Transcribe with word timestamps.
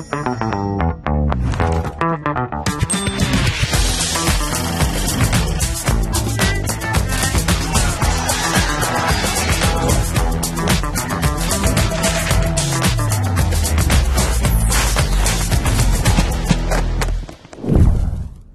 В 0.00 0.02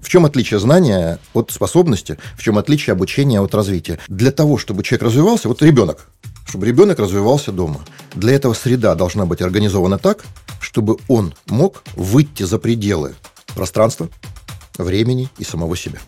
чем 0.10 0.26
отличие 0.26 0.60
знания 0.60 1.20
от 1.34 1.52
способности, 1.52 2.18
в 2.36 2.42
чем 2.42 2.58
отличие 2.58 2.94
обучения 2.94 3.40
от 3.40 3.54
развития? 3.54 4.00
Для 4.08 4.32
того, 4.32 4.58
чтобы 4.58 4.82
человек 4.82 5.04
развивался, 5.04 5.48
вот 5.48 5.62
ребенок, 5.62 6.08
чтобы 6.56 6.68
ребенок 6.68 7.00
развивался 7.00 7.52
дома. 7.52 7.82
Для 8.14 8.32
этого 8.32 8.54
среда 8.54 8.96
должна 8.96 9.26
быть 9.26 9.42
организована 9.42 9.98
так, 9.98 10.24
чтобы 10.62 10.96
он 11.10 11.34
мог 11.48 11.84
выйти 11.98 12.44
за 12.44 12.60
пределы 12.60 13.16
пространства, 13.56 14.08
времени 14.78 15.28
и 15.38 15.44
самого 15.44 15.76
себя. 15.76 16.00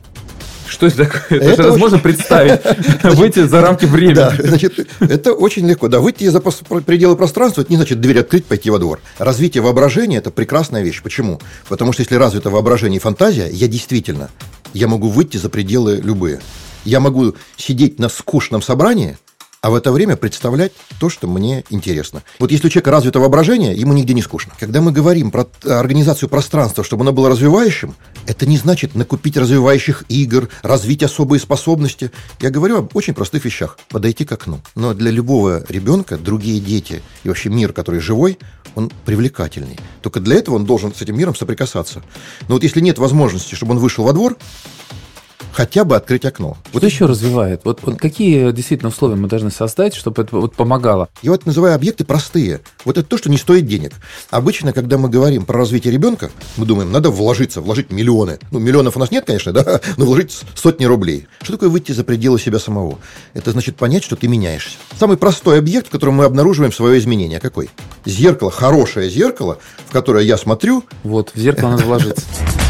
Что 0.66 0.88
это 0.88 1.06
такое? 1.06 1.40
Это, 1.42 1.52
это 1.52 1.68
очень... 1.72 1.80
можно 1.80 2.00
представить. 2.00 2.62
Выйти 3.04 3.46
за 3.46 3.60
рамки 3.60 3.84
времени. 3.84 4.14
Да, 4.16 4.34
значит, 4.40 4.88
это 5.02 5.34
очень 5.34 5.68
легко. 5.68 5.90
Да, 5.90 6.00
выйти 6.00 6.30
за 6.30 6.40
пределы 6.40 7.18
пространства, 7.18 7.62
это 7.62 7.70
не 7.70 7.76
значит 7.76 8.00
дверь 8.00 8.20
открыть, 8.20 8.46
пойти 8.46 8.70
во 8.70 8.80
двор. 8.80 9.02
Развитие 9.18 9.62
воображения– 9.62 10.18
это 10.20 10.32
прекрасная 10.32 10.82
вещь. 10.82 11.02
Почему? 11.04 11.42
Потому 11.68 11.92
что 11.92 12.04
если 12.04 12.16
развито 12.16 12.50
воображение 12.50 12.98
и 12.98 13.02
фантазия, 13.02 13.50
я 13.50 13.68
действительно, 13.68 14.30
я 14.74 14.88
могу 14.88 15.10
выйти 15.10 15.36
за 15.36 15.50
пределы 15.50 15.98
любые. 15.98 16.40
Я 16.86 17.02
могу 17.02 17.36
сидеть 17.58 18.00
на 18.00 18.08
скучном 18.08 18.62
собрании– 18.62 19.18
а 19.68 19.70
в 19.70 19.76
это 19.76 19.92
время 19.92 20.16
представлять 20.16 20.72
то, 20.98 21.10
что 21.10 21.28
мне 21.28 21.66
интересно. 21.70 22.24
Вот 22.40 22.52
если 22.52 22.68
у 22.68 22.70
человека 22.70 22.90
развито 22.90 23.20
воображение, 23.20 23.76
ему 23.76 23.92
нигде 23.92 24.14
не 24.14 24.22
скучно. 24.22 24.54
Когда 24.58 24.80
мы 24.80 24.94
говорим 24.94 25.30
про 25.30 25.46
организацию 25.66 26.30
пространства, 26.30 26.86
чтобы 26.86 27.02
оно 27.02 27.12
было 27.12 27.28
развивающим, 27.28 27.94
это 28.28 28.46
не 28.46 28.56
значит 28.58 28.96
накупить 28.96 29.36
развивающих 29.36 30.06
игр, 30.08 30.48
развить 30.64 31.04
особые 31.04 31.42
способности. 31.42 32.14
Я 32.40 32.50
говорю 32.50 32.78
об 32.78 32.96
очень 32.96 33.14
простых 33.14 33.44
вещах. 33.44 33.78
Подойти 33.90 34.24
к 34.24 34.32
окну. 34.32 34.62
Но 34.76 34.94
для 34.94 35.12
любого 35.12 35.66
ребенка 35.68 36.16
другие 36.16 36.62
дети 36.62 37.04
и 37.26 37.28
вообще 37.28 37.50
мир, 37.50 37.74
который 37.74 38.00
живой, 38.00 38.40
он 38.76 38.90
привлекательный. 39.04 39.78
Только 40.02 40.22
для 40.22 40.38
этого 40.38 40.56
он 40.56 40.64
должен 40.64 40.96
с 40.96 41.02
этим 41.02 41.18
миром 41.18 41.36
соприкасаться. 41.36 42.04
Но 42.48 42.54
вот 42.54 42.64
если 42.64 42.80
нет 42.80 43.00
возможности, 43.00 43.56
чтобы 43.56 43.74
он 43.74 43.80
вышел 43.80 44.06
во 44.06 44.14
двор, 44.14 44.38
хотя 45.58 45.86
бы 45.86 45.96
открыть 45.96 46.24
окно. 46.24 46.56
Что 46.66 46.74
вот 46.74 46.84
еще 46.84 47.06
развивает? 47.08 47.62
Вот, 47.64 47.80
вот 47.82 47.98
какие 47.98 48.52
действительно 48.52 48.90
условия 48.90 49.16
мы 49.16 49.28
должны 49.28 49.50
создать, 49.50 49.96
чтобы 49.96 50.22
это 50.22 50.38
вот 50.38 50.54
помогало? 50.54 51.10
Я 51.24 51.32
вот 51.32 51.48
называю 51.48 51.74
объекты 51.74 52.06
простые. 52.06 52.62
Вот 52.86 53.00
это 53.00 53.08
то, 53.08 53.18
что 53.18 53.32
не 53.32 53.38
стоит 53.38 53.66
денег. 53.66 53.94
Обычно, 54.30 54.72
когда 54.72 55.00
мы 55.00 55.10
говорим 55.10 55.46
про 55.48 55.58
развитие 55.58 55.92
ребенка, 55.92 56.30
мы 56.58 56.68
думаем, 56.68 56.92
надо 56.92 57.10
вложиться, 57.10 57.60
вложить 57.62 57.92
миллионы. 57.92 58.38
Ну, 58.52 58.60
миллионов 58.60 58.98
у 58.98 59.00
нас 59.00 59.10
нет, 59.10 59.26
конечно, 59.26 59.52
да, 59.54 59.82
но 59.98 60.06
вложить 60.06 60.40
сотни 60.54 60.86
рублей. 60.86 61.26
Что 61.42 61.54
такое 61.54 61.70
выйти 61.70 61.92
за 61.92 62.04
пределы 62.04 62.40
себя 62.40 62.60
самого? 62.60 63.00
Это 63.34 63.50
значит 63.50 63.78
понять, 63.78 64.04
что 64.04 64.16
ты 64.16 64.28
меняешься. 64.28 64.78
Самый 65.00 65.18
простой 65.18 65.58
объект, 65.58 65.88
в 65.88 65.90
котором 65.90 66.14
мы 66.14 66.26
обнаруживаем 66.26 66.72
свое 66.72 67.00
изменение, 67.00 67.40
какой? 67.40 67.72
Зеркало, 68.06 68.52
хорошее 68.52 69.10
зеркало, 69.10 69.58
в 69.88 69.92
которое 69.92 70.24
я 70.24 70.38
смотрю. 70.38 70.84
Вот, 71.04 71.32
в 71.34 71.40
зеркало 71.40 71.72
надо 71.72 71.84
вложиться. 71.86 72.22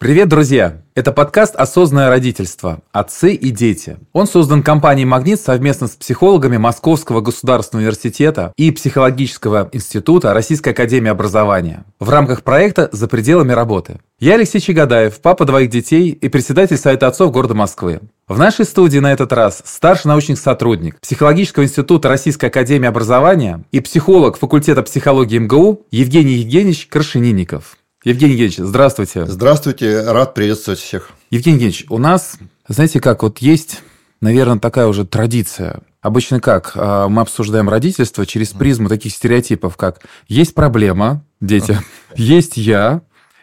Привет, 0.00 0.28
друзья! 0.28 0.82
Это 0.94 1.10
подкаст 1.10 1.56
«Осознанное 1.56 2.08
родительство. 2.08 2.82
Отцы 2.92 3.34
и 3.34 3.50
дети». 3.50 3.96
Он 4.12 4.28
создан 4.28 4.62
компанией 4.62 5.06
«Магнит» 5.06 5.40
совместно 5.40 5.88
с 5.88 5.96
психологами 5.96 6.56
Московского 6.56 7.20
государственного 7.20 7.82
университета 7.82 8.52
и 8.56 8.70
Психологического 8.70 9.68
института 9.72 10.32
Российской 10.34 10.68
академии 10.68 11.10
образования 11.10 11.84
в 11.98 12.10
рамках 12.10 12.44
проекта 12.44 12.88
«За 12.92 13.08
пределами 13.08 13.50
работы». 13.50 13.98
Я 14.20 14.34
Алексей 14.34 14.60
Чагадаев, 14.60 15.18
папа 15.20 15.44
двоих 15.44 15.68
детей 15.68 16.10
и 16.10 16.28
председатель 16.28 16.76
Совета 16.76 17.08
отцов 17.08 17.32
города 17.32 17.54
Москвы. 17.54 17.98
В 18.28 18.38
нашей 18.38 18.66
студии 18.66 19.00
на 19.00 19.12
этот 19.12 19.32
раз 19.32 19.62
старший 19.64 20.10
научный 20.10 20.36
сотрудник 20.36 21.00
Психологического 21.00 21.64
института 21.64 22.08
Российской 22.08 22.46
академии 22.46 22.86
образования 22.86 23.64
и 23.72 23.80
психолог 23.80 24.38
факультета 24.38 24.84
психологии 24.84 25.38
МГУ 25.38 25.86
Евгений 25.90 26.34
Евгеньевич 26.34 26.86
Крашенинников. 26.86 27.76
Евгений 28.08 28.32
Евгеньевич, 28.32 28.56
здравствуйте. 28.56 29.26
Здравствуйте, 29.26 30.00
рад 30.00 30.32
приветствовать 30.32 30.80
всех. 30.80 31.10
Евгений 31.28 31.56
Евгеньевич, 31.56 31.84
у 31.90 31.98
нас, 31.98 32.38
знаете 32.66 33.00
как, 33.00 33.22
вот 33.22 33.40
есть, 33.40 33.82
наверное, 34.22 34.58
такая 34.58 34.86
уже 34.86 35.04
традиция. 35.04 35.80
Обычно 36.00 36.40
как? 36.40 36.72
А, 36.74 37.08
мы 37.08 37.20
обсуждаем 37.20 37.68
родительство 37.68 38.24
через 38.24 38.48
призму 38.52 38.88
таких 38.88 39.12
стереотипов, 39.12 39.76
как 39.76 40.00
есть 40.26 40.54
проблема, 40.54 41.22
дети, 41.42 41.76
есть 42.16 42.56
я, 42.56 43.02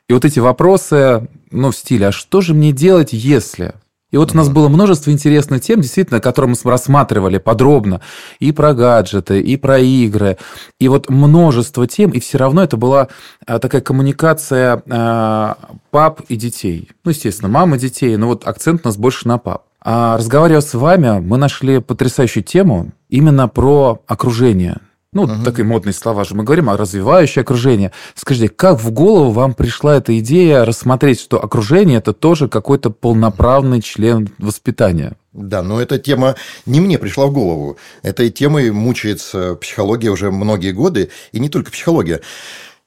и 0.10 0.14
вот 0.14 0.26
эти 0.26 0.40
вопросы, 0.40 1.30
ну, 1.52 1.70
в 1.70 1.76
стиле, 1.76 2.08
а 2.08 2.12
что 2.12 2.42
же 2.42 2.56
мне 2.56 2.72
делать, 2.72 3.10
если? 3.14 3.76
И 4.12 4.18
вот 4.18 4.34
у 4.34 4.38
нас 4.38 4.50
было 4.50 4.70
множество 4.70 5.12
интересных 5.12 5.62
тем, 5.62 5.82
действительно, 5.82 6.22
которые 6.22 6.52
мы 6.52 6.72
рассматривали 6.72 7.38
подробно. 7.38 8.02
И 8.40 8.52
про 8.52 8.74
гаджеты, 8.74 9.42
и 9.42 9.58
про 9.58 9.80
игры. 9.80 10.38
И 10.80 10.88
вот 10.88 11.10
множество 11.10 11.88
тем, 11.88 12.12
и 12.12 12.20
все 12.20 12.38
равно 12.38 12.64
это 12.64 12.78
была 12.78 13.10
а, 13.46 13.60
такая 13.60 13.82
коммуникация 13.82 14.84
а, 14.90 15.58
пап 15.90 16.22
и 16.30 16.36
детей. 16.36 16.90
Ну, 17.04 17.12
естественно, 17.12 17.50
мамы 17.50 17.78
детей, 17.78 18.16
но 18.16 18.28
вот 18.28 18.48
акцент 18.48 18.82
у 18.86 18.88
нас 18.88 18.98
больше 18.98 19.28
на 19.28 19.38
пап. 19.38 19.66
А 19.82 20.18
разговаривая 20.18 20.62
с 20.62 20.74
вами, 20.74 21.20
мы 21.20 21.38
нашли 21.38 21.80
потрясающую 21.80 22.44
тему 22.44 22.92
именно 23.10 23.48
про 23.48 24.02
окружение. 24.08 24.78
Ну, 25.16 25.24
угу. 25.24 25.44
такие 25.46 25.64
модные 25.64 25.94
слова 25.94 26.26
же 26.26 26.36
мы 26.36 26.44
говорим, 26.44 26.70
а 26.70 26.76
развивающее 26.76 27.42
окружение. 27.42 27.94
Скажите, 28.16 28.50
как 28.50 28.82
в 28.82 28.92
голову 28.92 29.32
вам 29.32 29.54
пришла 29.54 29.96
эта 29.96 30.20
идея 30.20 30.66
рассмотреть, 30.66 31.22
что 31.22 31.42
окружение– 31.42 31.98
это 32.00 32.12
тоже 32.12 32.50
какой-то 32.50 32.90
полноправный 32.90 33.82
член 33.82 34.28
воспитания? 34.40 35.14
Да, 35.32 35.64
но 35.64 35.82
эта 35.82 36.00
тема 36.00 36.36
не 36.66 36.82
мне 36.82 37.00
пришла 37.00 37.28
в 37.28 37.32
голову. 37.32 37.78
Этой 38.04 38.30
темой 38.30 38.72
мучается 38.72 39.56
психология 39.56 40.10
уже 40.10 40.32
многие 40.32 40.74
годы, 40.74 41.12
и 41.32 41.40
не 41.40 41.48
только 41.48 41.72
психология. 41.72 42.20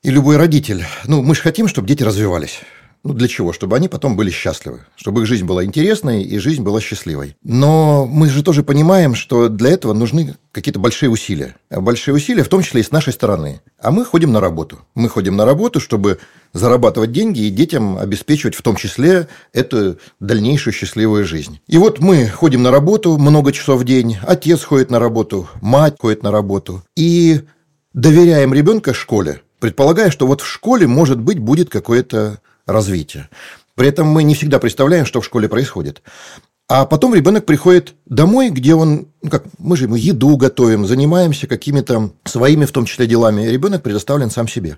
И 0.03 0.11
любой 0.11 0.37
родитель. 0.37 0.85
Ну, 1.07 1.23
мы 1.23 1.35
же 1.35 1.41
хотим, 1.41 1.67
чтобы 1.67 1.89
дети 1.89 2.03
развивались. 2.03 2.61
Ну, 3.05 3.15
для 3.15 3.29
чего? 3.29 3.53
Чтобы 3.53 3.77
они 3.77 3.89
потом 3.89 4.17
были 4.17 4.31
счастливы, 4.31 4.81
чтобы 4.97 5.23
их 5.23 5.27
жизнь 5.27 5.45
была 5.45 5.65
интересной 5.65 6.23
и 6.23 6.39
жизнь 6.39 6.63
была 6.63 6.81
счастливой. 6.81 7.37
Но 7.43 8.07
мы 8.07 8.29
же 8.29 8.43
тоже 8.43 8.63
понимаем, 8.63 9.15
что 9.15 9.49
для 9.49 9.71
этого 9.71 9.93
нужны 9.93 10.35
какие-то 10.53 10.81
большие 10.81 11.09
усилия. 11.09 11.57
Большие 11.71 12.15
усилия, 12.15 12.43
в 12.43 12.49
том 12.49 12.63
числе 12.63 12.81
и 12.81 12.85
с 12.85 12.91
нашей 12.91 13.13
стороны. 13.13 13.61
А 13.81 13.93
мы 13.93 14.05
ходим 14.05 14.33
на 14.33 14.41
работу. 14.41 14.81
Мы 14.95 15.09
ходим 15.09 15.37
на 15.37 15.45
работу, 15.45 15.81
чтобы 15.81 16.19
зарабатывать 16.53 17.13
деньги 17.13 17.41
и 17.41 17.51
детям 17.51 17.99
обеспечивать 17.99 18.55
в 18.55 18.63
том 18.63 18.77
числе 18.77 19.29
эту 19.53 19.99
дальнейшую 20.19 20.75
счастливую 20.75 21.25
жизнь. 21.25 21.61
И 21.67 21.79
вот 21.79 22.01
мы 22.01 22.27
ходим 22.27 22.63
на 22.63 22.71
работу 22.71 23.17
много 23.19 23.53
часов 23.53 23.81
в 23.81 23.85
день, 23.85 24.17
отец 24.27 24.65
ходит 24.65 24.91
на 24.91 24.99
работу, 24.99 25.49
мать 25.61 25.97
ходит 25.99 26.23
на 26.23 26.31
работу. 26.31 26.83
И 26.97 27.43
доверяем 27.93 28.55
ребенка 28.55 28.95
школе, 28.95 29.43
предполагая, 29.61 30.11
что 30.11 30.27
вот 30.27 30.41
в 30.41 30.47
школе, 30.47 30.87
может 30.87 31.21
быть, 31.21 31.39
будет 31.39 31.69
какое-то 31.69 32.41
развития. 32.69 33.29
При 33.75 33.89
этом 33.89 34.07
мы 34.07 34.23
не 34.23 34.35
всегда 34.35 34.59
представляем, 34.59 35.07
что 35.07 35.21
в 35.21 35.25
школе 35.25 35.49
происходит. 35.49 36.03
А 36.69 36.85
потом 36.85 37.15
ребенок 37.15 37.47
приходит 37.47 37.95
домой, 38.05 38.51
где 38.51 38.75
он, 38.75 39.09
ну 39.23 39.31
как, 39.31 39.45
мы 39.59 39.77
же 39.77 39.85
ему 39.85 39.95
еду 39.95 40.37
готовим, 40.37 40.87
занимаемся 40.87 41.47
какими-то 41.47 42.11
своими, 42.25 42.67
в 42.67 42.73
том 42.73 42.85
числе, 42.85 43.07
делами. 43.07 43.43
И 43.47 43.51
ребенок 43.51 43.83
предоставлен 43.83 44.31
сам 44.31 44.47
себе. 44.49 44.77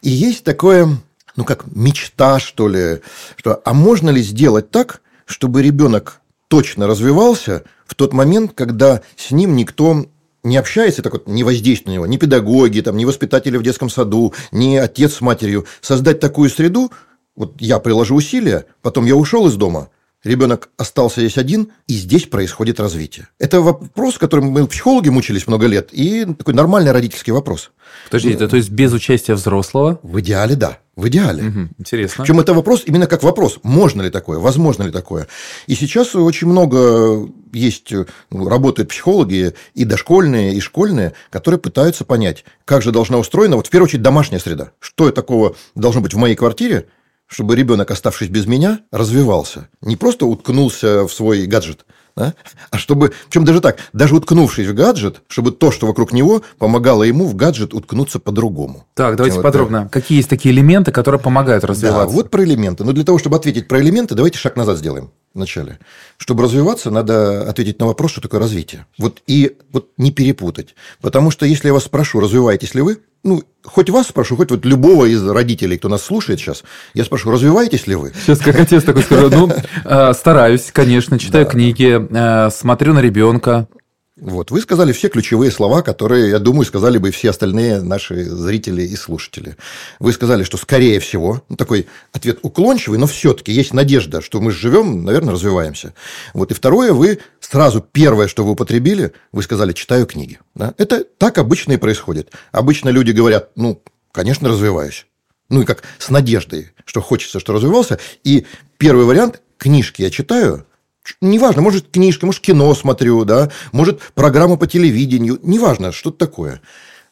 И 0.00 0.10
есть 0.10 0.44
такое, 0.44 0.88
ну 1.34 1.44
как, 1.44 1.64
мечта, 1.74 2.38
что 2.38 2.68
ли, 2.68 3.00
что, 3.36 3.60
а 3.64 3.74
можно 3.74 4.10
ли 4.10 4.22
сделать 4.22 4.70
так, 4.70 5.00
чтобы 5.26 5.62
ребенок 5.62 6.20
точно 6.46 6.86
развивался 6.86 7.64
в 7.84 7.96
тот 7.96 8.12
момент, 8.12 8.52
когда 8.54 9.00
с 9.16 9.32
ним 9.32 9.56
никто 9.56 10.06
не 10.44 10.56
общается, 10.56 11.02
так 11.02 11.14
вот 11.14 11.26
не 11.26 11.42
воздействует 11.42 11.86
на 11.88 11.92
него, 11.92 12.06
ни 12.06 12.16
педагоги, 12.16 12.80
там, 12.80 12.96
ни 12.96 13.04
воспитатели 13.04 13.56
в 13.56 13.62
детском 13.62 13.90
саду, 13.90 14.34
ни 14.52 14.76
отец 14.76 15.14
с 15.14 15.20
матерью, 15.20 15.66
создать 15.80 16.20
такую 16.20 16.50
среду, 16.50 16.92
вот 17.36 17.54
я 17.60 17.78
приложу 17.78 18.14
усилия, 18.14 18.66
потом 18.82 19.06
я 19.06 19.16
ушел 19.16 19.46
из 19.46 19.54
дома, 19.54 19.88
ребенок 20.24 20.70
остался 20.76 21.20
здесь 21.20 21.38
один, 21.38 21.70
и 21.86 21.94
здесь 21.94 22.24
происходит 22.24 22.80
развитие. 22.80 23.28
Это 23.38 23.60
вопрос, 23.60 24.18
которым 24.18 24.46
мы 24.46 24.66
психологи 24.66 25.10
мучились 25.10 25.46
много 25.46 25.66
лет, 25.66 25.90
и 25.92 26.24
такой 26.24 26.54
нормальный 26.54 26.92
родительский 26.92 27.32
вопрос. 27.32 27.70
Подождите, 28.06 28.44
ну, 28.44 28.48
то 28.48 28.56
есть 28.56 28.70
без 28.70 28.92
участия 28.92 29.34
взрослого? 29.34 30.00
В 30.02 30.20
идеале, 30.20 30.56
да. 30.56 30.78
В 30.96 31.08
идеале. 31.08 31.48
Угу, 31.48 31.60
интересно. 31.78 32.24
Причем 32.24 32.38
это 32.38 32.54
вопрос 32.54 32.84
именно 32.86 33.08
как 33.08 33.24
вопрос, 33.24 33.58
можно 33.64 34.02
ли 34.02 34.10
такое, 34.10 34.38
возможно 34.38 34.84
ли 34.84 34.92
такое. 34.92 35.26
И 35.66 35.74
сейчас 35.74 36.14
очень 36.14 36.46
много 36.46 37.28
есть, 37.52 37.92
ну, 38.30 38.48
работают 38.48 38.90
психологи 38.90 39.54
и 39.74 39.84
дошкольные, 39.84 40.54
и 40.54 40.60
школьные, 40.60 41.12
которые 41.30 41.58
пытаются 41.58 42.04
понять, 42.04 42.44
как 42.64 42.82
же 42.82 42.92
должна 42.92 43.18
устроена, 43.18 43.56
вот 43.56 43.66
в 43.66 43.70
первую 43.70 43.88
очередь, 43.88 44.02
домашняя 44.02 44.38
среда. 44.38 44.70
Что 44.78 45.10
такого 45.10 45.56
должно 45.74 46.00
быть 46.00 46.14
в 46.14 46.16
моей 46.16 46.36
квартире, 46.36 46.86
чтобы 47.26 47.56
ребенок, 47.56 47.90
оставшись 47.90 48.28
без 48.28 48.46
меня, 48.46 48.80
развивался. 48.90 49.68
Не 49.80 49.96
просто 49.96 50.26
уткнулся 50.26 51.04
в 51.06 51.12
свой 51.12 51.46
гаджет, 51.46 51.84
Да? 52.16 52.34
А 52.70 52.78
чтобы, 52.78 53.12
причем 53.28 53.44
даже 53.44 53.60
так, 53.60 53.78
даже 53.92 54.14
уткнувшись 54.14 54.68
в 54.68 54.74
гаджет, 54.74 55.22
чтобы 55.28 55.50
то, 55.50 55.72
что 55.72 55.86
вокруг 55.86 56.12
него, 56.12 56.42
помогало 56.58 57.02
ему 57.02 57.26
в 57.26 57.34
гаджет 57.34 57.74
уткнуться 57.74 58.20
по-другому. 58.20 58.86
Так, 58.94 59.16
давайте 59.16 59.36
вот 59.36 59.42
подробно. 59.42 59.82
Так. 59.84 59.92
Какие 59.92 60.18
есть 60.18 60.30
такие 60.30 60.54
элементы, 60.54 60.92
которые 60.92 61.20
помогают 61.20 61.64
развиваться? 61.64 62.06
Да, 62.06 62.12
вот 62.12 62.30
про 62.30 62.44
элементы. 62.44 62.84
Но 62.84 62.92
для 62.92 63.04
того, 63.04 63.18
чтобы 63.18 63.36
ответить 63.36 63.66
про 63.66 63.80
элементы, 63.80 64.14
давайте 64.14 64.38
шаг 64.38 64.56
назад 64.56 64.78
сделаем 64.78 65.10
вначале. 65.34 65.80
Чтобы 66.16 66.44
развиваться, 66.44 66.90
надо 66.90 67.48
ответить 67.48 67.80
на 67.80 67.86
вопрос, 67.86 68.12
что 68.12 68.20
такое 68.20 68.40
развитие. 68.40 68.86
Вот 68.98 69.20
и 69.26 69.56
вот 69.72 69.88
не 69.96 70.12
перепутать. 70.12 70.74
Потому 71.00 71.30
что 71.30 71.46
если 71.46 71.68
я 71.68 71.74
вас 71.74 71.84
спрошу, 71.84 72.20
развиваетесь 72.20 72.74
ли 72.74 72.82
вы, 72.82 72.98
ну, 73.24 73.42
хоть 73.64 73.90
вас 73.90 74.08
спрошу, 74.08 74.36
хоть 74.36 74.50
вот 74.50 74.64
любого 74.64 75.06
из 75.06 75.26
родителей, 75.26 75.78
кто 75.78 75.88
нас 75.88 76.02
слушает 76.02 76.38
сейчас, 76.38 76.62
я 76.92 77.04
спрошу, 77.04 77.30
развиваетесь 77.30 77.86
ли 77.86 77.94
вы? 77.94 78.12
Сейчас 78.22 78.38
как 78.38 78.60
отец 78.60 78.84
такой 78.84 79.02
скажу, 79.02 79.30
ну, 79.30 79.50
э, 79.84 80.12
стараюсь, 80.14 80.70
конечно, 80.72 81.18
читаю 81.18 81.46
книги, 81.46 81.98
э, 81.98 82.50
смотрю 82.50 82.92
на 82.92 83.00
ребенка, 83.00 83.66
вот. 84.16 84.52
Вы 84.52 84.60
сказали 84.60 84.92
все 84.92 85.08
ключевые 85.08 85.50
слова, 85.50 85.82
которые, 85.82 86.30
я 86.30 86.38
думаю, 86.38 86.64
сказали 86.64 86.98
бы 86.98 87.10
все 87.10 87.30
остальные 87.30 87.82
наши 87.82 88.24
зрители 88.24 88.82
и 88.82 88.94
слушатели. 88.94 89.56
Вы 89.98 90.12
сказали, 90.12 90.44
что 90.44 90.56
скорее 90.56 91.00
всего, 91.00 91.42
ну, 91.48 91.56
такой 91.56 91.88
ответ 92.12 92.38
уклончивый, 92.42 93.00
но 93.00 93.08
все-таки 93.08 93.50
есть 93.50 93.74
надежда, 93.74 94.20
что 94.20 94.40
мы 94.40 94.52
живем, 94.52 95.04
наверное, 95.04 95.34
развиваемся. 95.34 95.94
Вот. 96.32 96.52
И 96.52 96.54
второе, 96.54 96.92
вы 96.92 97.18
сразу 97.40 97.80
первое, 97.80 98.28
что 98.28 98.44
вы 98.44 98.52
употребили, 98.52 99.12
вы 99.32 99.42
сказали, 99.42 99.72
читаю 99.72 100.06
книги. 100.06 100.38
Да? 100.54 100.74
Это 100.78 101.02
так 101.02 101.38
обычно 101.38 101.72
и 101.72 101.76
происходит. 101.76 102.30
Обычно 102.52 102.90
люди 102.90 103.10
говорят, 103.10 103.50
ну, 103.56 103.82
конечно, 104.12 104.48
развиваюсь. 104.48 105.06
Ну 105.48 105.62
и 105.62 105.64
как 105.64 105.82
с 105.98 106.08
надеждой, 106.08 106.70
что 106.84 107.00
хочется, 107.00 107.40
что 107.40 107.52
развивался. 107.52 107.98
И 108.22 108.46
первый 108.78 109.06
вариант– 109.06 109.42
книжки 109.58 110.02
я 110.02 110.10
читаю– 110.10 110.66
Неважно, 111.20 111.62
может, 111.62 111.90
книжка, 111.90 112.26
может, 112.26 112.40
кино 112.40 112.74
смотрю, 112.74 113.24
да, 113.24 113.50
может, 113.72 114.00
программа 114.14 114.56
по 114.56 114.66
телевидению, 114.66 115.38
неважно, 115.42 115.92
что-то 115.92 116.18
такое. 116.18 116.60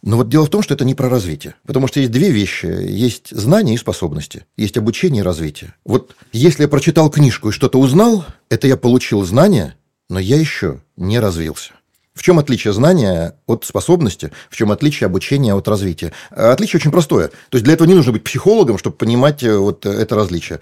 Но 0.02 0.16
вот 0.16 0.28
дело 0.28 0.46
в 0.46 0.50
том, 0.50 0.62
что 0.62 0.74
это 0.74 0.84
не 0.84 0.94
про 0.94 1.08
развитие. 1.08 1.54
Потому 1.64 1.86
что 1.86 2.00
есть 2.00 2.10
две 2.10 2.30
вещи. 2.30 2.66
Есть 2.66 3.30
знания 3.30 3.74
и 3.74 3.78
способности. 3.78 4.46
Есть 4.56 4.76
обучение 4.76 5.20
и 5.20 5.24
развитие. 5.24 5.74
Вот 5.84 6.16
если 6.32 6.62
я 6.62 6.68
прочитал 6.68 7.08
книжку 7.08 7.50
и 7.50 7.52
что-то 7.52 7.78
узнал, 7.78 8.24
это 8.48 8.66
я 8.66 8.76
получил 8.76 9.22
знания, 9.22 9.76
но 10.10 10.18
я 10.18 10.36
еще 10.36 10.80
не 10.96 11.20
развился. 11.20 11.72
В 12.14 12.22
чем 12.22 12.38
отличие 12.38 12.72
знания 12.74 13.36
от 13.46 13.64
способности? 13.64 14.32
В 14.50 14.56
чем 14.56 14.70
отличие 14.70 15.06
обучения 15.06 15.54
от 15.54 15.66
развития? 15.66 16.12
Отличие 16.30 16.78
очень 16.78 16.90
простое. 16.90 17.28
То 17.28 17.56
есть 17.56 17.64
для 17.64 17.74
этого 17.74 17.88
не 17.88 17.94
нужно 17.94 18.12
быть 18.12 18.24
психологом, 18.24 18.76
чтобы 18.78 18.96
понимать 18.96 19.42
э, 19.42 19.56
вот 19.56 19.86
это 19.86 20.14
различие. 20.14 20.60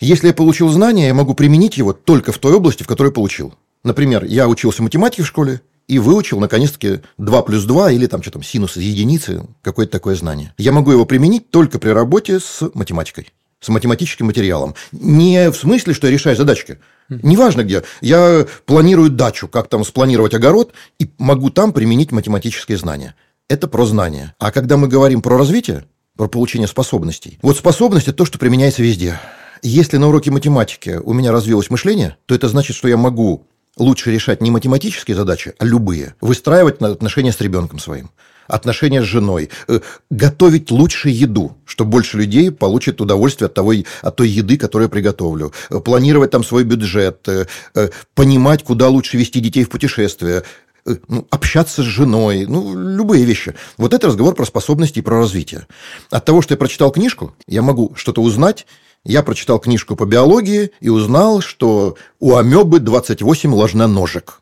Если 0.00 0.28
я 0.28 0.34
получил 0.34 0.68
знания, 0.68 1.08
я 1.08 1.14
могу 1.14 1.34
применить 1.34 1.76
его 1.76 1.92
только 1.92 2.32
в 2.32 2.38
той 2.38 2.54
области, 2.54 2.82
в 2.82 2.86
которой 2.86 3.12
получил. 3.12 3.54
Например, 3.84 4.24
я 4.24 4.48
учился 4.48 4.82
математике 4.82 5.22
в 5.22 5.26
школе, 5.26 5.60
и 5.88 5.98
выучил, 5.98 6.38
наконец-таки, 6.38 7.00
2 7.16 7.42
плюс 7.42 7.64
2 7.64 7.92
или 7.92 8.06
там 8.06 8.22
что 8.22 8.30
там, 8.30 8.42
синус 8.42 8.76
из 8.76 8.82
единицы, 8.82 9.46
какое-то 9.62 9.92
такое 9.92 10.14
знание. 10.14 10.52
Я 10.58 10.72
могу 10.72 10.92
его 10.92 11.06
применить 11.06 11.50
только 11.50 11.78
при 11.78 11.88
работе 11.88 12.38
с 12.40 12.70
математикой, 12.74 13.32
с 13.60 13.68
математическим 13.70 14.26
материалом. 14.26 14.74
Не 14.92 15.50
в 15.50 15.56
смысле, 15.56 15.94
что 15.94 16.06
я 16.06 16.12
решаю 16.12 16.36
задачки. 16.36 16.78
Неважно 17.08 17.64
где. 17.64 17.84
Я 18.02 18.46
планирую 18.66 19.08
дачу, 19.08 19.48
как 19.48 19.68
там 19.68 19.82
спланировать 19.82 20.34
огород, 20.34 20.72
и 20.98 21.10
могу 21.16 21.48
там 21.48 21.72
применить 21.72 22.12
математические 22.12 22.76
знания. 22.76 23.14
Это 23.48 23.66
про 23.66 23.86
знания. 23.86 24.34
А 24.38 24.52
когда 24.52 24.76
мы 24.76 24.88
говорим 24.88 25.22
про 25.22 25.38
развитие, 25.38 25.86
про 26.18 26.28
получение 26.28 26.68
способностей, 26.68 27.38
вот 27.40 27.56
способность– 27.56 28.08
это 28.08 28.18
то, 28.18 28.24
что 28.26 28.38
применяется 28.38 28.82
везде. 28.82 29.18
Если 29.62 29.96
на 29.96 30.08
уроке 30.08 30.30
математики 30.30 31.00
у 31.02 31.12
меня 31.12 31.32
развилось 31.32 31.70
мышление, 31.70 32.16
то 32.26 32.34
это 32.34 32.48
значит, 32.48 32.76
что 32.76 32.88
я 32.88 32.96
могу 32.96 33.46
лучше 33.76 34.10
решать 34.10 34.42
не 34.42 34.50
математические 34.50 35.16
задачи, 35.16 35.54
а 35.58 35.64
любые. 35.64 36.14
Выстраивать 36.20 36.80
отношения 36.82 37.32
с 37.32 37.40
ребенком 37.40 37.78
своим, 37.78 38.10
отношения 38.46 39.02
с 39.02 39.06
женой, 39.06 39.50
э, 39.68 39.80
готовить 40.10 40.70
лучше 40.70 41.10
еду, 41.10 41.56
чтобы 41.64 41.90
больше 41.90 42.16
людей 42.16 42.50
получит 42.50 43.00
удовольствие 43.00 43.46
от, 43.46 43.54
того, 43.54 43.72
от 44.02 44.16
той 44.16 44.28
еды, 44.28 44.56
которую 44.56 44.86
я 44.86 44.90
приготовлю, 44.90 45.52
э, 45.70 45.80
планировать 45.80 46.30
там 46.30 46.44
свой 46.44 46.64
бюджет, 46.64 47.26
э, 47.28 47.46
понимать, 48.14 48.64
куда 48.64 48.88
лучше 48.88 49.16
вести 49.16 49.40
детей 49.40 49.64
в 49.64 49.70
путешествие, 49.70 50.42
ну, 51.08 51.26
общаться 51.30 51.82
с 51.82 51.86
женой, 51.86 52.46
ну, 52.46 52.74
любые 52.74 53.24
вещи. 53.24 53.54
Вот 53.76 53.92
это 53.92 54.06
разговор 54.06 54.34
про 54.34 54.46
способности 54.46 55.00
и 55.00 55.02
про 55.02 55.18
развитие. 55.18 55.66
От 56.10 56.24
того, 56.24 56.40
что 56.40 56.54
я 56.54 56.58
прочитал 56.58 56.90
книжку, 56.90 57.34
я 57.46 57.60
могу 57.60 57.92
что-то 57.94 58.22
узнать 58.22 58.66
я 59.04 59.22
прочитал 59.22 59.58
книжку 59.58 59.96
по 59.96 60.04
биологии 60.04 60.70
и 60.80 60.88
узнал, 60.88 61.40
что 61.40 61.96
у 62.20 62.36
амебы 62.36 62.80
28 62.80 63.54
ложноножек. 63.54 64.40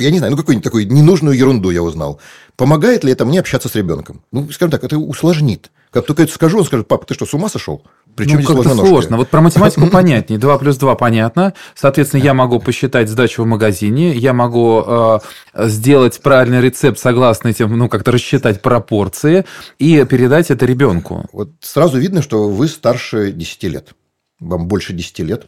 Я 0.00 0.10
не 0.10 0.18
знаю, 0.18 0.32
ну 0.32 0.36
какую-нибудь 0.36 0.64
такую 0.64 0.88
ненужную 0.88 1.36
ерунду 1.36 1.70
я 1.70 1.82
узнал. 1.82 2.20
Помогает 2.56 3.04
ли 3.04 3.12
это 3.12 3.24
мне 3.24 3.38
общаться 3.40 3.68
с 3.68 3.74
ребенком? 3.74 4.22
Ну, 4.32 4.50
скажем 4.50 4.72
так, 4.72 4.82
это 4.82 4.98
усложнит. 4.98 5.70
Как 5.90 6.06
только 6.06 6.22
это 6.22 6.32
скажу, 6.32 6.58
он 6.58 6.64
скажет, 6.64 6.86
папа, 6.86 7.04
ты 7.04 7.14
что, 7.14 7.26
с 7.26 7.34
ума 7.34 7.48
сошел? 7.48 7.82
Причем 8.14 8.40
ну, 8.40 8.46
как-то 8.46 8.74
сложно. 8.74 9.16
Вот 9.16 9.28
про 9.28 9.40
математику 9.40 9.86
понятнее. 9.90 10.38
2 10.38 10.58
плюс 10.58 10.76
2 10.76 10.94
понятно. 10.94 11.54
Соответственно, 11.74 12.22
я 12.22 12.32
могу 12.32 12.60
посчитать 12.60 13.08
сдачу 13.08 13.42
в 13.42 13.46
магазине, 13.46 14.12
я 14.12 14.32
могу 14.32 14.84
э, 14.86 15.18
сделать 15.54 16.20
правильный 16.22 16.60
рецепт 16.60 16.98
согласно 16.98 17.48
этим, 17.48 17.76
ну, 17.76 17.88
как-то 17.88 18.12
рассчитать 18.12 18.62
пропорции 18.62 19.44
и 19.78 20.04
передать 20.04 20.50
это 20.50 20.64
ребенку. 20.64 21.26
Вот 21.32 21.50
сразу 21.60 21.98
видно, 21.98 22.22
что 22.22 22.48
вы 22.48 22.68
старше 22.68 23.32
10 23.32 23.62
лет 23.64 23.94
вам 24.40 24.66
больше 24.66 24.92
10 24.92 25.18
лет. 25.20 25.46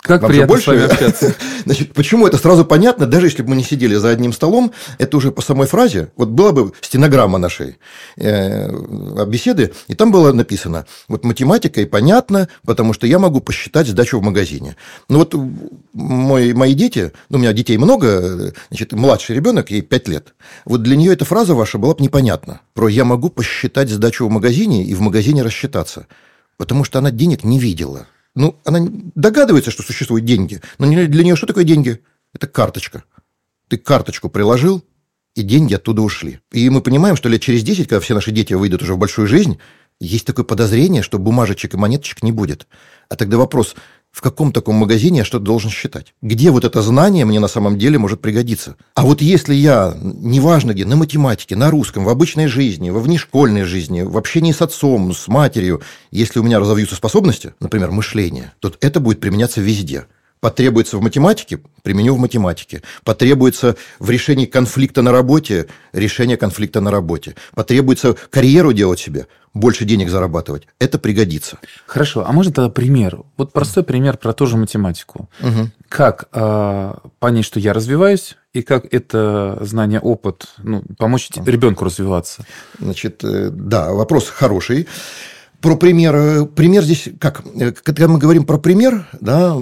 Как 0.00 0.22
вам 0.22 0.30
приятно 0.30 0.54
больше... 0.54 0.64
с 0.64 0.66
вами 0.68 0.84
общаться. 0.84 1.34
Значит, 1.64 1.92
почему 1.92 2.26
это 2.26 2.38
сразу 2.38 2.64
понятно, 2.64 3.06
даже 3.06 3.26
если 3.26 3.42
бы 3.42 3.50
мы 3.50 3.56
не 3.56 3.64
сидели 3.64 3.96
за 3.96 4.10
одним 4.10 4.32
столом, 4.32 4.72
это 4.98 5.16
уже 5.16 5.32
по 5.32 5.42
самой 5.42 5.66
фразе, 5.66 6.10
вот 6.16 6.28
была 6.28 6.52
бы 6.52 6.72
стенограмма 6.80 7.38
нашей 7.38 7.78
э, 8.16 8.70
беседы, 9.26 9.72
и 9.88 9.94
там 9.94 10.12
было 10.12 10.32
написано, 10.32 10.86
вот 11.08 11.24
математика 11.24 11.80
и 11.80 11.84
понятно, 11.84 12.48
потому 12.64 12.92
что 12.92 13.06
я 13.06 13.18
могу 13.18 13.40
посчитать 13.40 13.88
сдачу 13.88 14.20
в 14.20 14.22
магазине. 14.22 14.76
Ну 15.08 15.18
вот 15.18 15.34
мой, 15.92 16.54
мои 16.54 16.74
дети, 16.74 17.12
ну 17.28 17.38
у 17.38 17.40
меня 17.40 17.52
детей 17.52 17.76
много, 17.76 18.54
значит, 18.68 18.92
младший 18.92 19.34
ребенок, 19.34 19.70
ей 19.70 19.82
5 19.82 20.08
лет, 20.08 20.34
вот 20.64 20.82
для 20.82 20.96
нее 20.96 21.12
эта 21.12 21.24
фраза 21.24 21.54
ваша 21.54 21.76
была 21.78 21.94
бы 21.94 22.02
непонятна, 22.02 22.60
про 22.72 22.88
я 22.88 23.04
могу 23.04 23.30
посчитать 23.30 23.90
сдачу 23.90 24.26
в 24.26 24.30
магазине 24.30 24.84
и 24.84 24.94
в 24.94 25.00
магазине 25.00 25.42
рассчитаться, 25.42 26.06
потому 26.56 26.84
что 26.84 26.98
она 26.98 27.10
денег 27.10 27.42
не 27.42 27.58
видела. 27.58 28.06
Ну, 28.38 28.56
она 28.64 28.86
догадывается, 29.16 29.72
что 29.72 29.82
существуют 29.82 30.24
деньги. 30.24 30.60
Но 30.78 30.86
для 30.86 31.24
нее 31.24 31.34
что 31.34 31.48
такое 31.48 31.64
деньги? 31.64 32.00
Это 32.32 32.46
карточка. 32.46 33.02
Ты 33.66 33.78
карточку 33.78 34.28
приложил, 34.28 34.84
и 35.34 35.42
деньги 35.42 35.74
оттуда 35.74 36.02
ушли. 36.02 36.38
И 36.52 36.70
мы 36.70 36.80
понимаем, 36.80 37.16
что 37.16 37.28
лет 37.28 37.42
через 37.42 37.64
10, 37.64 37.88
когда 37.88 37.98
все 37.98 38.14
наши 38.14 38.30
дети 38.30 38.54
выйдут 38.54 38.82
уже 38.82 38.94
в 38.94 38.98
большую 38.98 39.26
жизнь, 39.26 39.58
есть 39.98 40.24
такое 40.24 40.44
подозрение, 40.44 41.02
что 41.02 41.18
бумажечек 41.18 41.74
и 41.74 41.76
монеточек 41.76 42.22
не 42.22 42.30
будет. 42.30 42.68
А 43.08 43.16
тогда 43.16 43.38
вопрос, 43.38 43.74
в 44.10 44.20
каком 44.20 44.52
таком 44.52 44.76
магазине 44.76 45.18
я 45.18 45.24
что-то 45.24 45.44
должен 45.44 45.70
считать? 45.70 46.14
Где 46.22 46.50
вот 46.50 46.64
это 46.64 46.82
знание 46.82 47.24
мне 47.24 47.40
на 47.40 47.48
самом 47.48 47.78
деле 47.78 47.98
может 47.98 48.20
пригодиться? 48.20 48.76
А 48.94 49.02
вот 49.02 49.20
если 49.22 49.54
я, 49.54 49.96
неважно 50.02 50.72
где, 50.72 50.84
на 50.84 50.96
математике, 50.96 51.56
на 51.56 51.70
русском, 51.70 52.04
в 52.04 52.08
обычной 52.08 52.46
жизни, 52.46 52.90
во 52.90 53.00
внешкольной 53.00 53.62
жизни, 53.62 54.02
в 54.02 54.16
общении 54.16 54.52
с 54.52 54.62
отцом, 54.62 55.12
с 55.12 55.28
матерью, 55.28 55.82
если 56.10 56.40
у 56.40 56.42
меня 56.42 56.58
разовьются 56.58 56.96
способности, 56.96 57.54
например, 57.60 57.90
мышление, 57.90 58.52
то 58.60 58.72
это 58.80 59.00
будет 59.00 59.20
применяться 59.20 59.60
везде– 59.60 60.06
потребуется 60.40 60.98
в 60.98 61.02
математике, 61.02 61.60
применю 61.82 62.14
в 62.14 62.18
математике. 62.18 62.82
Потребуется 63.04 63.76
в 63.98 64.10
решении 64.10 64.46
конфликта 64.46 65.02
на 65.02 65.12
работе, 65.12 65.66
решение 65.92 66.36
конфликта 66.36 66.80
на 66.80 66.90
работе. 66.90 67.34
Потребуется 67.54 68.14
карьеру 68.30 68.72
делать 68.72 69.00
себе, 69.00 69.26
больше 69.54 69.84
денег 69.84 70.08
зарабатывать. 70.10 70.66
Это 70.78 70.98
пригодится. 70.98 71.58
Хорошо, 71.86 72.24
а 72.26 72.32
можно 72.32 72.52
тогда 72.52 72.70
пример? 72.70 73.20
Вот 73.36 73.52
простой 73.52 73.82
пример 73.82 74.16
про 74.16 74.32
ту 74.32 74.46
же 74.46 74.56
математику. 74.56 75.28
Угу. 75.40 75.70
Как 75.88 76.28
э, 76.32 76.94
понять, 77.18 77.44
что 77.44 77.60
я 77.60 77.72
развиваюсь, 77.72 78.36
и 78.52 78.62
как 78.62 78.92
это 78.92 79.58
знание, 79.62 80.00
опыт 80.00 80.48
ну, 80.58 80.82
помочь 80.98 81.30
ребенку 81.44 81.84
развиваться? 81.84 82.44
Значит, 82.78 83.22
э, 83.24 83.50
да, 83.50 83.92
вопрос 83.92 84.28
хороший. 84.28 84.88
Про 85.60 85.76
пример. 85.76 86.14
Э, 86.14 86.46
пример 86.46 86.82
здесь 86.84 87.08
как? 87.20 87.42
Э, 87.58 87.72
когда 87.72 88.08
мы 88.08 88.18
говорим 88.18 88.44
про 88.44 88.58
пример, 88.58 89.08
да, 89.20 89.56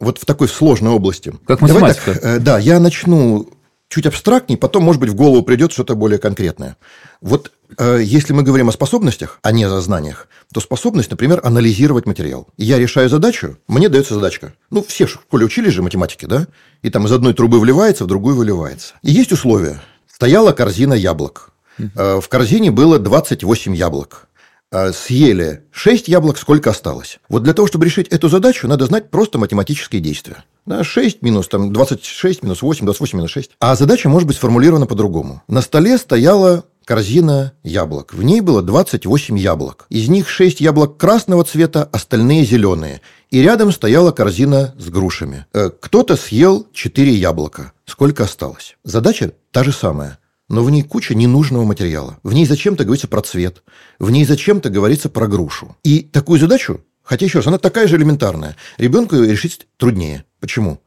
вот 0.00 0.18
в 0.18 0.24
такой 0.24 0.48
сложной 0.48 0.92
области. 0.92 1.32
Как 1.46 1.60
математика. 1.60 2.14
так, 2.14 2.24
э, 2.24 2.38
да, 2.38 2.58
я 2.58 2.80
начну 2.80 3.48
чуть 3.88 4.06
абстрактнее, 4.06 4.58
потом, 4.58 4.82
может 4.82 5.00
быть, 5.00 5.10
в 5.10 5.14
голову 5.14 5.42
придет 5.42 5.72
что-то 5.72 5.94
более 5.94 6.18
конкретное. 6.18 6.76
Вот 7.20 7.52
э, 7.78 8.00
если 8.02 8.32
мы 8.32 8.42
говорим 8.42 8.68
о 8.68 8.72
способностях, 8.72 9.38
а 9.42 9.52
не 9.52 9.64
о 9.64 9.80
знаниях, 9.80 10.28
то 10.52 10.60
способность, 10.60 11.10
например, 11.10 11.40
анализировать 11.44 12.06
материал. 12.06 12.48
Я 12.56 12.78
решаю 12.78 13.08
задачу, 13.08 13.58
мне 13.68 13.88
дается 13.88 14.14
задачка. 14.14 14.54
Ну, 14.70 14.82
все 14.82 15.06
в 15.06 15.10
школе 15.10 15.46
учились 15.46 15.72
же 15.72 15.82
математики, 15.82 16.26
да? 16.26 16.48
И 16.82 16.90
там 16.90 17.06
из 17.06 17.12
одной 17.12 17.34
трубы 17.34 17.60
вливается, 17.60 18.04
в 18.04 18.08
другую 18.08 18.34
выливается. 18.34 18.94
И 19.02 19.12
есть 19.12 19.32
условия. 19.32 19.80
Стояла 20.12 20.52
корзина 20.52 20.94
яблок. 20.94 21.52
Э, 21.78 22.20
в 22.20 22.28
корзине 22.28 22.70
было 22.70 22.98
28 22.98 23.74
яблок. 23.74 24.28
А, 24.70 24.92
съели 24.92 25.62
6 25.70 26.08
яблок, 26.08 26.38
сколько 26.38 26.70
осталось. 26.70 27.18
Вот 27.28 27.42
для 27.42 27.52
того, 27.52 27.68
чтобы 27.68 27.84
решить 27.84 28.08
эту 28.08 28.28
задачу, 28.28 28.66
надо 28.68 28.86
знать 28.86 29.10
просто 29.10 29.38
математические 29.38 30.00
действия. 30.00 30.44
Да, 30.66 30.82
6 30.82 31.22
минус 31.22 31.48
там, 31.48 31.72
26 31.72 32.42
минус 32.42 32.62
8, 32.62 32.84
28 32.84 33.18
минус 33.18 33.30
6. 33.30 33.50
А 33.60 33.76
задача 33.76 34.08
может 34.08 34.26
быть 34.26 34.36
сформулирована 34.36 34.86
по-другому. 34.86 35.42
На 35.46 35.60
столе 35.60 35.98
стояла 35.98 36.64
корзина 36.84 37.52
яблок. 37.62 38.14
В 38.14 38.22
ней 38.22 38.40
было 38.40 38.62
28 38.62 39.38
яблок. 39.38 39.86
Из 39.90 40.08
них 40.08 40.28
6 40.28 40.60
яблок 40.60 40.96
красного 40.96 41.44
цвета, 41.44 41.88
остальные 41.92 42.44
зеленые. 42.44 43.00
И 43.30 43.42
рядом 43.42 43.72
стояла 43.72 44.12
корзина 44.12 44.74
с 44.78 44.88
грушами. 44.88 45.46
Э, 45.52 45.70
кто-то 45.70 46.16
съел 46.16 46.66
4 46.72 47.14
яблока. 47.14 47.72
Сколько 47.86 48.24
осталось? 48.24 48.76
Задача 48.84 49.32
та 49.50 49.64
же 49.64 49.72
самая 49.72 50.18
но 50.48 50.62
в 50.62 50.70
ней 50.70 50.82
куча 50.82 51.14
ненужного 51.14 51.64
материала. 51.64 52.18
В 52.22 52.32
ней 52.32 52.46
зачем-то 52.46 52.84
говорится 52.84 53.08
про 53.08 53.22
цвет, 53.22 53.62
в 53.98 54.10
ней 54.10 54.24
зачем-то 54.24 54.70
говорится 54.70 55.08
про 55.08 55.26
грушу. 55.26 55.76
И 55.82 56.00
такую 56.00 56.38
задачу, 56.38 56.82
хотя 57.02 57.26
еще 57.26 57.38
раз, 57.38 57.46
она 57.46 57.58
такая 57.58 57.88
же 57.88 57.96
элементарная, 57.96 58.56
ребенку 58.78 59.16
решить 59.16 59.66
труднее. 59.76 60.24
Почему? 60.40 60.80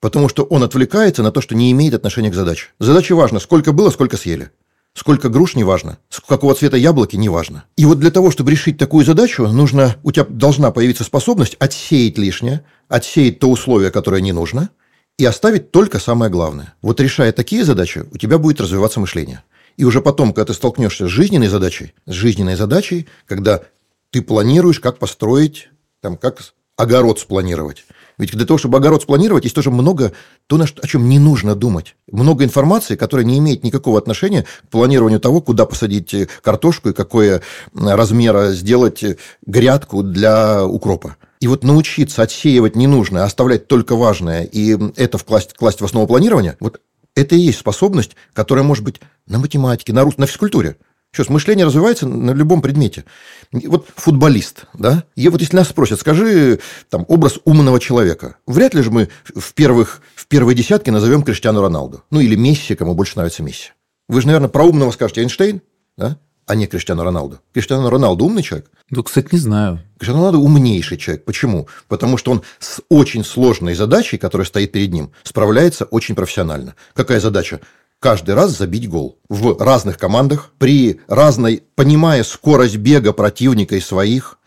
Потому 0.00 0.28
что 0.28 0.44
он 0.44 0.62
отвлекается 0.62 1.22
на 1.22 1.30
то, 1.30 1.40
что 1.40 1.54
не 1.54 1.70
имеет 1.72 1.94
отношения 1.94 2.30
к 2.30 2.34
задаче. 2.34 2.68
Задача 2.80 3.14
важна, 3.14 3.38
сколько 3.38 3.72
было, 3.72 3.90
сколько 3.90 4.16
съели. 4.16 4.50
Сколько 4.94 5.30
груш, 5.30 5.54
неважно. 5.54 5.98
Какого 6.28 6.54
цвета 6.54 6.76
яблоки, 6.76 7.16
неважно. 7.16 7.64
И 7.76 7.86
вот 7.86 7.98
для 7.98 8.10
того, 8.10 8.30
чтобы 8.30 8.50
решить 8.50 8.76
такую 8.76 9.06
задачу, 9.06 9.46
нужно, 9.46 9.96
у 10.02 10.12
тебя 10.12 10.26
должна 10.28 10.70
появиться 10.70 11.04
способность 11.04 11.56
отсеять 11.58 12.18
лишнее, 12.18 12.64
отсеять 12.88 13.38
то 13.38 13.48
условие, 13.48 13.90
которое 13.90 14.20
не 14.20 14.32
нужно– 14.32 14.70
и 15.22 15.24
оставить 15.24 15.70
только 15.70 16.00
самое 16.00 16.32
главное. 16.32 16.74
Вот 16.82 17.00
решая 17.00 17.30
такие 17.30 17.64
задачи, 17.64 18.04
у 18.10 18.18
тебя 18.18 18.38
будет 18.38 18.60
развиваться 18.60 18.98
мышление. 18.98 19.44
И 19.76 19.84
уже 19.84 20.00
потом, 20.00 20.32
когда 20.32 20.46
ты 20.46 20.52
столкнешься 20.52 21.06
с 21.06 21.10
жизненной 21.10 21.46
задачей, 21.46 21.94
с 22.06 22.12
жизненной 22.12 22.56
задачей, 22.56 23.06
когда 23.26 23.62
ты 24.10 24.20
планируешь, 24.20 24.80
как 24.80 24.98
построить, 24.98 25.68
там, 26.00 26.16
как 26.16 26.40
огород 26.76 27.20
спланировать. 27.20 27.84
Ведь 28.18 28.32
для 28.32 28.44
того, 28.44 28.58
чтобы 28.58 28.78
огород 28.78 29.02
спланировать, 29.02 29.44
есть 29.44 29.54
тоже 29.54 29.70
много 29.70 30.12
то, 30.48 30.60
о 30.60 30.86
чем 30.88 31.08
не 31.08 31.20
нужно 31.20 31.54
думать. 31.54 31.94
Много 32.10 32.42
информации, 32.42 32.96
которая 32.96 33.24
не 33.24 33.38
имеет 33.38 33.62
никакого 33.62 33.98
отношения 33.98 34.44
к 34.64 34.70
планированию 34.70 35.20
того, 35.20 35.40
куда 35.40 35.66
посадить 35.66 36.16
картошку 36.42 36.88
и 36.88 36.94
какое 36.94 37.42
размера 37.72 38.50
сделать 38.50 39.04
грядку 39.46 40.02
для 40.02 40.66
укропа. 40.66 41.16
И 41.42 41.48
вот 41.48 41.64
научиться 41.64 42.22
отсеивать 42.22 42.76
ненужное, 42.76 43.24
оставлять 43.24 43.66
только 43.66 43.96
важное, 43.96 44.44
и 44.44 44.78
это 44.94 45.18
вкласть, 45.18 45.54
класть 45.54 45.80
в 45.80 45.84
основу 45.84 46.06
планирования, 46.06 46.56
вот 46.60 46.80
это 47.16 47.34
и 47.34 47.40
есть 47.40 47.58
способность, 47.58 48.12
которая 48.32 48.64
может 48.64 48.84
быть 48.84 49.00
на 49.26 49.40
математике, 49.40 49.92
на, 49.92 50.04
рус... 50.04 50.18
на 50.18 50.28
физкультуре. 50.28 50.76
Сейчас 51.10 51.28
мышление 51.28 51.66
развивается 51.66 52.06
на 52.06 52.30
любом 52.30 52.62
предмете. 52.62 53.04
Вот 53.50 53.88
футболист, 53.96 54.66
да? 54.72 55.02
И 55.16 55.28
вот 55.28 55.40
если 55.40 55.56
нас 55.56 55.68
спросят, 55.68 55.98
скажи 55.98 56.60
там, 56.88 57.04
образ 57.08 57.40
умного 57.44 57.80
человека. 57.80 58.36
Вряд 58.46 58.74
ли 58.74 58.82
же 58.82 58.92
мы 58.92 59.08
в, 59.34 59.52
первых, 59.54 60.00
в 60.14 60.28
первой 60.28 60.54
десятке 60.54 60.92
назовем 60.92 61.24
Криштиану 61.24 61.60
Роналду. 61.60 62.04
Ну, 62.12 62.20
или 62.20 62.36
Месси, 62.36 62.76
кому 62.76 62.94
больше 62.94 63.16
нравится 63.16 63.42
Месси. 63.42 63.72
Вы 64.08 64.20
же, 64.20 64.28
наверное, 64.28 64.48
про 64.48 64.62
умного 64.62 64.92
скажете 64.92 65.22
Эйнштейн, 65.22 65.60
да? 65.96 66.18
А 66.46 66.54
не 66.54 66.66
Криштиану 66.66 67.04
Роналду. 67.04 67.38
Криштиану 67.52 67.88
Роналду 67.88 68.24
умный 68.24 68.42
человек? 68.42 68.70
Ну, 68.90 69.02
кстати, 69.02 69.28
не 69.32 69.38
знаю. 69.38 69.80
Криштиану 69.98 70.24
Роналду 70.24 70.40
умнейший 70.40 70.98
человек. 70.98 71.24
Почему? 71.24 71.68
Потому 71.88 72.16
что 72.16 72.32
он 72.32 72.42
с 72.58 72.80
очень 72.88 73.24
сложной 73.24 73.74
задачей, 73.74 74.18
которая 74.18 74.46
стоит 74.46 74.72
перед 74.72 74.92
ним, 74.92 75.12
справляется 75.22 75.84
очень 75.84 76.14
профессионально. 76.14 76.74
Какая 76.94 77.20
задача? 77.20 77.60
каждый 78.02 78.34
раз 78.34 78.58
забить 78.58 78.88
гол. 78.88 79.16
В 79.28 79.62
разных 79.62 79.96
командах, 79.96 80.50
при 80.58 81.00
разной, 81.06 81.62
понимая 81.76 82.24
скорость 82.24 82.76
бега 82.76 83.12
противника 83.12 83.76
и 83.76 83.80
своих, 83.80 84.38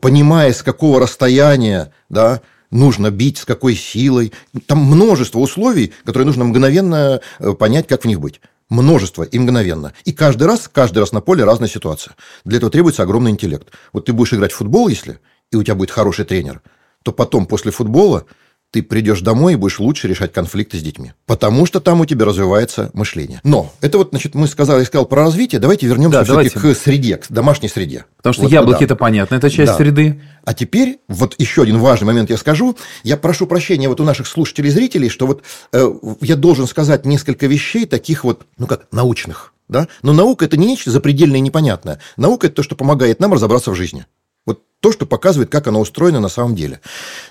понимая, 0.00 0.52
с 0.52 0.62
какого 0.62 1.00
расстояния 1.00 1.92
да, 2.08 2.40
нужно 2.70 3.10
бить, 3.10 3.38
с 3.38 3.44
какой 3.44 3.74
силой. 3.74 4.32
Там 4.66 4.78
множество 4.78 5.40
условий, 5.40 5.92
которые 6.04 6.26
нужно 6.26 6.44
мгновенно 6.44 7.20
э, 7.40 7.52
понять, 7.54 7.88
как 7.88 8.04
в 8.04 8.06
них 8.06 8.20
быть 8.20 8.40
множество 8.70 9.24
и 9.24 9.38
мгновенно. 9.38 9.92
И 10.04 10.12
каждый 10.12 10.44
раз, 10.44 10.70
каждый 10.72 11.00
раз 11.00 11.12
на 11.12 11.20
поле 11.20 11.44
разная 11.44 11.68
ситуация. 11.68 12.14
Для 12.44 12.56
этого 12.56 12.70
требуется 12.72 13.02
огромный 13.02 13.32
интеллект. 13.32 13.68
Вот 13.92 14.06
ты 14.06 14.12
будешь 14.12 14.32
играть 14.32 14.52
в 14.52 14.56
футбол, 14.56 14.88
если, 14.88 15.18
и 15.50 15.56
у 15.56 15.62
тебя 15.62 15.74
будет 15.74 15.90
хороший 15.90 16.24
тренер, 16.24 16.62
то 17.02 17.12
потом 17.12 17.46
после 17.46 17.72
футбола 17.72 18.24
ты 18.70 18.82
придешь 18.82 19.20
домой 19.20 19.54
и 19.54 19.56
будешь 19.56 19.80
лучше 19.80 20.06
решать 20.06 20.32
конфликты 20.32 20.78
с 20.78 20.82
детьми. 20.82 21.12
Потому 21.26 21.66
что 21.66 21.80
там 21.80 22.00
у 22.00 22.04
тебя 22.06 22.24
развивается 22.24 22.90
мышление. 22.92 23.40
Но 23.42 23.72
это 23.80 23.98
вот, 23.98 24.10
значит, 24.10 24.34
мы 24.34 24.46
сказали, 24.46 24.84
сказал 24.84 25.06
про 25.06 25.24
развитие. 25.24 25.60
Давайте 25.60 25.86
вернемся 25.86 26.20
да, 26.20 26.24
давайте. 26.24 26.58
к 26.58 26.74
среде, 26.74 27.16
к 27.16 27.26
домашней 27.30 27.68
среде. 27.68 28.04
Потому 28.18 28.32
что 28.34 28.42
вот, 28.42 28.52
яблоки 28.52 28.84
это 28.84 28.94
понятно, 28.94 29.34
это 29.36 29.50
часть 29.50 29.72
да. 29.72 29.76
среды. 29.76 30.20
А 30.44 30.54
теперь 30.54 31.00
вот 31.08 31.34
еще 31.38 31.62
один 31.62 31.78
важный 31.78 32.06
момент 32.06 32.30
я 32.30 32.36
скажу. 32.36 32.76
Я 33.02 33.16
прошу 33.16 33.46
прощения 33.46 33.88
вот 33.88 34.00
у 34.00 34.04
наших 34.04 34.26
слушателей 34.26 34.68
и 34.68 34.72
зрителей, 34.72 35.08
что 35.08 35.26
вот 35.26 35.42
э, 35.72 35.92
я 36.20 36.36
должен 36.36 36.66
сказать 36.66 37.04
несколько 37.04 37.46
вещей 37.46 37.86
таких 37.86 38.22
вот, 38.24 38.46
ну 38.56 38.66
как, 38.66 38.86
научных. 38.92 39.52
Да? 39.68 39.88
Но 40.02 40.12
наука– 40.12 40.44
это 40.46 40.56
не 40.56 40.66
нечто 40.66 40.90
запредельное 40.90 41.38
и 41.38 41.40
непонятное. 41.40 42.00
Наука– 42.16 42.46
это 42.48 42.56
то, 42.56 42.62
что 42.62 42.74
помогает 42.74 43.20
нам 43.20 43.32
разобраться 43.32 43.70
в 43.70 43.74
жизни 43.76 44.06
то, 44.54 44.92
что 44.92 45.06
показывает, 45.06 45.50
как 45.50 45.66
оно 45.66 45.80
устроено 45.80 46.20
на 46.20 46.28
самом 46.28 46.54
деле. 46.54 46.80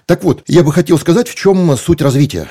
Так 0.06 0.24
вот, 0.24 0.44
я 0.48 0.64
бы 0.64 0.72
хотел 0.72 0.98
сказать, 0.98 1.28
в 1.28 1.36
чем 1.36 1.76
суть 1.78 2.02
развития. 2.02 2.48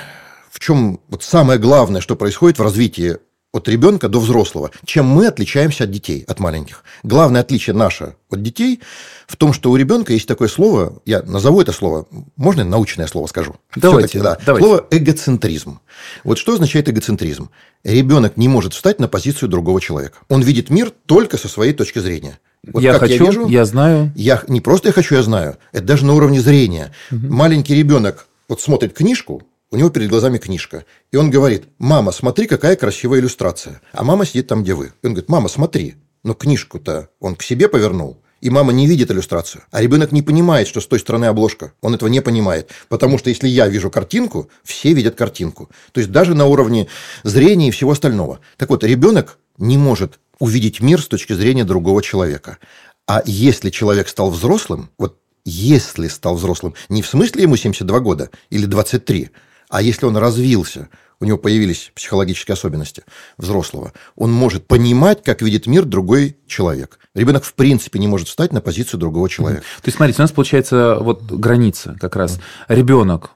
В 0.51 0.61
чем 0.61 1.01
вот 1.09 1.23
самое 1.23 1.59
главное, 1.59 2.01
что 2.01 2.17
происходит 2.17 2.59
в 2.59 2.63
развитии 2.63 3.19
от 3.53 3.69
ребенка 3.69 4.09
до 4.09 4.21
взрослого. 4.21 4.71
Чем 4.85 5.07
мы 5.07 5.27
отличаемся 5.27 5.85
от 5.85 5.91
детей, 5.91 6.25
от 6.29 6.39
маленьких. 6.39 6.85
Главное 7.03 7.41
отличие 7.41 7.75
наше 7.75 8.17
от 8.31 8.43
детей 8.43 8.81
в 9.27 9.37
том, 9.37 9.53
что 9.53 9.71
у 9.71 9.77
ребенка 9.77 10.13
есть 10.13 10.29
такое 10.29 10.49
слово, 10.49 11.01
я 11.07 11.23
назову 11.23 11.61
это 11.61 11.73
слово, 11.73 12.07
можно 12.37 12.65
научное 12.65 13.07
слово 13.07 13.27
скажу? 13.27 13.57
Давайте, 13.75 14.21
да. 14.21 14.39
давайте. 14.45 14.67
Слово 14.67 14.87
эгоцентризм. 14.91 15.81
Вот 16.25 16.39
что 16.39 16.55
означает 16.55 16.89
эгоцентризм? 16.89 17.51
Ребенок 17.85 18.37
не 18.37 18.49
может 18.49 18.75
встать 18.75 19.01
на 19.01 19.09
позицию 19.09 19.49
другого 19.49 19.81
человека. 19.81 20.19
Он 20.29 20.43
видит 20.43 20.69
мир 20.69 20.93
только 21.07 21.39
со 21.39 21.49
своей 21.49 21.73
точки 21.73 22.01
зрения. 22.01 22.39
Вот 22.73 22.83
я 22.83 22.95
хочу, 22.95 23.25
я, 23.25 23.31
вижу, 23.31 23.49
я 23.49 23.65
знаю. 23.65 24.13
Я 24.15 24.43
не 24.49 24.61
просто 24.61 24.89
я 24.89 24.93
хочу, 24.93 25.15
я 25.15 25.23
знаю. 25.23 25.57
Это 25.73 25.85
даже 25.85 26.05
на 26.05 26.15
уровне 26.15 26.41
зрения. 26.41 26.93
Угу. 27.11 27.27
Маленький 27.29 27.75
ребенок 27.75 28.27
вот 28.49 28.61
смотрит 28.61 28.95
книжку, 28.95 29.43
у 29.71 29.77
него 29.77 29.91
перед 29.91 30.09
глазами 30.09 30.39
книжка. 30.39 30.85
И 31.13 31.17
он 31.17 31.31
говорит, 31.31 31.65
мама, 31.79 32.13
смотри, 32.13 32.47
какая 32.47 32.77
красивая 32.77 33.21
иллюстрация. 33.21 33.81
А 33.93 34.03
мама 34.03 34.25
сидит 34.25 34.47
там, 34.47 34.63
где 34.63 34.75
вы. 34.75 34.93
И 35.03 35.07
он 35.07 35.13
говорит, 35.13 35.29
мама, 35.29 35.49
смотри. 35.49 35.97
Но 36.25 36.35
книжку-то 36.35 37.11
он 37.21 37.37
к 37.37 37.43
себе 37.43 37.69
повернул. 37.69 38.19
И 38.41 38.51
мама 38.51 38.73
не 38.73 38.87
видит 38.87 39.11
иллюстрацию. 39.11 39.65
А 39.71 39.83
ребенок 39.83 40.13
не 40.13 40.23
понимает, 40.23 40.69
что 40.69 40.81
с 40.81 40.87
той 40.87 41.01
стороны 41.01 41.27
обложка. 41.27 41.73
Он 41.83 41.95
этого 41.95 42.09
не 42.09 42.21
понимает. 42.21 42.71
Потому 42.89 43.19
что 43.19 43.31
если 43.31 43.49
я 43.49 43.69
вижу 43.69 43.91
картинку, 43.91 44.49
все 44.63 44.93
видят 44.93 45.17
картинку. 45.17 45.69
То 45.93 46.01
есть 46.01 46.13
даже 46.13 46.35
на 46.35 46.47
уровне 46.47 46.87
зрения 47.25 47.69
и 47.69 47.73
всего 47.73 47.91
остального. 47.91 48.39
Так 48.57 48.71
вот, 48.71 48.85
ребенок 48.85 49.39
не 49.59 49.77
может 49.77 50.21
увидеть 50.39 50.81
мир 50.81 51.01
с 51.01 51.09
точки 51.09 51.33
зрения 51.33 51.65
другого 51.65 52.03
человека. 52.03 52.59
А 53.07 53.23
если 53.25 53.71
человек 53.71 54.09
стал 54.09 54.31
взрослым, 54.31 54.91
вот 54.99 55.19
если 55.45 56.09
стал 56.09 56.37
взрослым, 56.37 56.75
не 56.89 57.03
в 57.03 57.07
смысле 57.07 57.43
ему 57.43 57.57
72 57.57 58.01
года 58.01 58.31
или 58.51 58.67
23, 58.67 59.31
а 59.71 59.83
если 59.83 60.07
он 60.07 60.17
развился, 60.17 60.89
у 61.21 61.25
него 61.25 61.37
появились 61.39 61.91
психологические 61.95 62.53
особенности 62.53 63.05
взрослого, 63.39 63.93
он 64.15 64.31
может 64.31 64.67
понимать, 64.67 65.23
как 65.23 65.43
видит 65.43 65.67
мир 65.67 65.85
другой 65.85 66.37
человек. 66.47 66.99
Ребенок 67.15 67.45
в 67.45 67.55
принципе 67.55 67.99
не 67.99 68.07
может 68.07 68.29
встать 68.29 68.53
на 68.53 68.61
позицию 68.61 69.01
другого 69.01 69.29
человека. 69.29 69.63
То 69.63 69.89
есть, 69.89 69.97
смотрите, 69.97 70.21
у 70.21 70.25
нас 70.25 70.33
получается 70.33 70.99
вот 71.01 71.23
граница 71.23 71.97
как 72.01 72.15
раз. 72.15 72.39
Ребенок 72.69 73.31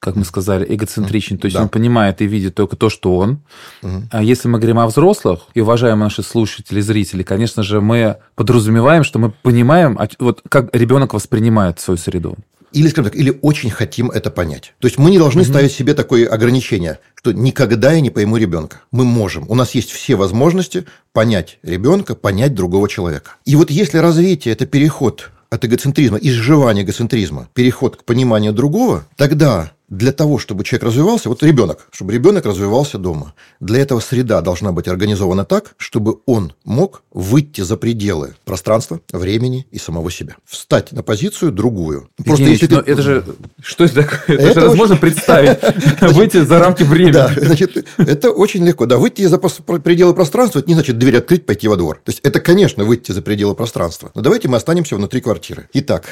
как 0.00 0.16
мы 0.16 0.24
сказали, 0.24 0.64
эгоцентричен. 0.68 1.38
То 1.38 1.46
есть 1.46 1.56
да. 1.56 1.62
он 1.62 1.68
понимает 1.68 2.20
и 2.22 2.26
видит 2.26 2.54
только 2.54 2.76
то, 2.76 2.88
что 2.88 3.16
он. 3.16 3.40
Угу. 3.82 4.02
А 4.10 4.22
если 4.22 4.48
мы 4.48 4.58
говорим 4.58 4.78
о 4.78 4.86
взрослых, 4.86 5.40
и 5.54 5.60
уважаем 5.60 5.98
наши 5.98 6.22
слушатели, 6.22 6.80
зрители, 6.80 7.22
конечно 7.22 7.62
же, 7.62 7.80
мы 7.80 8.16
подразумеваем, 8.34 9.02
что 9.04 9.18
мы 9.18 9.30
понимаем, 9.30 9.98
вот 10.18 10.42
как 10.48 10.74
ребенок 10.74 11.14
воспринимает 11.14 11.80
свою 11.80 11.98
среду. 11.98 12.36
Или, 12.72 12.88
скажем 12.88 13.10
так, 13.10 13.18
или 13.18 13.38
очень 13.40 13.70
хотим 13.70 14.10
это 14.10 14.30
понять. 14.30 14.74
То 14.78 14.88
есть 14.88 14.98
мы 14.98 15.10
не 15.10 15.18
должны 15.18 15.42
угу. 15.42 15.48
ставить 15.48 15.72
себе 15.72 15.94
такое 15.94 16.28
ограничение, 16.28 16.98
что 17.14 17.32
никогда 17.32 17.92
я 17.92 18.00
не 18.00 18.10
пойму 18.10 18.36
ребенка. 18.36 18.82
Мы 18.92 19.04
можем. 19.04 19.46
У 19.48 19.54
нас 19.54 19.74
есть 19.74 19.90
все 19.90 20.16
возможности 20.16 20.84
понять 21.12 21.58
ребенка, 21.62 22.14
понять 22.14 22.54
другого 22.54 22.88
человека. 22.88 23.32
И 23.44 23.56
вот 23.56 23.70
если 23.70 23.98
развитие– 23.98 24.52
это 24.54 24.66
переход 24.66 25.30
от 25.50 25.64
эгоцентризма, 25.64 26.18
изживания 26.18 26.82
эгоцентризма, 26.82 27.48
переход 27.54 27.96
к 27.96 28.04
пониманию 28.04 28.52
другого, 28.52 29.06
тогда 29.16 29.72
для 29.88 30.12
того, 30.12 30.38
чтобы 30.38 30.64
человек 30.64 30.84
развивался, 30.84 31.28
вот 31.28 31.42
ребенок, 31.42 31.88
чтобы 31.90 32.12
ребенок 32.12 32.44
развивался 32.44 32.98
дома, 32.98 33.34
для 33.60 33.80
этого 33.80 34.00
среда 34.00 34.40
должна 34.40 34.72
быть 34.72 34.88
организована 34.88 35.44
так, 35.44 35.74
чтобы 35.76 36.18
он 36.26 36.52
мог 36.64 37.02
выйти 37.12 37.62
за 37.62 37.76
пределы 37.76 38.34
пространства, 38.44 39.00
времени 39.12 39.66
и 39.70 39.78
самого 39.78 40.10
себя. 40.10 40.36
Встать 40.44 40.92
на 40.92 41.02
позицию 41.02 41.52
другую. 41.52 42.08
Просто 42.16 42.44
Евгений, 42.44 42.52
если 42.52 42.66
ты... 42.66 42.76
это 42.76 43.02
же... 43.02 43.24
Что 43.60 43.84
это 43.84 43.94
такое? 44.02 44.20
Это, 44.26 44.32
это 44.32 44.42
же 44.42 44.50
очень... 44.50 44.68
возможно 44.68 44.96
представить. 44.96 45.58
Выйти 46.00 46.44
за 46.44 46.58
рамки 46.58 46.82
времени. 46.82 47.12
Да, 47.12 47.32
значит, 47.36 47.86
это 47.96 48.30
очень 48.30 48.64
легко. 48.64 48.86
Да, 48.86 48.98
выйти 48.98 49.26
за 49.26 49.38
пределы 49.38 50.14
пространства, 50.14 50.58
это 50.58 50.68
не 50.68 50.74
значит 50.74 50.98
дверь 50.98 51.18
открыть, 51.18 51.46
пойти 51.46 51.68
во 51.68 51.76
двор. 51.76 52.00
То 52.04 52.10
есть, 52.10 52.20
это, 52.22 52.40
конечно, 52.40 52.84
выйти 52.84 53.12
за 53.12 53.22
пределы 53.22 53.54
пространства. 53.54 54.10
Но 54.14 54.20
давайте 54.20 54.48
мы 54.48 54.56
останемся 54.56 54.96
внутри 54.96 55.20
квартиры. 55.20 55.68
Итак, 55.72 56.04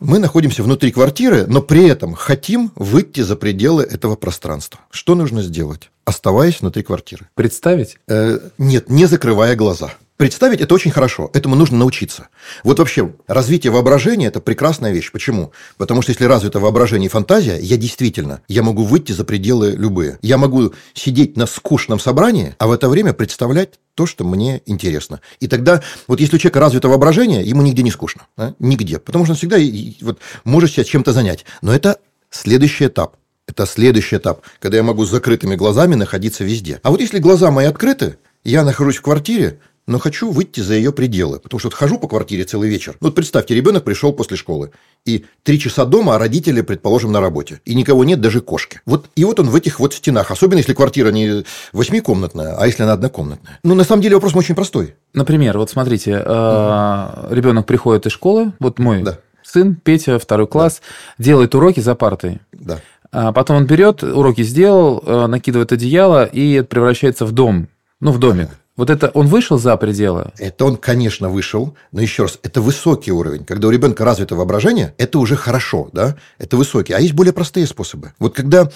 мы 0.00 0.18
находимся 0.18 0.62
внутри 0.62 0.92
квартиры, 0.92 1.46
но 1.46 1.62
при 1.62 1.86
этом 1.86 2.14
хотим 2.14 2.72
выйти 2.76 3.20
за 3.20 3.36
пределы 3.36 3.84
этого 3.84 4.16
пространства. 4.16 4.80
Что 4.90 5.14
нужно 5.14 5.42
сделать, 5.42 5.90
оставаясь 6.04 6.60
внутри 6.60 6.82
квартиры? 6.82 7.28
Представить? 7.34 7.98
Э, 8.08 8.38
нет, 8.58 8.88
не 8.88 9.06
закрывая 9.06 9.56
глаза. 9.56 9.92
Представить 10.16 10.60
это 10.60 10.72
очень 10.72 10.92
хорошо, 10.92 11.28
этому 11.34 11.56
нужно 11.56 11.76
научиться. 11.78 12.28
Вот 12.62 12.78
вообще, 12.78 13.12
развитие 13.26 13.72
воображения– 13.72 14.26
это 14.28 14.40
прекрасная 14.40 14.92
вещь. 14.92 15.10
Почему? 15.10 15.50
Потому 15.76 16.02
что 16.02 16.12
если 16.12 16.24
развито 16.24 16.60
воображение 16.60 17.06
и 17.06 17.10
фантазия, 17.10 17.58
я 17.58 17.76
действительно, 17.76 18.40
я 18.46 18.62
могу 18.62 18.84
выйти 18.84 19.10
за 19.10 19.24
пределы 19.24 19.72
любые. 19.72 20.20
Я 20.22 20.38
могу 20.38 20.72
сидеть 20.94 21.36
на 21.36 21.46
скучном 21.46 21.98
собрании, 21.98 22.54
а 22.58 22.68
в 22.68 22.72
это 22.72 22.88
время 22.88 23.12
представлять 23.12 23.80
то, 23.96 24.06
что 24.06 24.22
мне 24.22 24.62
интересно. 24.66 25.20
И 25.40 25.48
тогда, 25.48 25.82
вот 26.06 26.20
если 26.20 26.36
у 26.36 26.38
человека 26.38 26.60
развито 26.60 26.88
воображение, 26.88 27.42
ему 27.42 27.62
нигде 27.62 27.82
не 27.82 27.90
скучно. 27.90 28.22
Да? 28.36 28.54
Нигде. 28.60 29.00
Потому 29.00 29.24
что 29.24 29.32
он 29.32 29.36
всегда 29.36 29.56
вот, 30.00 30.20
может 30.44 30.70
себя 30.70 30.84
чем-то 30.84 31.12
занять. 31.12 31.44
Но 31.60 31.74
это 31.74 31.98
следующий 32.30 32.86
этап. 32.86 33.16
Это 33.46 33.66
следующий 33.66 34.16
этап, 34.16 34.42
когда 34.58 34.78
я 34.78 34.82
могу 34.82 35.04
с 35.04 35.10
закрытыми 35.10 35.54
глазами 35.54 35.94
находиться 35.94 36.44
везде. 36.44 36.80
А 36.82 36.90
вот 36.90 37.00
если 37.00 37.18
глаза 37.18 37.50
мои 37.50 37.66
открыты, 37.66 38.16
я 38.42 38.64
нахожусь 38.64 38.96
в 38.96 39.02
квартире, 39.02 39.58
но 39.86 39.98
хочу 39.98 40.30
выйти 40.30 40.60
за 40.60 40.74
ее 40.74 40.92
пределы. 40.92 41.38
Потому 41.40 41.58
что 41.58 41.68
вот 41.68 41.74
хожу 41.74 41.98
по 41.98 42.08
квартире 42.08 42.44
целый 42.44 42.70
вечер. 42.70 42.96
Вот 43.00 43.14
представьте, 43.14 43.54
ребенок 43.54 43.84
пришел 43.84 44.12
после 44.12 44.36
школы. 44.36 44.70
И 45.04 45.26
три 45.42 45.58
часа 45.58 45.84
дома, 45.84 46.14
а 46.14 46.18
родители, 46.18 46.62
предположим, 46.62 47.12
на 47.12 47.20
работе. 47.20 47.60
И 47.66 47.74
никого 47.74 48.04
нет, 48.04 48.20
даже 48.20 48.40
кошки. 48.40 48.80
Вот, 48.86 49.06
и 49.14 49.24
вот 49.24 49.40
он 49.40 49.50
в 49.50 49.56
этих 49.56 49.80
вот 49.80 49.92
стенах. 49.92 50.30
Особенно, 50.30 50.58
если 50.58 50.72
квартира 50.72 51.10
не 51.10 51.44
восьмикомнатная, 51.72 52.56
а 52.56 52.66
если 52.66 52.82
она 52.82 52.94
однокомнатная. 52.94 53.58
Ну, 53.62 53.74
на 53.74 53.84
самом 53.84 54.00
деле, 54.00 54.14
вопрос 54.14 54.34
очень 54.34 54.54
простой. 54.54 54.94
Например, 55.12 55.58
вот 55.58 55.70
смотрите, 55.70 56.12
э, 56.12 57.26
ребенок 57.30 57.66
приходит 57.66 58.06
из 58.06 58.12
школы, 58.12 58.52
вот 58.58 58.78
мой 58.78 59.04
сын, 59.42 59.76
Петя, 59.76 60.18
второй 60.18 60.46
класс, 60.46 60.80
делает 61.18 61.54
уроки 61.54 61.80
за 61.80 61.94
партой. 61.94 62.40
Да. 62.52 62.80
А 63.14 63.32
потом 63.32 63.58
он 63.58 63.66
берет, 63.66 64.02
уроки 64.02 64.42
сделал, 64.42 65.00
э, 65.06 65.26
накидывает 65.28 65.70
одеяло 65.70 66.24
и 66.24 66.62
превращается 66.62 67.24
в 67.24 67.30
дом. 67.30 67.68
Ну, 68.00 68.10
в 68.10 68.18
домик. 68.18 68.48
Вот 68.76 68.90
это 68.90 69.08
он 69.14 69.28
вышел 69.28 69.56
за 69.56 69.76
пределы? 69.76 70.32
Это 70.36 70.64
он, 70.64 70.76
конечно, 70.76 71.28
вышел, 71.28 71.76
но 71.92 72.02
еще 72.02 72.24
раз, 72.24 72.40
это 72.42 72.60
высокий 72.60 73.12
уровень. 73.12 73.44
Когда 73.44 73.68
у 73.68 73.70
ребенка 73.70 74.04
развито 74.04 74.34
воображение, 74.34 74.94
это 74.98 75.20
уже 75.20 75.36
хорошо, 75.36 75.90
да, 75.92 76.16
это 76.38 76.56
высокий. 76.56 76.92
А 76.92 76.98
есть 76.98 77.14
более 77.14 77.32
простые 77.32 77.68
способы. 77.68 78.12
Вот 78.18 78.34
когда 78.34 78.68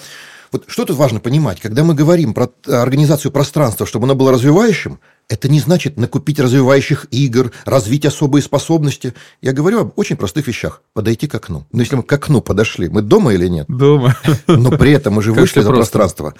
вот 0.51 0.65
что 0.67 0.85
тут 0.85 0.97
важно 0.97 1.19
понимать? 1.19 1.59
Когда 1.59 1.83
мы 1.83 1.93
говорим 1.93 2.33
про 2.33 2.49
организацию 2.67 3.31
пространства, 3.31 3.85
чтобы 3.85 4.05
оно 4.05 4.15
было 4.15 4.31
развивающим, 4.31 4.99
это 5.27 5.47
не 5.47 5.59
значит 5.59 5.97
накупить 5.97 6.39
развивающих 6.39 7.05
игр, 7.11 7.51
развить 7.65 8.05
особые 8.05 8.41
способности. 8.41 9.13
Я 9.41 9.53
говорю 9.53 9.81
об 9.81 9.91
очень 9.95 10.17
простых 10.17 10.47
вещах. 10.47 10.81
Подойти 10.93 11.27
к 11.27 11.35
окну. 11.35 11.65
Но 11.71 11.81
если 11.81 11.95
мы 11.95 12.03
к 12.03 12.11
окну 12.11 12.41
подошли, 12.41 12.89
мы 12.89 13.01
дома 13.01 13.33
или 13.33 13.47
нет? 13.47 13.67
Дома. 13.67 14.17
Но 14.47 14.71
при 14.71 14.91
этом 14.91 15.13
мы 15.13 15.21
же 15.21 15.33
вышли 15.33 15.61
за 15.61 15.69
пространство. 15.69 16.33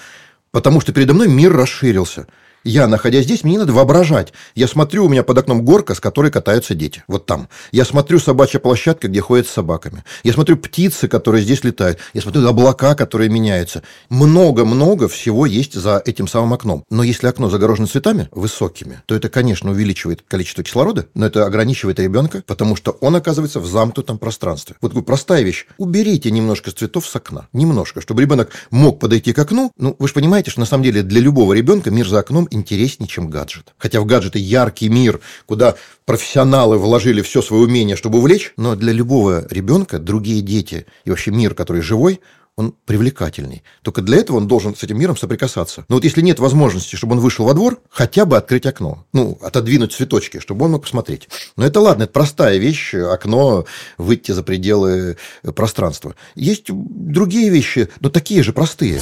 Потому 0.52 0.82
что 0.82 0.92
передо 0.92 1.14
мной 1.14 1.28
мир 1.28 1.54
расширился. 1.54 2.26
Я, 2.64 2.88
находясь 2.88 3.26
здесь, 3.26 3.44
мне 3.44 3.54
не 3.54 3.58
надо 3.60 3.74
воображать. 3.74 4.34
Я 4.56 4.68
смотрю, 4.68 5.06
у 5.06 5.10
меня 5.10 5.24
под 5.24 5.38
окном 5.38 5.64
горка, 5.64 5.96
с 5.96 6.00
которой 6.00 6.32
катаются 6.32 6.76
дети. 6.76 7.04
Вот 7.08 7.26
там. 7.26 7.48
Я 7.72 7.86
смотрю 7.86 8.20
собачья 8.20 8.60
площадка, 8.60 9.08
где 9.08 9.22
ходят 9.22 9.48
с 9.48 9.52
собаками. 9.52 10.04
Я 10.24 10.34
смотрю 10.34 10.58
птицы, 10.58 11.08
которые 11.08 11.44
здесь 11.44 11.64
летают. 11.64 12.00
Я 12.14 12.22
смотрю 12.22 12.48
облака, 12.48 12.96
которые 12.96 13.30
меняются. 13.30 13.84
Много-много 14.10 15.08
всего 15.08 15.46
есть 15.46 15.74
за 15.74 16.02
этим 16.06 16.28
самым 16.28 16.54
окном. 16.54 16.84
Но 16.90 17.04
если 17.04 17.28
окно 17.28 17.50
загорожено 17.50 17.88
цветами 17.88 18.28
высокими, 18.32 19.02
то 19.06 19.16
это, 19.16 19.30
конечно, 19.30 19.72
увеличивает 19.72 20.24
количество 20.28 20.64
кислорода, 20.64 21.06
но 21.14 21.26
это 21.26 21.46
ограничивает 21.46 22.00
ребенка, 22.00 22.44
потому 22.46 22.76
что 22.76 22.92
он 22.92 23.16
оказывается 23.16 23.60
в 23.60 23.66
замкнутом 23.66 24.18
пространстве. 24.18 24.76
Вот 24.82 24.94
простая 25.06 25.44
вещь. 25.44 25.66
Уберите 25.78 26.30
немножко 26.30 26.72
цветов 26.72 27.08
с 27.08 27.16
окна. 27.16 27.48
Немножко, 27.54 28.02
чтобы 28.02 28.22
ребенок 28.22 28.52
мог 28.70 29.00
подойти 29.00 29.34
к 29.34 29.40
окну. 29.40 29.72
Ну, 29.78 29.96
вы 29.98 30.08
же 30.08 30.14
понимаете, 30.14 30.52
что 30.52 30.60
на 30.60 30.66
самом 30.66 30.84
деле 30.84 31.04
для 31.04 31.22
любого 31.22 31.54
ребенка 31.54 31.90
мир 31.90 32.08
за 32.08 32.20
окном 32.20 32.48
интереснее, 32.52 33.08
чем 33.08 33.30
гаджет. 33.30 33.74
Хотя 33.78 34.02
в 34.02 34.06
гаджеты 34.06 34.40
яркий 34.40 34.90
мир, 34.90 35.20
куда 35.46 35.76
профессионалы 36.06 36.78
вложили 36.78 37.22
все 37.22 37.42
свое 37.42 37.64
умение, 37.64 37.96
чтобы 37.96 38.20
увлечь, 38.20 38.54
но 38.58 38.76
для 38.76 38.94
любого 38.94 39.48
ребенка 39.50 40.00
другие 40.00 40.42
дети 40.42 40.86
и 41.06 41.10
вообще 41.10 41.32
мир, 41.32 41.54
который 41.54 41.82
живой, 41.82 42.20
он 42.60 42.76
привлекательный. 42.86 43.64
Только 43.84 44.02
для 44.02 44.18
этого 44.18 44.36
он 44.36 44.50
должен 44.50 44.76
с 44.76 44.84
этим 44.84 45.00
миром 45.00 45.16
соприкасаться. 45.16 45.86
Но 45.88 45.96
вот 45.96 46.04
если 46.04 46.22
нет 46.22 46.40
возможности, 46.40 46.98
чтобы 46.98 47.14
он 47.14 47.22
вышел 47.22 47.46
во 47.46 47.54
двор, 47.54 47.80
хотя 47.90 48.26
бы 48.26 48.36
открыть 48.36 48.66
окно. 48.66 49.06
Ну, 49.14 49.40
отодвинуть 49.42 49.94
цветочки, 49.94 50.40
чтобы 50.40 50.66
он 50.66 50.72
мог 50.72 50.84
посмотреть. 50.84 51.30
Но 51.56 51.66
это 51.66 51.80
ладно, 51.80 52.04
это 52.04 52.12
простая 52.12 52.58
вещь, 52.58 52.94
окно, 52.94 53.64
выйти 53.98 54.34
за 54.34 54.44
пределы 54.44 55.16
пространства. 55.56 56.16
Есть 56.36 56.66
другие 56.70 57.50
вещи, 57.50 57.88
но 58.02 58.10
такие 58.10 58.44
же 58.44 58.52
простые. 58.52 59.02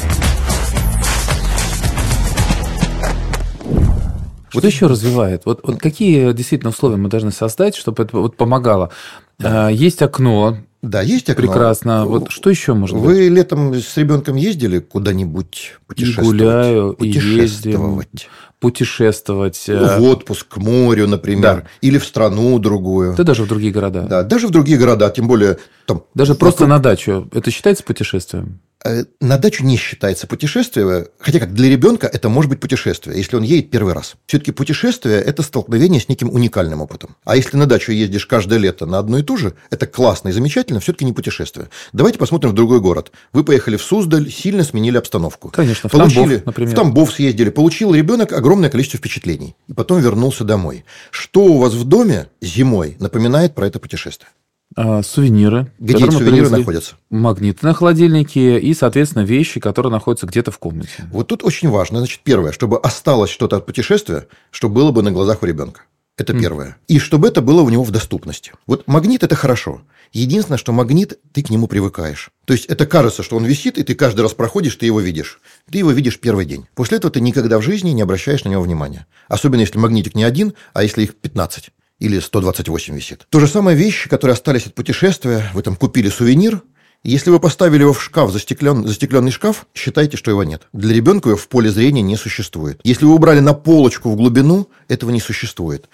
Что 4.57 4.67
вот 4.67 4.73
еще 4.73 4.87
развивает? 4.87 5.43
Вот, 5.45 5.61
вот 5.63 5.79
какие 5.79 6.31
действительно 6.33 6.69
условия 6.69 6.97
мы 6.97 7.09
должны 7.09 7.31
создать, 7.31 7.75
чтобы 7.75 8.03
это 8.03 8.17
вот 8.17 8.35
помогало? 8.37 8.91
Да. 9.39 9.67
А, 9.67 9.69
есть 9.69 10.01
окно. 10.01 10.57
Да, 10.81 11.01
есть 11.01 11.29
окно. 11.29 11.47
Прекрасно. 11.47 12.05
Вот 12.05 12.31
что 12.31 12.49
еще 12.49 12.73
можно? 12.73 12.97
Вы 12.97 13.13
быть? 13.13 13.31
летом 13.31 13.73
с 13.73 13.97
ребенком 13.97 14.35
ездили 14.35 14.79
куда-нибудь 14.79 15.75
путешествовать? 15.87 16.27
И 16.27 16.37
гуляю, 16.37 16.93
путешествовать. 16.93 18.23
И 18.23 18.27
путешествовать. 18.59 19.63
Э, 19.67 19.99
в 19.99 20.03
отпуск, 20.03 20.47
к 20.47 20.57
морю, 20.57 21.07
например. 21.07 21.41
Да. 21.41 21.63
Или 21.81 21.97
в 21.97 22.05
страну 22.05 22.57
другую. 22.59 23.15
Да 23.15 23.23
даже 23.23 23.43
в 23.43 23.47
другие 23.47 23.71
города. 23.71 24.01
Да, 24.01 24.23
даже 24.23 24.47
в 24.47 24.51
другие 24.51 24.77
города, 24.77 25.09
тем 25.09 25.27
более... 25.27 25.57
Там, 25.85 26.03
даже 26.13 26.35
просто 26.35 26.67
на 26.67 26.79
дачу. 26.79 27.27
Это 27.33 27.51
считается 27.51 27.83
путешествием? 27.83 28.59
Э, 28.85 29.05
на 29.19 29.37
дачу 29.37 29.63
не 29.63 29.75
считается 29.75 30.27
путешествие, 30.27 31.07
хотя 31.19 31.39
как 31.39 31.53
для 31.53 31.69
ребенка 31.69 32.07
это 32.07 32.29
может 32.29 32.49
быть 32.49 32.59
путешествие, 32.59 33.17
если 33.17 33.35
он 33.35 33.43
едет 33.43 33.71
первый 33.71 33.93
раз. 33.93 34.15
Все-таки 34.27 34.51
путешествие– 34.51 35.19
это 35.25 35.41
столкновение 35.41 35.99
с 35.99 36.09
неким 36.09 36.29
уникальным 36.29 36.81
опытом. 36.81 37.15
А 37.23 37.35
если 37.35 37.57
на 37.57 37.65
дачу 37.65 37.91
ездишь 37.91 38.27
каждое 38.27 38.59
лето 38.59 38.85
на 38.85 38.99
одно 38.99 39.17
и 39.17 39.23
то 39.23 39.35
же, 39.35 39.53
это 39.71 39.87
классно 39.87 40.29
и 40.29 40.31
замечательно, 40.31 40.79
все-таки 40.79 41.05
не 41.05 41.13
путешествие. 41.13 41.69
Давайте 41.91 42.19
посмотрим 42.19 42.51
в 42.51 42.53
другой 42.53 42.79
город. 42.79 43.11
Вы 43.33 43.43
поехали 43.43 43.77
в 43.77 43.81
Суздаль, 43.81 44.31
сильно 44.31 44.63
сменили 44.63 44.97
обстановку. 44.97 45.49
Конечно, 45.49 45.89
в 45.89 45.91
получили, 45.91 46.35
Тамбов, 46.35 46.45
например. 46.45 46.73
В 46.73 46.75
Тамбов 46.75 47.13
съездили, 47.13 47.49
получил 47.49 47.95
ребенок 47.95 48.31
огромное 48.31 48.69
количество 48.69 48.99
впечатлений. 48.99 49.55
И 49.67 49.73
потом 49.73 50.01
вернулся 50.01 50.43
домой. 50.43 50.85
Что 51.09 51.43
у 51.43 51.57
вас 51.57 51.73
в 51.73 51.83
доме 51.83 52.27
зимой 52.41 52.95
напоминает 52.99 53.55
про 53.55 53.65
это 53.65 53.79
путешествие? 53.79 54.29
А, 54.77 55.01
сувениры. 55.01 55.71
Где 55.79 55.95
эти 55.95 56.11
сувениры 56.11 56.49
находятся? 56.51 56.95
Магниты 57.09 57.65
на 57.65 57.73
холодильнике 57.73 58.59
и, 58.59 58.75
соответственно, 58.75 59.23
вещи, 59.23 59.59
которые 59.59 59.91
находятся 59.91 60.27
где-то 60.27 60.51
в 60.51 60.59
комнате. 60.59 61.09
Вот 61.11 61.27
тут 61.27 61.43
очень 61.43 61.69
важно. 61.69 61.97
Значит, 61.97 62.21
первое, 62.23 62.51
чтобы 62.51 62.77
осталось 62.77 63.31
что-то 63.31 63.57
от 63.57 63.65
путешествия, 63.65 64.27
чтобы 64.51 64.75
было 64.75 64.91
бы 64.91 65.01
на 65.01 65.11
глазах 65.11 65.41
у 65.41 65.47
ребенка. 65.47 65.81
Это 66.15 66.33
mm. 66.33 66.39
первое. 66.39 66.77
И 66.87 66.99
чтобы 66.99 67.27
это 67.27 67.41
было 67.41 67.63
у 67.63 67.69
него 67.69 67.83
в 67.83 67.89
доступности. 67.89 68.51
Вот 68.67 68.87
магнит– 68.87 69.23
это 69.23 69.35
хорошо. 69.35 69.81
Единственное, 70.13 70.59
что 70.59 70.71
магнит, 70.73 71.19
ты 71.31 71.41
к 71.41 71.49
нему 71.49 71.67
привыкаешь. 71.67 72.29
То 72.45 72.53
есть, 72.53 72.65
это 72.65 72.85
кажется, 72.85 73.23
что 73.23 73.35
он 73.35 73.45
висит, 73.45 73.79
и 73.79 73.83
ты 73.83 73.95
каждый 73.95 74.21
раз 74.21 74.35
проходишь, 74.35 74.75
ты 74.75 74.85
его 74.85 74.99
видишь. 74.99 75.41
Ты 75.71 75.79
его 75.79 75.91
видишь 75.91 76.19
первый 76.19 76.45
день. 76.45 76.67
После 76.75 76.97
этого 76.97 77.11
ты 77.11 77.19
никогда 77.19 77.57
в 77.57 77.63
жизни 77.63 77.89
не 77.89 78.03
обращаешь 78.03 78.43
на 78.43 78.49
него 78.49 78.61
внимания. 78.61 79.07
Особенно, 79.27 79.61
если 79.61 79.79
магнитик 79.79 80.13
не 80.13 80.23
один, 80.23 80.53
а 80.73 80.83
если 80.83 81.01
их 81.01 81.15
15 81.15 81.71
или 81.99 82.19
128 82.19 82.95
висит. 82.95 83.27
То 83.29 83.39
же 83.39 83.47
самое 83.47 83.77
вещи, 83.77 84.09
которые 84.09 84.33
остались 84.33 84.67
от 84.67 84.73
путешествия, 84.73 85.49
вы 85.53 85.61
там 85.61 85.75
купили 85.75 86.09
сувенир, 86.09 86.61
если 87.03 87.29
вы 87.29 87.39
поставили 87.39 87.83
его 87.83 87.93
в 87.93 88.03
шкаф, 88.03 88.31
застеклен, 88.31 88.85
застекленный 88.85 89.31
шкаф, 89.31 89.65
считайте, 89.73 90.17
что 90.17 90.31
его 90.31 90.43
нет. 90.43 90.63
Для 90.73 90.93
ребенка 90.93 91.29
его 91.29 91.37
в 91.37 91.47
поле 91.47 91.69
зрения 91.69 92.01
не 92.01 92.17
существует. 92.17 92.81
Если 92.83 93.05
вы 93.05 93.13
убрали 93.13 93.39
на 93.39 93.53
полочку 93.53 94.09
в 94.09 94.15
глубину, 94.15 94.67
этого 94.87 95.11
не 95.11 95.21
существует. 95.21 95.87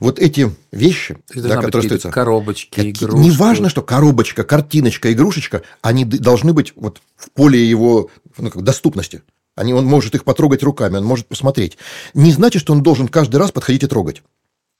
Вот 0.00 0.18
эти 0.18 0.54
вещи, 0.72 1.16
да, 1.34 1.56
которые 1.56 1.86
остаются... 1.86 2.10
Коробочки, 2.10 2.80
игрушки. 2.80 3.18
Не 3.18 3.30
важно, 3.30 3.70
что 3.70 3.82
коробочка, 3.82 4.44
картиночка, 4.44 5.12
игрушечка, 5.12 5.62
они 5.80 6.04
должны 6.04 6.52
быть 6.52 6.72
вот 6.76 7.00
в 7.16 7.30
поле 7.30 7.64
его 7.64 8.10
ну, 8.36 8.50
как, 8.50 8.62
доступности. 8.62 9.22
Они, 9.54 9.72
он 9.72 9.86
может 9.86 10.14
их 10.14 10.24
потрогать 10.24 10.62
руками, 10.62 10.98
он 10.98 11.04
может 11.04 11.26
посмотреть. 11.26 11.78
Не 12.14 12.30
значит, 12.30 12.62
что 12.62 12.72
он 12.72 12.82
должен 12.82 13.08
каждый 13.08 13.36
раз 13.36 13.52
подходить 13.52 13.84
и 13.84 13.86
трогать. 13.86 14.22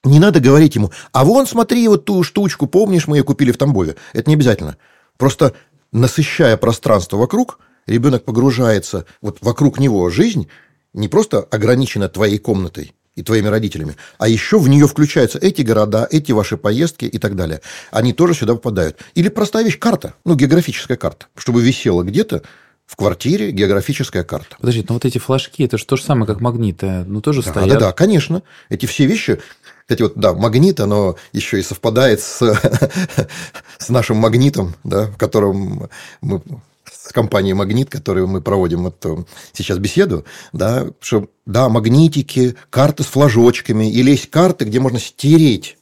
Не 0.09 0.21
надо 0.21 0.41
говорить 0.41 0.75
ему, 0.75 0.91
а 1.13 1.25
вон 1.25 1.47
смотри 1.47 1.87
вот 1.87 2.07
ту 2.07 2.23
штучку, 2.23 2.67
помнишь, 2.67 3.07
мы 3.07 3.19
ее 3.19 3.25
купили 3.25 3.53
в 3.53 3.59
Тамбове. 3.59 3.97
Это 4.15 4.31
не 4.31 4.37
обязательно. 4.37 4.79
Просто 5.19 5.53
насыщая 5.93 6.57
пространство 6.57 7.19
вокруг, 7.19 7.59
ребенок 7.87 8.25
погружается, 8.25 9.05
вот 9.21 9.39
вокруг 9.43 9.79
него 9.79 10.09
жизнь 10.09 10.49
не 10.95 11.09
просто 11.09 11.41
ограничена 11.41 12.09
твоей 12.09 12.39
комнатой, 12.39 12.95
и 13.17 13.23
твоими 13.23 13.49
родителями, 13.49 13.97
а 14.19 14.29
еще 14.29 14.61
в 14.61 14.69
нее 14.69 14.87
включаются 14.87 15.41
эти 15.41 15.63
города, 15.63 16.07
эти 16.09 16.31
ваши 16.31 16.57
поездки 16.57 17.05
и 17.05 17.19
так 17.19 17.35
далее. 17.35 17.61
Они 17.91 18.13
тоже 18.13 18.33
сюда 18.33 18.55
попадают. 18.55 18.99
Или 19.17 19.29
простая 19.29 19.65
вещь– 19.65 19.79
карта, 19.81 20.15
ну, 20.25 20.37
географическая 20.37 20.97
карта, 20.97 21.27
чтобы 21.35 21.61
висела 21.61 22.05
где-то 22.05 22.43
в 22.87 22.95
квартире 22.95 23.51
географическая 23.51 24.23
карта. 24.23 24.57
Подожди, 24.61 24.85
ну 24.89 24.95
вот 24.95 25.05
эти 25.05 25.19
флажки, 25.19 25.65
это 25.65 25.79
же 25.79 25.85
то 25.85 25.97
же 25.97 26.03
самое, 26.05 26.27
как 26.27 26.41
магниты, 26.41 27.05
ну 27.05 27.21
тоже 27.21 27.43
да, 27.43 27.51
стоят. 27.51 27.69
Да, 27.71 27.87
да, 27.87 27.93
конечно. 27.93 28.43
Эти 28.71 28.87
все 28.87 29.05
вещи, 29.05 29.41
кстати, 29.89 30.03
вот, 30.03 30.17
да, 30.17 30.35
магнит, 30.35 30.81
оно 30.81 31.17
еще 31.33 31.59
и 31.59 31.63
совпадает 31.63 32.21
с, 32.21 32.43
с 33.79 33.89
нашим 33.89 34.19
магнитом, 34.19 34.75
да, 34.85 35.07
в 35.07 35.17
котором 35.17 35.89
мы 36.21 36.43
с 36.85 37.11
компанией 37.11 37.55
«Магнит», 37.55 37.89
которую 37.89 38.27
мы 38.27 38.43
проводим 38.43 38.83
вот 38.83 39.27
сейчас 39.55 39.79
беседу, 39.79 40.27
да, 40.53 40.89
что, 41.01 41.29
да, 41.47 41.71
магнитики, 41.71 42.55
карты 42.69 43.03
с 43.03 43.07
флажочками, 43.07 43.91
или 43.91 44.11
есть 44.11 44.29
карты, 44.29 44.67
где 44.67 44.79
можно 44.79 44.99
стереть 44.99 45.79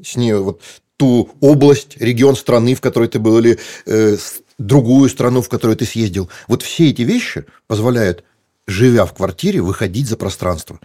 с 0.00 0.14
нее 0.14 0.38
вот 0.38 0.60
ту 0.96 1.30
область, 1.40 1.96
регион 1.96 2.36
страны, 2.36 2.76
в 2.76 2.80
которой 2.80 3.08
ты 3.08 3.18
был, 3.18 3.40
или 3.40 3.58
э, 3.86 4.16
другую 4.58 5.10
страну, 5.10 5.42
в 5.42 5.48
которую 5.48 5.76
ты 5.76 5.84
съездил. 5.84 6.30
Вот 6.46 6.62
все 6.62 6.90
эти 6.90 7.02
вещи 7.02 7.44
позволяют, 7.66 8.22
живя 8.68 9.06
в 9.06 9.14
квартире, 9.14 9.60
выходить 9.62 10.06
за 10.06 10.16
пространство, 10.16 10.78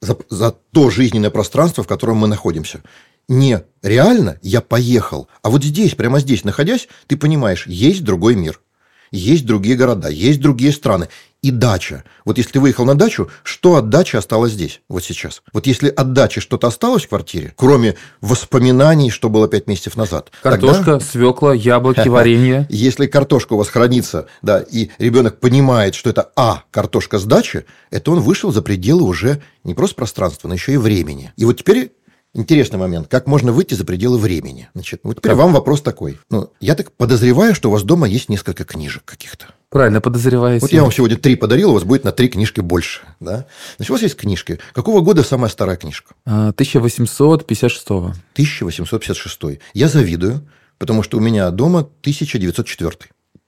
за, 0.00 0.16
за 0.30 0.50
то 0.50 0.90
жизненное 0.90 1.30
пространство, 1.30 1.84
в 1.84 1.86
котором 1.86 2.16
мы 2.16 2.26
находимся. 2.26 2.82
Не 3.28 3.62
реально 3.82 4.38
я 4.42 4.60
поехал, 4.60 5.28
а 5.42 5.50
вот 5.50 5.62
здесь, 5.62 5.94
прямо 5.94 6.18
здесь 6.18 6.44
находясь, 6.44 6.88
ты 7.06 7.16
понимаешь, 7.16 7.66
есть 7.66 8.02
другой 8.02 8.34
мир 8.36 8.60
есть 9.10 9.46
другие 9.46 9.76
города, 9.76 10.08
есть 10.08 10.40
другие 10.40 10.72
страны. 10.72 11.08
И 11.42 11.50
дача. 11.52 12.02
Вот 12.24 12.38
если 12.38 12.52
ты 12.52 12.60
выехал 12.60 12.84
на 12.84 12.96
дачу, 12.96 13.30
что 13.44 13.76
от 13.76 13.88
дачи 13.88 14.16
осталось 14.16 14.52
здесь, 14.52 14.80
вот 14.88 15.04
сейчас? 15.04 15.42
Вот 15.52 15.66
если 15.66 15.88
от 15.88 16.12
дачи 16.12 16.40
что-то 16.40 16.66
осталось 16.66 17.04
в 17.04 17.08
квартире, 17.08 17.52
кроме 17.56 17.94
воспоминаний, 18.20 19.10
что 19.10 19.28
было 19.28 19.46
пять 19.46 19.68
месяцев 19.68 19.96
назад. 19.96 20.32
Картошка, 20.42 20.84
тогда... 20.84 21.00
свекла, 21.00 21.54
яблоки, 21.54 22.08
варенье. 22.08 22.66
Если 22.68 23.06
картошка 23.06 23.52
у 23.52 23.58
вас 23.58 23.68
хранится, 23.68 24.26
да, 24.42 24.60
и 24.60 24.88
ребенок 24.98 25.38
понимает, 25.38 25.94
что 25.94 26.10
это 26.10 26.32
А, 26.34 26.64
картошка 26.72 27.18
с 27.18 27.24
дачи, 27.24 27.64
это 27.90 28.10
он 28.10 28.20
вышел 28.20 28.50
за 28.50 28.62
пределы 28.62 29.04
уже 29.04 29.40
не 29.62 29.74
просто 29.74 29.96
пространства, 29.96 30.48
но 30.48 30.54
еще 30.54 30.72
и 30.72 30.78
времени. 30.78 31.32
И 31.36 31.44
вот 31.44 31.58
теперь 31.58 31.92
интересный 32.36 32.78
момент. 32.78 33.08
Как 33.08 33.26
можно 33.26 33.52
выйти 33.52 33.74
за 33.74 33.84
пределы 33.84 34.18
времени? 34.18 34.68
Значит, 34.74 35.00
вот 35.02 35.18
теперь 35.18 35.32
как? 35.32 35.38
вам 35.38 35.52
вопрос 35.52 35.82
такой. 35.82 36.18
Ну, 36.30 36.50
я 36.60 36.74
так 36.74 36.92
подозреваю, 36.92 37.54
что 37.54 37.68
у 37.68 37.72
вас 37.72 37.82
дома 37.82 38.06
есть 38.06 38.28
несколько 38.28 38.64
книжек 38.64 39.04
каких-то. 39.04 39.46
Правильно, 39.70 40.00
подозреваете. 40.00 40.60
Вот 40.62 40.72
я 40.72 40.82
вам 40.82 40.92
сегодня 40.92 41.16
три 41.16 41.34
подарил, 41.34 41.70
у 41.70 41.74
вас 41.74 41.84
будет 41.84 42.04
на 42.04 42.12
три 42.12 42.28
книжки 42.28 42.60
больше. 42.60 43.02
Да? 43.18 43.46
Значит, 43.76 43.90
у 43.90 43.94
вас 43.94 44.02
есть 44.02 44.16
книжки. 44.16 44.60
Какого 44.72 45.00
года 45.00 45.22
самая 45.22 45.50
старая 45.50 45.76
книжка? 45.76 46.14
1856. 46.24 47.90
А, 47.90 47.94
1856. 48.34 49.60
Я 49.74 49.88
завидую, 49.88 50.48
потому 50.78 51.02
что 51.02 51.18
у 51.18 51.20
меня 51.20 51.50
дома 51.50 51.80
1904. 51.80 52.92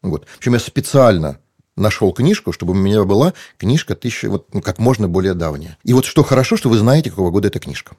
Вот. 0.02 0.26
Причем 0.38 0.54
я 0.54 0.60
специально 0.60 1.38
нашел 1.76 2.12
книжку, 2.12 2.52
чтобы 2.52 2.72
у 2.72 2.76
меня 2.76 3.04
была 3.04 3.34
книжка 3.56 3.94
тысяча, 3.94 4.28
вот, 4.28 4.52
ну, 4.52 4.60
как 4.60 4.78
можно 4.78 5.08
более 5.08 5.34
давняя. 5.34 5.78
И 5.84 5.92
вот 5.92 6.04
что 6.04 6.22
хорошо, 6.24 6.56
что 6.56 6.68
вы 6.68 6.78
знаете, 6.78 7.10
какого 7.10 7.30
года 7.30 7.48
эта 7.48 7.60
книжка. 7.60 7.96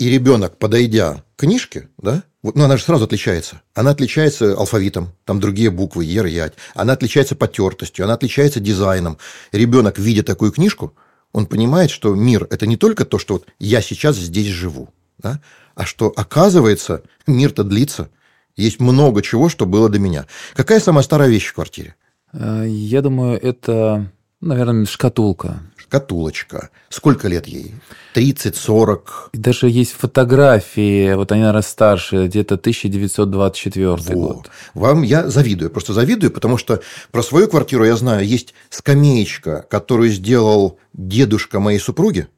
И 0.00 0.08
ребенок, 0.08 0.56
подойдя 0.56 1.22
к 1.36 1.40
книжке, 1.40 1.90
да, 1.98 2.22
вот, 2.42 2.56
ну, 2.56 2.64
она 2.64 2.78
же 2.78 2.84
сразу 2.84 3.04
отличается. 3.04 3.60
Она 3.74 3.90
отличается 3.90 4.54
алфавитом, 4.54 5.12
там 5.26 5.40
другие 5.40 5.70
буквы, 5.70 6.06
ер, 6.06 6.24
ять. 6.24 6.54
Она 6.74 6.94
отличается 6.94 7.36
потертостью, 7.36 8.06
она 8.06 8.14
отличается 8.14 8.60
дизайном. 8.60 9.18
Ребенок, 9.52 9.98
видя 9.98 10.22
такую 10.22 10.52
книжку, 10.52 10.94
он 11.32 11.44
понимает, 11.44 11.90
что 11.90 12.14
мир– 12.14 12.46
это 12.50 12.66
не 12.66 12.78
только 12.78 13.04
то, 13.04 13.18
что 13.18 13.34
вот 13.34 13.46
я 13.58 13.82
сейчас 13.82 14.16
здесь 14.16 14.46
живу, 14.46 14.88
да, 15.18 15.42
а 15.74 15.84
что, 15.84 16.10
оказывается, 16.16 17.02
мир-то 17.26 17.62
длится. 17.62 18.08
Есть 18.56 18.80
много 18.80 19.20
чего, 19.20 19.50
что 19.50 19.66
было 19.66 19.90
до 19.90 19.98
меня. 19.98 20.26
Какая 20.54 20.80
самая 20.80 21.02
старая 21.02 21.28
вещь 21.28 21.48
в 21.48 21.52
квартире? 21.52 21.94
Э, 22.32 22.64
я 22.66 23.02
думаю, 23.02 23.38
это, 23.38 24.10
наверное, 24.40 24.86
шкатулка 24.86 25.60
шкатулочка. 25.90 26.70
Сколько 26.88 27.26
лет 27.26 27.48
ей? 27.48 27.74
30, 28.14 28.54
40? 28.54 29.30
Даже 29.32 29.68
есть 29.68 29.92
фотографии, 29.92 31.14
вот 31.14 31.32
они, 31.32 31.40
наверное, 31.40 31.62
старше, 31.62 32.26
где-то 32.26 32.54
1924 32.54 33.96
Во. 33.96 34.14
год. 34.14 34.50
Вам 34.74 35.02
я 35.02 35.28
завидую, 35.28 35.70
просто 35.70 35.92
завидую, 35.92 36.30
потому 36.30 36.58
что 36.58 36.80
про 37.10 37.22
свою 37.22 37.48
квартиру 37.48 37.84
я 37.84 37.96
знаю, 37.96 38.24
есть 38.24 38.54
скамеечка, 38.68 39.66
которую 39.68 40.10
сделал 40.10 40.78
дедушка 40.92 41.58
моей 41.58 41.80
супруги. 41.80 42.28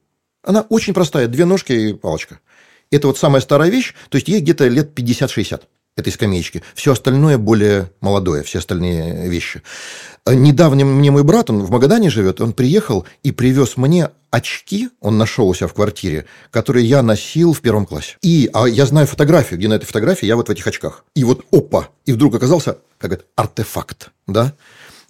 Она 0.43 0.61
очень 0.61 0.95
простая, 0.95 1.27
две 1.27 1.45
ножки 1.45 1.73
и 1.73 1.93
палочка. 1.93 2.39
Это 2.89 3.07
вот 3.07 3.19
самая 3.19 3.41
старая 3.41 3.69
вещь, 3.69 3.93
то 4.09 4.15
есть 4.15 4.27
ей 4.27 4.41
где-то 4.41 4.67
лет 4.67 4.97
50-60 4.97 5.61
этой 5.95 6.11
скамеечки. 6.11 6.63
Все 6.73 6.91
остальное 6.91 7.37
более 7.37 7.91
молодое, 8.01 8.43
все 8.43 8.59
остальные 8.59 9.29
вещи. 9.29 9.61
Недавно 10.25 10.85
мне 10.85 11.11
мой 11.11 11.23
брат, 11.23 11.49
он 11.49 11.61
в 11.63 11.69
Магадане 11.69 12.09
живет, 12.09 12.41
он 12.41 12.53
приехал 12.53 13.05
и 13.23 13.31
привез 13.31 13.77
мне 13.77 14.09
очки, 14.31 14.89
он 15.01 15.17
нашел 15.17 15.47
у 15.47 15.53
себя 15.53 15.67
в 15.67 15.73
квартире, 15.73 16.25
которые 16.49 16.87
я 16.87 17.03
носил 17.03 17.53
в 17.53 17.61
первом 17.61 17.85
классе. 17.85 18.17
И 18.21 18.49
а 18.53 18.65
я 18.65 18.85
знаю 18.85 19.05
фотографию, 19.05 19.59
где 19.59 19.67
на 19.67 19.73
этой 19.75 19.85
фотографии 19.85 20.25
я 20.25 20.35
вот 20.35 20.47
в 20.47 20.51
этих 20.51 20.65
очках. 20.65 21.05
И 21.15 21.23
вот 21.23 21.45
опа, 21.51 21.89
и 22.05 22.13
вдруг 22.13 22.33
оказался, 22.35 22.77
как 22.97 23.13
это, 23.13 23.25
артефакт, 23.35 24.11
да? 24.25 24.53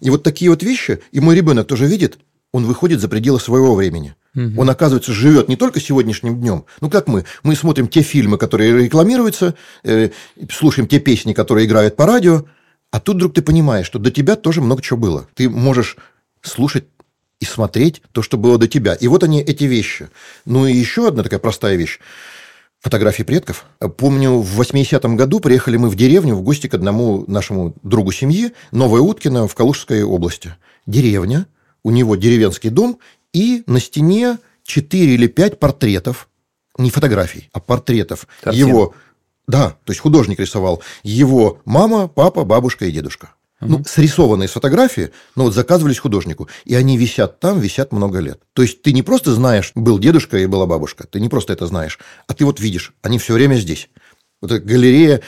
И 0.00 0.10
вот 0.10 0.22
такие 0.22 0.50
вот 0.50 0.62
вещи, 0.62 1.00
и 1.12 1.20
мой 1.20 1.34
ребенок 1.36 1.66
тоже 1.66 1.86
видит, 1.86 2.18
он 2.54 2.66
выходит 2.66 3.00
за 3.00 3.08
пределы 3.08 3.40
своего 3.40 3.74
времени. 3.74 4.14
Угу. 4.36 4.60
Он, 4.60 4.70
оказывается, 4.70 5.12
живет 5.12 5.48
не 5.48 5.56
только 5.56 5.80
сегодняшним 5.80 6.38
днем. 6.38 6.66
Ну, 6.80 6.88
как 6.88 7.08
мы? 7.08 7.24
Мы 7.42 7.56
смотрим 7.56 7.88
те 7.88 8.02
фильмы, 8.02 8.38
которые 8.38 8.84
рекламируются, 8.84 9.56
э, 9.82 10.10
слушаем 10.48 10.86
те 10.86 11.00
песни, 11.00 11.32
которые 11.32 11.66
играют 11.66 11.96
по 11.96 12.06
радио, 12.06 12.44
а 12.92 13.00
тут 13.00 13.16
вдруг 13.16 13.34
ты 13.34 13.42
понимаешь, 13.42 13.86
что 13.86 13.98
до 13.98 14.12
тебя 14.12 14.36
тоже 14.36 14.60
много 14.60 14.82
чего 14.82 14.96
было. 14.96 15.26
Ты 15.34 15.50
можешь 15.50 15.96
слушать 16.42 16.84
и 17.40 17.44
смотреть 17.44 18.02
то, 18.12 18.22
что 18.22 18.38
было 18.38 18.56
до 18.56 18.68
тебя. 18.68 18.94
И 18.94 19.08
вот 19.08 19.24
они, 19.24 19.42
эти 19.42 19.64
вещи. 19.64 20.08
Ну 20.44 20.64
и 20.64 20.72
еще 20.72 21.08
одна 21.08 21.24
такая 21.24 21.40
простая 21.40 21.74
вещь. 21.74 21.98
Фотографии 22.78 23.24
предков. 23.24 23.64
Помню, 23.96 24.38
в 24.38 24.60
80-м 24.60 25.16
году 25.16 25.40
приехали 25.40 25.76
мы 25.76 25.88
в 25.88 25.96
деревню 25.96 26.36
в 26.36 26.42
гости 26.42 26.68
к 26.68 26.74
одному 26.74 27.24
нашему 27.26 27.74
другу 27.82 28.12
семьи, 28.12 28.52
Новая 28.70 29.00
Уткина 29.00 29.48
в 29.48 29.56
Калужской 29.56 30.04
области. 30.04 30.54
Деревня, 30.86 31.48
у 31.84 31.90
него 31.90 32.16
деревенский 32.16 32.70
дом, 32.70 32.98
и 33.32 33.62
на 33.66 33.78
стене 33.78 34.38
4 34.64 35.14
или 35.14 35.26
5 35.28 35.58
портретов, 35.60 36.28
не 36.78 36.90
фотографий, 36.90 37.48
а 37.52 37.60
портретов 37.60 38.26
Картин. 38.42 38.66
его 38.66 38.94
да, 39.46 39.76
то 39.84 39.92
есть 39.92 40.00
художник 40.00 40.40
рисовал 40.40 40.82
его 41.02 41.60
мама, 41.64 42.08
папа, 42.08 42.44
бабушка 42.44 42.86
и 42.86 42.92
дедушка. 42.92 43.34
Угу. 43.60 43.70
Ну, 43.70 43.84
срисованные 43.84 44.48
с 44.48 44.52
фотографии, 44.52 45.10
но 45.36 45.44
вот 45.44 45.54
заказывались 45.54 45.98
художнику. 45.98 46.48
И 46.64 46.74
они 46.74 46.96
висят 46.96 47.40
там, 47.40 47.60
висят 47.60 47.92
много 47.92 48.20
лет. 48.20 48.40
То 48.52 48.62
есть 48.62 48.82
ты 48.82 48.92
не 48.92 49.02
просто 49.02 49.32
знаешь, 49.32 49.72
был 49.74 49.98
дедушка 49.98 50.38
и 50.38 50.46
была 50.46 50.66
бабушка, 50.66 51.06
ты 51.06 51.20
не 51.20 51.28
просто 51.28 51.52
это 51.52 51.66
знаешь, 51.66 51.98
а 52.26 52.34
ты 52.34 52.44
вот 52.44 52.58
видишь, 52.58 52.94
они 53.02 53.18
все 53.18 53.34
время 53.34 53.56
здесь. 53.56 53.90
Вот 54.40 54.50
эта 54.50 54.64
галерея, 54.64 55.20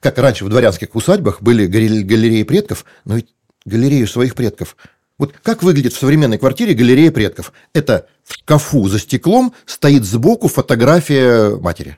как 0.00 0.18
раньше 0.18 0.44
в 0.44 0.48
дворянских 0.48 0.94
усадьбах 0.94 1.42
были 1.42 1.66
галереи 1.66 2.42
предков, 2.42 2.84
но 3.04 3.16
ведь 3.16 3.28
галерею 3.64 4.06
своих 4.06 4.34
предков. 4.34 4.76
Вот 5.22 5.34
как 5.40 5.62
выглядит 5.62 5.92
в 5.92 6.00
современной 6.00 6.36
квартире 6.36 6.74
галерея 6.74 7.12
предков? 7.12 7.52
Это 7.74 8.08
в 8.24 8.34
шкафу 8.34 8.88
за 8.88 8.98
стеклом 8.98 9.54
стоит 9.66 10.04
сбоку 10.04 10.48
фотография 10.48 11.54
матери. 11.58 11.96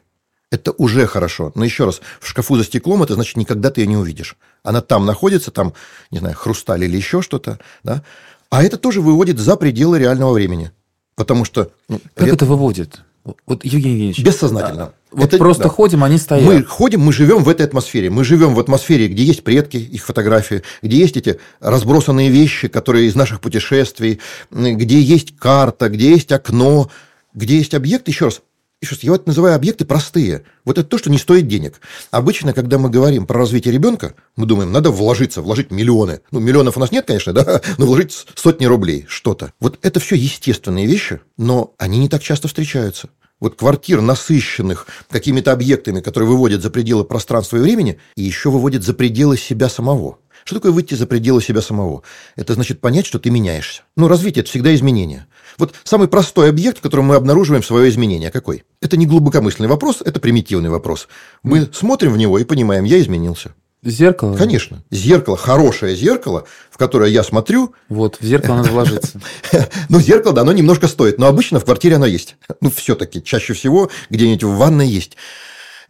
Это 0.50 0.72
уже 0.72 1.06
хорошо. 1.06 1.50
Но 1.54 1.64
еще 1.64 1.86
раз, 1.86 2.02
в 2.20 2.28
шкафу 2.28 2.58
за 2.58 2.64
стеклом 2.64 3.02
это 3.02 3.14
значит, 3.14 3.38
никогда 3.38 3.70
ты 3.70 3.80
ее 3.80 3.86
не 3.86 3.96
увидишь. 3.96 4.36
Она 4.62 4.82
там 4.82 5.06
находится, 5.06 5.50
там, 5.50 5.72
не 6.10 6.18
знаю, 6.18 6.36
хрусталь 6.36 6.84
или 6.84 6.98
еще 6.98 7.22
что-то. 7.22 7.58
Да? 7.82 8.04
А 8.50 8.62
это 8.62 8.76
тоже 8.76 9.00
выводит 9.00 9.38
за 9.38 9.56
пределы 9.56 9.98
реального 9.98 10.34
времени. 10.34 10.72
Потому 11.14 11.46
что... 11.46 11.70
Ну, 11.88 12.02
как 12.12 12.28
это 12.28 12.44
выводит? 12.44 13.00
Вот, 13.24 13.64
Евгений 13.64 13.94
Евгеньевич. 13.94 14.18
Бессознательно. 14.20 14.92
Вот 15.10 15.28
это, 15.28 15.38
просто 15.38 15.64
да. 15.64 15.68
ходим, 15.70 16.04
они 16.04 16.18
стоят. 16.18 16.44
Мы 16.44 16.62
ходим, 16.62 17.00
мы 17.00 17.12
живем 17.12 17.42
в 17.42 17.48
этой 17.48 17.64
атмосфере. 17.64 18.10
Мы 18.10 18.22
живем 18.24 18.54
в 18.54 18.60
атмосфере, 18.60 19.08
где 19.08 19.22
есть 19.24 19.44
предки, 19.44 19.76
их 19.76 20.04
фотографии, 20.04 20.62
где 20.82 20.98
есть 20.98 21.16
эти 21.16 21.38
разбросанные 21.60 22.28
вещи, 22.28 22.68
которые 22.68 23.06
из 23.06 23.14
наших 23.14 23.40
путешествий, 23.40 24.20
где 24.50 25.00
есть 25.00 25.36
карта, 25.36 25.88
где 25.88 26.10
есть 26.10 26.32
окно, 26.32 26.90
где 27.32 27.56
есть 27.56 27.74
объект. 27.74 28.08
Еще 28.08 28.26
раз, 28.26 28.42
еще 28.84 28.96
я 29.02 29.12
вот 29.12 29.26
называю 29.26 29.54
объекты 29.54 29.84
простые. 29.84 30.44
Вот 30.64 30.78
это 30.78 30.88
то, 30.88 30.98
что 30.98 31.10
не 31.10 31.18
стоит 31.18 31.48
денег. 31.48 31.80
Обычно, 32.10 32.52
когда 32.52 32.78
мы 32.78 32.90
говорим 32.90 33.26
про 33.26 33.38
развитие 33.38 33.72
ребенка, 33.72 34.14
мы 34.36 34.46
думаем, 34.46 34.72
надо 34.72 34.90
вложиться, 34.90 35.42
вложить 35.42 35.70
миллионы. 35.70 36.20
Ну, 36.30 36.40
миллионов 36.40 36.76
у 36.76 36.80
нас 36.80 36.92
нет, 36.92 37.06
конечно, 37.06 37.32
да, 37.34 37.60
но 37.78 37.86
вложить 37.86 38.26
сотни 38.34 38.66
рублей, 38.66 39.06
что-то. 39.08 39.52
Вот 39.60 39.78
это 39.82 40.00
все 40.00 40.16
естественные 40.16 40.86
вещи, 40.86 41.20
но 41.36 41.74
они 41.78 41.98
не 41.98 42.08
так 42.08 42.22
часто 42.22 42.48
встречаются. 42.48 43.08
Вот 43.40 43.56
квартир, 43.56 44.00
насыщенных 44.00 44.86
какими-то 45.10 45.52
объектами, 45.52 46.00
которые 46.00 46.30
выводят 46.30 46.62
за 46.62 46.70
пределы 46.70 47.04
пространства 47.04 47.56
и 47.56 47.60
времени, 47.60 47.98
и 48.16 48.22
еще 48.22 48.50
выводят 48.50 48.84
за 48.84 48.94
пределы 48.94 49.36
себя 49.36 49.68
самого. 49.68 50.18
Что 50.44 50.56
такое 50.56 50.72
выйти 50.72 50.94
за 50.94 51.06
пределы 51.06 51.42
себя 51.42 51.62
самого? 51.62 52.02
Это 52.36 52.54
значит 52.54 52.80
понять, 52.80 53.06
что 53.06 53.18
ты 53.18 53.30
меняешься. 53.30 53.82
Ну, 53.96 54.08
развитие– 54.08 54.40
это 54.42 54.50
всегда 54.50 54.74
изменение. 54.74 55.26
Вот 55.56 55.74
самый 55.84 56.06
простой 56.06 56.50
объект, 56.50 56.78
в 56.78 56.80
котором 56.82 57.06
мы 57.06 57.14
обнаруживаем 57.14 57.62
свое 57.62 57.88
изменение, 57.88 58.30
какой? 58.30 58.64
Это 58.82 58.96
не 58.96 59.06
глубокомысленный 59.06 59.68
вопрос, 59.68 60.02
это 60.04 60.20
примитивный 60.20 60.68
вопрос. 60.68 61.08
Мы 61.42 61.68
смотрим 61.72 62.12
в 62.12 62.18
него 62.18 62.38
и 62.38 62.44
понимаем, 62.44 62.84
я 62.84 63.00
изменился. 63.00 63.54
Зеркало? 63.82 64.36
Конечно. 64.36 64.82
Зеркало, 64.90 65.36
хорошее 65.36 65.94
зеркало, 65.94 66.46
в 66.70 66.78
которое 66.78 67.10
я 67.10 67.22
смотрю. 67.22 67.74
Вот, 67.88 68.16
в 68.18 68.24
зеркало 68.24 68.56
надо 68.56 68.70
вложиться. 68.70 69.20
Ну, 69.88 70.00
зеркало, 70.00 70.34
да, 70.34 70.40
оно 70.42 70.52
немножко 70.52 70.88
стоит, 70.88 71.18
но 71.18 71.26
обычно 71.26 71.60
в 71.60 71.64
квартире 71.64 71.96
оно 71.96 72.06
есть. 72.06 72.36
Ну, 72.60 72.70
все-таки, 72.70 73.22
чаще 73.22 73.52
всего 73.52 73.90
где-нибудь 74.08 74.42
в 74.42 74.56
ванной 74.56 74.88
есть. 74.88 75.16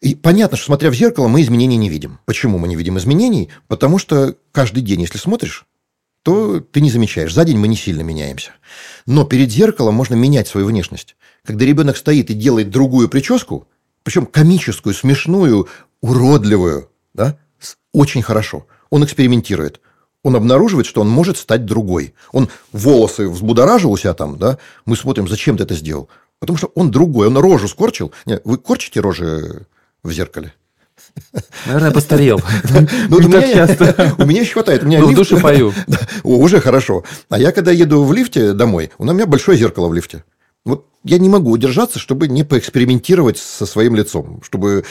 И 0.05 0.14
понятно, 0.14 0.59
что 0.59 0.67
смотря 0.67 0.90
в 0.90 0.95
зеркало, 0.95 1.29
мы 1.29 1.40
изменений 1.40 1.79
не 1.79 1.88
видим. 1.88 2.19
Почему 2.27 2.59
мы 2.59 2.69
не 2.69 2.77
видим 2.77 2.99
изменений? 2.99 3.49
Потому 3.69 3.97
что 3.97 4.37
каждый 4.53 4.83
день, 4.83 5.01
если 5.01 5.17
смотришь, 5.17 5.64
то 6.23 6.61
ты 6.61 6.83
не 6.83 6.90
замечаешь. 6.90 7.33
За 7.33 7.43
день 7.43 7.57
мы 7.57 7.69
не 7.69 7.77
сильно 7.77 8.03
меняемся. 8.03 8.51
Но 9.07 9.25
перед 9.25 9.51
зеркалом 9.51 9.95
можно 9.95 10.14
менять 10.14 10.47
свою 10.47 10.67
внешность. 10.67 11.17
Когда 11.43 11.64
ребенок 11.64 11.97
стоит 11.97 12.29
и 12.29 12.35
делает 12.35 12.69
другую 12.69 13.09
прическу, 13.09 13.67
причем 14.03 14.27
комическую, 14.27 14.93
смешную, 14.93 15.69
уродливую, 16.03 16.90
да, 17.14 17.38
очень 17.95 18.21
хорошо. 18.21 18.67
Он 18.90 19.05
экспериментирует. 19.05 19.81
Он 20.23 20.37
обнаруживает, 20.37 20.85
что 20.87 21.01
он 21.01 21.09
может 21.09 21.38
стать 21.38 21.64
другой. 21.64 22.12
Он 22.31 22.51
волосы 22.73 23.27
взбудоражил 23.27 23.93
у 23.93 23.97
себя 23.97 24.12
там, 24.12 24.37
да? 24.37 24.59
Мы 24.85 24.97
смотрим, 24.97 25.29
зачем 25.29 25.57
ты 25.57 25.62
это 25.62 25.75
сделал? 25.75 26.11
Потому 26.40 26.59
что 26.59 26.67
он 26.75 26.90
другой, 26.90 27.29
он 27.29 27.38
рожу 27.38 27.69
скорчил. 27.69 28.12
Нет, 28.27 28.43
вы 28.45 28.59
корчите 28.59 29.01
рожи 29.01 29.67
в 30.05 30.12
зеркале? 30.12 30.53
Наверное, 31.67 31.90
постарел. 31.90 32.40
Ну, 33.09 33.17
у, 33.17 33.21
меня, 33.21 34.14
у 34.19 34.25
меня 34.25 34.40
еще 34.40 34.53
хватает. 34.53 34.83
У 34.83 34.87
меня 34.87 35.01
ну, 35.01 35.09
в 35.09 35.14
душе 35.14 35.38
пою. 35.40 35.73
Уже 36.23 36.61
хорошо. 36.61 37.05
А 37.29 37.38
я, 37.38 37.53
когда 37.53 37.73
еду 37.73 38.05
в 38.05 38.12
лифте 38.12 38.53
домой, 38.53 38.90
у 38.99 39.05
меня 39.05 39.27
большое 39.27 39.59
зеркало 39.59 39.88
в 39.88 39.95
лифте. 39.95 40.25
Вот 40.64 40.87
я 41.05 41.19
не 41.19 41.29
могу 41.29 41.51
удержаться, 41.51 41.99
чтобы 41.99 42.29
не 42.29 42.43
поэкспериментировать 42.45 43.38
со 43.38 43.67
своим 43.67 43.95
лицом, 43.95 44.40
чтобы 44.43 44.85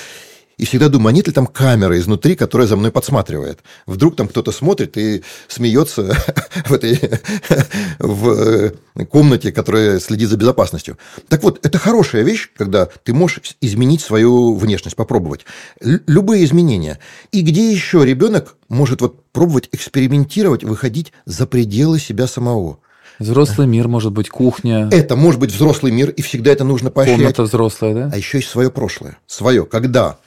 и 0.57 0.65
всегда 0.65 0.89
думаю, 0.89 1.09
а 1.09 1.11
нет 1.11 1.27
ли 1.27 1.33
там 1.33 1.47
камера 1.47 1.97
изнутри, 1.97 2.35
которая 2.35 2.67
за 2.67 2.75
мной 2.75 2.91
подсматривает. 2.91 3.59
Вдруг 3.85 4.15
там 4.15 4.27
кто-то 4.27 4.51
смотрит 4.51 4.97
и 4.97 5.23
смеется 5.47 6.15
в 6.65 6.73
этой 6.73 6.99
в 7.99 8.29
э, 8.29 9.05
комнате, 9.05 9.51
которая 9.51 9.99
следит 9.99 10.29
за 10.29 10.37
безопасностью. 10.37 10.97
Так 11.27 11.43
вот, 11.43 11.65
это 11.65 11.77
хорошая 11.77 12.23
вещь, 12.23 12.49
когда 12.55 12.87
ты 13.03 13.13
можешь 13.13 13.55
изменить 13.61 14.01
свою 14.01 14.55
внешность, 14.55 14.95
попробовать. 14.95 15.45
Любые 15.81 16.45
изменения. 16.45 16.99
И 17.31 17.41
где 17.41 17.71
еще 17.71 18.05
ребенок 18.05 18.55
может 18.69 19.01
вот 19.01 19.23
пробовать 19.31 19.69
экспериментировать, 19.71 20.63
выходить 20.63 21.13
за 21.25 21.47
пределы 21.47 21.99
себя 21.99 22.27
самого. 22.27 22.79
Взрослый 23.19 23.67
мир, 23.67 23.87
может 23.87 24.11
быть, 24.11 24.29
кухня. 24.29 24.89
Это 24.91 25.15
может 25.15 25.39
быть 25.39 25.51
взрослый 25.51 25.91
мир, 25.91 26.09
и 26.09 26.21
всегда 26.21 26.51
это 26.51 26.63
нужно 26.63 26.89
поощрять. 26.89 27.17
Комната 27.17 27.43
взрослая, 27.43 27.93
да? 27.93 28.09
А 28.11 28.17
еще 28.17 28.39
есть 28.39 28.49
свое 28.49 28.71
прошлое. 28.71 29.17
Свое. 29.27 29.65
Когда 29.65 30.17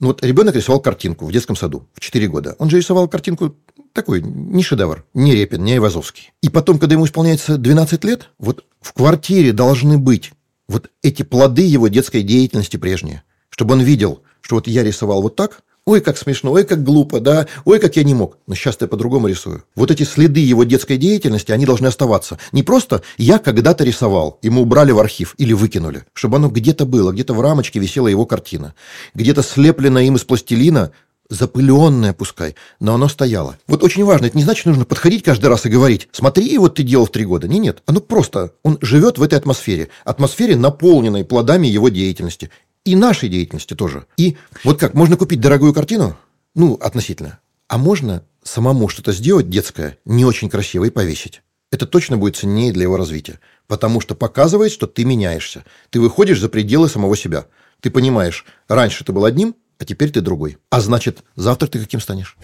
ну 0.00 0.08
вот 0.08 0.24
ребенок 0.24 0.56
рисовал 0.56 0.80
картинку 0.80 1.26
в 1.26 1.32
детском 1.32 1.56
саду 1.56 1.88
в 1.94 2.00
4 2.00 2.26
года. 2.28 2.56
Он 2.58 2.70
же 2.70 2.78
рисовал 2.78 3.08
картинку 3.08 3.56
такой, 3.92 4.22
не 4.22 4.62
шедевр, 4.62 5.04
не 5.14 5.34
Репин, 5.34 5.62
не 5.62 5.74
Айвазовский. 5.74 6.32
И 6.42 6.48
потом, 6.48 6.78
когда 6.78 6.94
ему 6.94 7.06
исполняется 7.06 7.56
12 7.56 8.04
лет, 8.04 8.30
вот 8.38 8.64
в 8.80 8.92
квартире 8.92 9.52
должны 9.52 9.98
быть 9.98 10.32
вот 10.68 10.90
эти 11.02 11.22
плоды 11.22 11.62
его 11.62 11.88
детской 11.88 12.22
деятельности 12.22 12.76
прежние. 12.76 13.22
Чтобы 13.50 13.74
он 13.74 13.82
видел, 13.82 14.22
что 14.40 14.56
вот 14.56 14.66
я 14.66 14.82
рисовал 14.82 15.22
вот 15.22 15.36
так, 15.36 15.62
Ой, 15.86 16.00
как 16.00 16.16
смешно, 16.16 16.52
ой, 16.52 16.64
как 16.64 16.82
глупо, 16.82 17.20
да, 17.20 17.46
ой, 17.66 17.78
как 17.78 17.96
я 17.96 18.04
не 18.04 18.14
мог. 18.14 18.38
Но 18.46 18.54
сейчас 18.54 18.78
я 18.80 18.86
по-другому 18.86 19.28
рисую. 19.28 19.64
Вот 19.76 19.90
эти 19.90 20.02
следы 20.04 20.40
его 20.40 20.64
детской 20.64 20.96
деятельности, 20.96 21.52
они 21.52 21.66
должны 21.66 21.88
оставаться. 21.88 22.38
Не 22.52 22.62
просто 22.62 23.02
я 23.18 23.38
когда-то 23.38 23.84
рисовал, 23.84 24.38
ему 24.40 24.62
убрали 24.62 24.92
в 24.92 24.98
архив 24.98 25.34
или 25.36 25.52
выкинули, 25.52 26.04
чтобы 26.14 26.38
оно 26.38 26.48
где-то 26.48 26.86
было, 26.86 27.12
где-то 27.12 27.34
в 27.34 27.40
рамочке 27.42 27.80
висела 27.80 28.08
его 28.08 28.24
картина, 28.24 28.74
где-то 29.12 29.42
слеплено 29.42 30.00
им 30.00 30.16
из 30.16 30.24
пластилина, 30.24 30.90
запыленное 31.28 32.12
пускай, 32.12 32.54
но 32.80 32.94
оно 32.94 33.08
стояло. 33.08 33.58
Вот 33.66 33.82
очень 33.82 34.04
важно, 34.04 34.26
это 34.26 34.36
не 34.36 34.44
значит, 34.44 34.66
нужно 34.66 34.84
подходить 34.84 35.22
каждый 35.22 35.46
раз 35.46 35.66
и 35.66 35.70
говорить, 35.70 36.08
смотри, 36.12 36.56
вот 36.58 36.76
ты 36.76 36.82
делал 36.82 37.06
в 37.06 37.10
три 37.10 37.24
года. 37.24 37.48
Не, 37.48 37.58
нет, 37.58 37.82
оно 37.86 38.00
просто, 38.00 38.52
он 38.62 38.78
живет 38.80 39.18
в 39.18 39.22
этой 39.22 39.38
атмосфере, 39.38 39.88
атмосфере, 40.04 40.56
наполненной 40.56 41.24
плодами 41.24 41.66
его 41.66 41.88
деятельности 41.88 42.50
и 42.84 42.96
нашей 42.96 43.28
деятельности 43.28 43.74
тоже. 43.74 44.06
И 44.16 44.36
вот 44.62 44.78
как, 44.78 44.94
можно 44.94 45.16
купить 45.16 45.40
дорогую 45.40 45.72
картину? 45.72 46.16
Ну, 46.54 46.74
относительно. 46.74 47.40
А 47.68 47.78
можно 47.78 48.24
самому 48.42 48.88
что-то 48.88 49.12
сделать 49.12 49.48
детское, 49.48 49.98
не 50.04 50.24
очень 50.24 50.50
красивое, 50.50 50.88
и 50.88 50.92
повесить. 50.92 51.42
Это 51.70 51.86
точно 51.86 52.18
будет 52.18 52.36
ценнее 52.36 52.72
для 52.72 52.82
его 52.84 52.96
развития. 52.96 53.40
Потому 53.66 54.00
что 54.00 54.14
показывает, 54.14 54.70
что 54.70 54.86
ты 54.86 55.04
меняешься. 55.04 55.64
Ты 55.90 56.00
выходишь 56.00 56.40
за 56.40 56.48
пределы 56.48 56.88
самого 56.88 57.16
себя. 57.16 57.46
Ты 57.80 57.90
понимаешь, 57.90 58.44
раньше 58.68 59.04
ты 59.04 59.12
был 59.12 59.24
одним, 59.24 59.56
а 59.78 59.84
теперь 59.84 60.10
ты 60.10 60.20
другой. 60.20 60.58
А 60.70 60.80
значит, 60.80 61.24
завтра 61.34 61.66
ты 61.66 61.80
каким 61.80 62.00
станешь? 62.00 62.36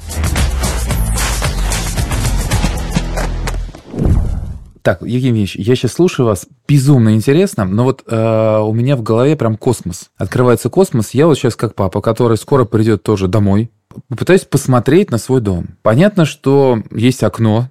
Так, 4.82 5.02
Евгений 5.02 5.40
Ильич, 5.40 5.56
я 5.56 5.74
сейчас 5.74 5.92
слушаю 5.92 6.26
вас, 6.26 6.46
безумно 6.66 7.14
интересно, 7.14 7.64
но 7.64 7.84
вот 7.84 8.02
э, 8.06 8.58
у 8.60 8.72
меня 8.72 8.96
в 8.96 9.02
голове 9.02 9.36
прям 9.36 9.56
космос. 9.56 10.10
Открывается 10.16 10.70
космос, 10.70 11.10
я 11.10 11.26
вот 11.26 11.36
сейчас 11.36 11.54
как 11.54 11.74
папа, 11.74 12.00
который 12.00 12.38
скоро 12.38 12.64
придет 12.64 13.02
тоже 13.02 13.28
домой, 13.28 13.70
попытаюсь 14.08 14.44
посмотреть 14.44 15.10
на 15.10 15.18
свой 15.18 15.42
дом. 15.42 15.66
Понятно, 15.82 16.24
что 16.24 16.82
есть 16.90 17.22
окно, 17.22 17.68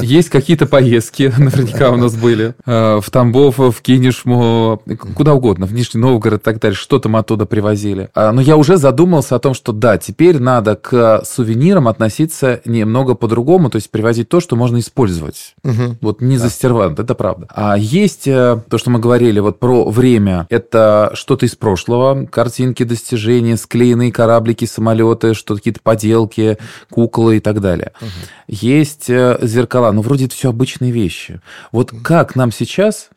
есть 0.00 0.30
какие-то 0.30 0.66
поездки, 0.66 1.32
наверняка 1.38 1.90
у 1.90 1.96
нас 1.96 2.16
были, 2.16 2.54
э, 2.66 3.00
в 3.00 3.10
Тамбов, 3.10 3.58
в 3.58 3.80
Кинешму, 3.82 4.82
куда 5.14 5.34
угодно, 5.34 5.66
в 5.66 5.74
Нижний 5.74 6.00
Новгород 6.00 6.40
и 6.40 6.44
так 6.44 6.60
далее, 6.60 6.76
что-то 6.76 7.08
мы 7.08 7.18
оттуда 7.18 7.46
привозили. 7.46 8.10
А, 8.14 8.32
но 8.32 8.40
я 8.40 8.56
уже 8.56 8.76
задумался 8.76 9.36
о 9.36 9.38
том, 9.38 9.54
что 9.54 9.72
да, 9.72 9.98
теперь 9.98 10.38
надо 10.38 10.76
к 10.76 11.22
сувенирам 11.24 11.88
относиться 11.88 12.60
немного 12.64 13.14
по-другому, 13.14 13.70
то 13.70 13.76
есть 13.76 13.90
привозить 13.90 14.28
то, 14.28 14.40
что 14.40 14.56
можно 14.56 14.78
использовать. 14.78 15.54
Угу. 15.64 15.98
Вот 16.00 16.20
не 16.20 16.36
да. 16.36 16.44
застервант, 16.44 16.98
это 16.98 17.14
правда. 17.14 17.46
А 17.50 17.76
есть 17.76 18.26
э, 18.26 18.60
то, 18.68 18.78
что 18.78 18.90
мы 18.90 18.98
говорили 18.98 19.40
вот 19.40 19.58
про 19.58 19.88
время, 19.90 20.46
это 20.50 21.10
что-то 21.14 21.46
из 21.46 21.54
прошлого, 21.56 22.26
картинки, 22.26 22.82
достижения, 22.82 23.56
склеенные 23.56 24.12
кораблики, 24.12 24.64
самолеты, 24.64 25.34
что 25.34 25.56
какие-то 25.56 25.80
поделки, 25.82 26.58
куклы 26.90 27.38
и 27.38 27.40
так 27.40 27.60
далее. 27.60 27.92
Угу. 28.00 28.08
Есть 28.48 29.10
э, 29.10 29.38
зеркала, 29.50 29.92
ну, 29.92 30.02
вроде 30.02 30.26
это 30.26 30.34
все 30.34 30.48
обычные 30.50 30.90
вещи. 30.90 31.40
Вот 31.72 31.92
как 32.02 32.36
нам 32.36 32.52
сейчас 32.52 33.10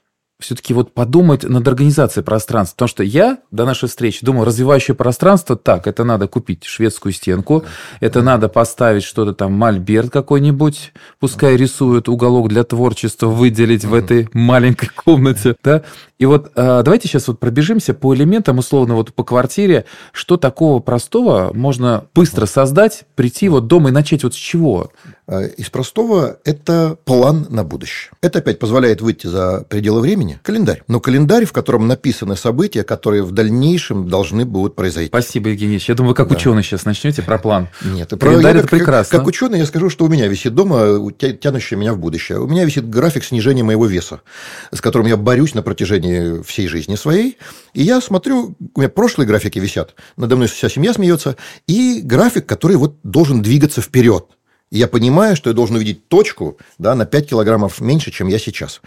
все-таки 0.44 0.74
вот 0.74 0.94
подумать 0.94 1.44
над 1.44 1.68
организацией 1.68 2.24
пространства. 2.24 2.76
Потому 2.76 2.90
что 2.90 3.04
я 3.04 3.40
до 3.52 3.66
нашей 3.66 3.90
встречи 3.90 4.26
думал, 4.26 4.46
развивающее 4.46 4.96
пространство, 4.96 5.56
так, 5.56 5.88
это 5.88 6.04
надо 6.04 6.28
купить 6.28 6.66
шведскую 6.66 7.14
стенку, 7.14 7.64
это 8.00 8.22
надо 8.22 8.50
поставить 8.50 9.04
что-то 9.04 9.34
там, 9.34 9.54
мольберт 9.54 10.12
какой-нибудь, 10.12 10.94
пускай 11.20 11.58
рисуют 11.58 12.10
уголок 12.10 12.50
для 12.50 12.64
творчества, 12.64 13.28
выделить 13.28 13.86
в 13.86 13.94
этой 13.94 14.30
маленькой 14.34 14.90
комнате, 14.96 15.56
да. 15.64 15.84
И 16.20 16.26
вот 16.26 16.52
а, 16.56 16.84
давайте 16.84 17.08
сейчас 17.08 17.28
вот 17.28 17.40
пробежимся 17.40 17.94
по 17.94 18.16
элементам, 18.16 18.58
условно, 18.58 18.96
вот 18.96 19.14
по 19.14 19.24
квартире, 19.24 19.86
что 20.14 20.38
такого 20.38 20.80
простого 20.80 21.52
можно 21.54 22.06
быстро 22.14 22.46
создать, 22.46 23.04
прийти 23.16 23.50
вот 23.50 23.68
дома 23.68 23.90
и 23.90 23.92
начать 23.92 24.24
вот 24.24 24.34
с 24.34 24.38
чего? 24.38 24.92
А, 25.28 25.42
из 25.42 25.70
простого– 25.70 26.38
это 26.46 26.98
план 27.04 27.48
на 27.50 27.64
будущее. 27.64 28.12
Это 28.22 28.40
опять 28.40 28.60
позволяет 28.60 29.02
выйти 29.02 29.28
за 29.28 29.66
пределы 29.68 30.02
времени. 30.02 30.33
Календарь. 30.42 30.84
Но 30.88 31.00
календарь, 31.00 31.46
в 31.46 31.52
котором 31.52 31.88
написаны 31.88 32.36
события, 32.36 32.84
которые 32.84 33.24
в 33.24 33.32
дальнейшем 33.32 34.08
должны 34.10 34.46
будут 34.46 34.76
произойти. 34.76 35.10
Спасибо, 35.10 35.50
Евгений 35.50 35.80
Я 35.86 35.96
думаю, 35.96 36.16
как 36.16 36.30
да. 36.30 36.36
ученый 36.36 36.64
сейчас 36.64 36.86
начнете 36.86 37.22
про 37.22 37.38
план. 37.38 37.70
Нет, 37.84 38.14
календарь– 38.20 38.58
это 38.60 38.68
прекрасно. 38.68 39.12
Как, 39.12 39.22
как 39.22 39.28
ученый 39.28 39.60
я 39.60 39.66
скажу, 39.66 39.90
что 39.90 40.06
у 40.06 40.08
меня 40.08 40.28
висит 40.28 40.56
дома, 40.56 41.12
тянущий 41.18 41.78
меня 41.78 41.94
в 41.94 41.98
будущее. 41.98 42.40
У 42.40 42.48
меня 42.48 42.66
висит 42.66 42.90
график 42.90 43.24
снижения 43.24 43.64
моего 43.64 43.86
веса, 43.86 44.22
с 44.72 44.82
которым 44.82 45.08
я 45.08 45.18
борюсь 45.18 45.54
на 45.54 45.62
протяжении 45.62 46.42
всей 46.44 46.68
жизни 46.68 46.96
своей. 46.96 47.38
И 47.74 47.84
я 47.84 48.02
смотрю, 48.02 48.56
у 48.76 48.80
меня 48.80 48.90
прошлые 48.90 49.28
графики 49.28 49.60
висят, 49.60 49.96
надо 50.18 50.36
мной 50.36 50.48
вся 50.48 50.70
семья 50.70 50.94
смеется, 50.94 51.38
и 51.68 52.02
график, 52.04 52.46
который 52.46 52.78
вот 52.78 52.98
должен 53.04 53.42
двигаться 53.42 53.82
вперед. 53.82 54.28
И 54.74 54.80
я 54.80 54.88
понимаю, 54.88 55.36
что 55.36 55.52
я 55.52 55.54
должен 55.54 55.76
увидеть 55.76 56.08
точку 56.08 56.58
да, 56.80 56.96
на 56.96 57.06
5 57.06 57.30
килограммов 57.30 57.80
меньше, 57.80 58.10
чем 58.10 58.28
я 58.28 58.40
сейчас. 58.40 58.82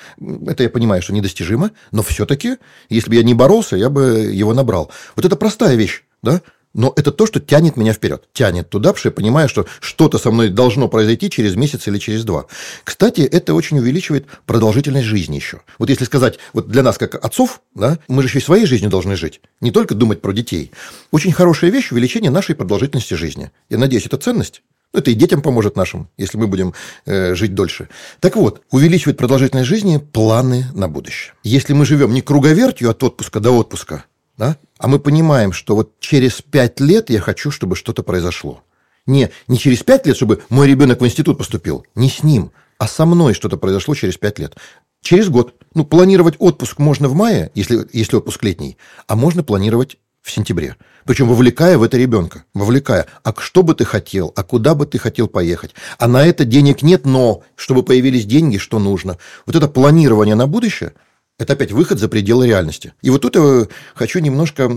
Это 0.44 0.64
я 0.64 0.68
понимаю, 0.68 1.00
что 1.00 1.12
недостижимо, 1.12 1.70
но 1.92 2.02
все-таки, 2.02 2.56
если 2.88 3.08
бы 3.08 3.14
я 3.14 3.22
не 3.22 3.34
боролся, 3.34 3.76
я 3.76 3.88
бы 3.88 4.02
его 4.32 4.52
набрал. 4.52 4.90
Вот 5.14 5.24
это 5.24 5.36
простая 5.36 5.76
вещь, 5.76 6.02
да? 6.24 6.42
Но 6.74 6.92
это 6.96 7.12
то, 7.12 7.24
что 7.24 7.38
тянет 7.38 7.76
меня 7.76 7.92
вперед. 7.92 8.28
Тянет 8.32 8.68
туда, 8.68 8.88
потому 8.88 8.98
что 8.98 9.08
я 9.10 9.12
понимаю, 9.12 9.48
что 9.48 9.66
что-то 9.78 10.18
со 10.18 10.32
мной 10.32 10.48
должно 10.48 10.88
произойти 10.88 11.30
через 11.30 11.54
месяц 11.54 11.86
или 11.86 11.98
через 11.98 12.24
два. 12.24 12.46
Кстати, 12.82 13.20
это 13.20 13.54
очень 13.54 13.78
увеличивает 13.78 14.26
продолжительность 14.44 15.06
жизни 15.06 15.36
еще. 15.36 15.60
Вот 15.78 15.88
если 15.88 16.04
сказать, 16.04 16.40
вот 16.52 16.66
для 16.68 16.82
нас, 16.82 16.98
как 16.98 17.24
отцов, 17.24 17.62
да, 17.76 18.00
мы 18.08 18.22
же 18.22 18.28
еще 18.28 18.40
и 18.40 18.42
своей 18.42 18.66
жизнью 18.66 18.90
должны 18.90 19.14
жить. 19.14 19.40
Не 19.60 19.70
только 19.70 19.94
думать 19.94 20.20
про 20.20 20.32
детей. 20.32 20.72
Очень 21.12 21.30
хорошая 21.30 21.70
вещь– 21.70 21.90
увеличение 21.92 22.32
нашей 22.32 22.56
продолжительности 22.56 23.14
жизни. 23.14 23.52
Я 23.70 23.78
надеюсь, 23.78 24.06
это 24.06 24.16
ценность. 24.16 24.62
Это 24.96 25.10
и 25.10 25.14
детям 25.14 25.42
поможет 25.42 25.76
нашим, 25.76 26.08
если 26.16 26.38
мы 26.38 26.46
будем 26.46 26.72
э, 27.04 27.34
жить 27.34 27.54
дольше. 27.54 27.90
Так 28.20 28.34
вот, 28.34 28.62
увеличивать 28.70 29.18
продолжительность 29.18 29.68
жизни 29.68 29.98
планы 29.98 30.66
на 30.72 30.88
будущее. 30.88 31.34
Если 31.44 31.74
мы 31.74 31.84
живем 31.84 32.14
не 32.14 32.22
круговертью 32.22 32.88
от 32.88 33.02
отпуска 33.04 33.38
до 33.38 33.50
отпуска, 33.50 34.04
да, 34.38 34.56
а 34.78 34.88
мы 34.88 34.98
понимаем, 34.98 35.52
что 35.52 35.76
вот 35.76 36.00
через 36.00 36.40
пять 36.40 36.80
лет 36.80 37.10
я 37.10 37.20
хочу, 37.20 37.50
чтобы 37.50 37.76
что-то 37.76 38.02
произошло. 38.02 38.62
Не, 39.06 39.30
не 39.48 39.58
через 39.58 39.82
пять 39.82 40.06
лет, 40.06 40.16
чтобы 40.16 40.42
мой 40.48 40.66
ребенок 40.66 41.02
в 41.02 41.06
институт 41.06 41.36
поступил, 41.36 41.84
не 41.94 42.08
с 42.08 42.22
ним, 42.22 42.50
а 42.78 42.88
со 42.88 43.04
мной 43.04 43.34
что-то 43.34 43.58
произошло 43.58 43.94
через 43.94 44.16
пять 44.16 44.38
лет. 44.38 44.56
Через 45.02 45.28
год. 45.28 45.54
Ну, 45.74 45.84
планировать 45.84 46.36
отпуск 46.38 46.78
можно 46.78 47.08
в 47.08 47.14
мае, 47.14 47.50
если, 47.54 47.86
если 47.92 48.16
отпуск 48.16 48.42
летний, 48.42 48.78
а 49.06 49.14
можно 49.14 49.42
планировать 49.42 49.98
в 50.26 50.32
сентябре. 50.32 50.74
Причем 51.04 51.28
вовлекая 51.28 51.78
в 51.78 51.84
это 51.84 51.96
ребенка. 51.96 52.44
Вовлекая. 52.52 53.06
А 53.22 53.32
что 53.38 53.62
бы 53.62 53.74
ты 53.76 53.84
хотел? 53.84 54.32
А 54.34 54.42
куда 54.42 54.74
бы 54.74 54.84
ты 54.84 54.98
хотел 54.98 55.28
поехать? 55.28 55.72
А 55.98 56.08
на 56.08 56.26
это 56.26 56.44
денег 56.44 56.82
нет, 56.82 57.06
но 57.06 57.44
чтобы 57.54 57.84
появились 57.84 58.26
деньги, 58.26 58.58
что 58.58 58.80
нужно? 58.80 59.18
Вот 59.46 59.54
это 59.54 59.68
планирование 59.68 60.34
на 60.34 60.48
будущее, 60.48 60.94
это 61.38 61.52
опять 61.52 61.70
выход 61.70 62.00
за 62.00 62.08
пределы 62.08 62.48
реальности. 62.48 62.92
И 63.02 63.10
вот 63.10 63.22
тут 63.22 63.36
я 63.36 63.68
хочу 63.94 64.18
немножко 64.18 64.68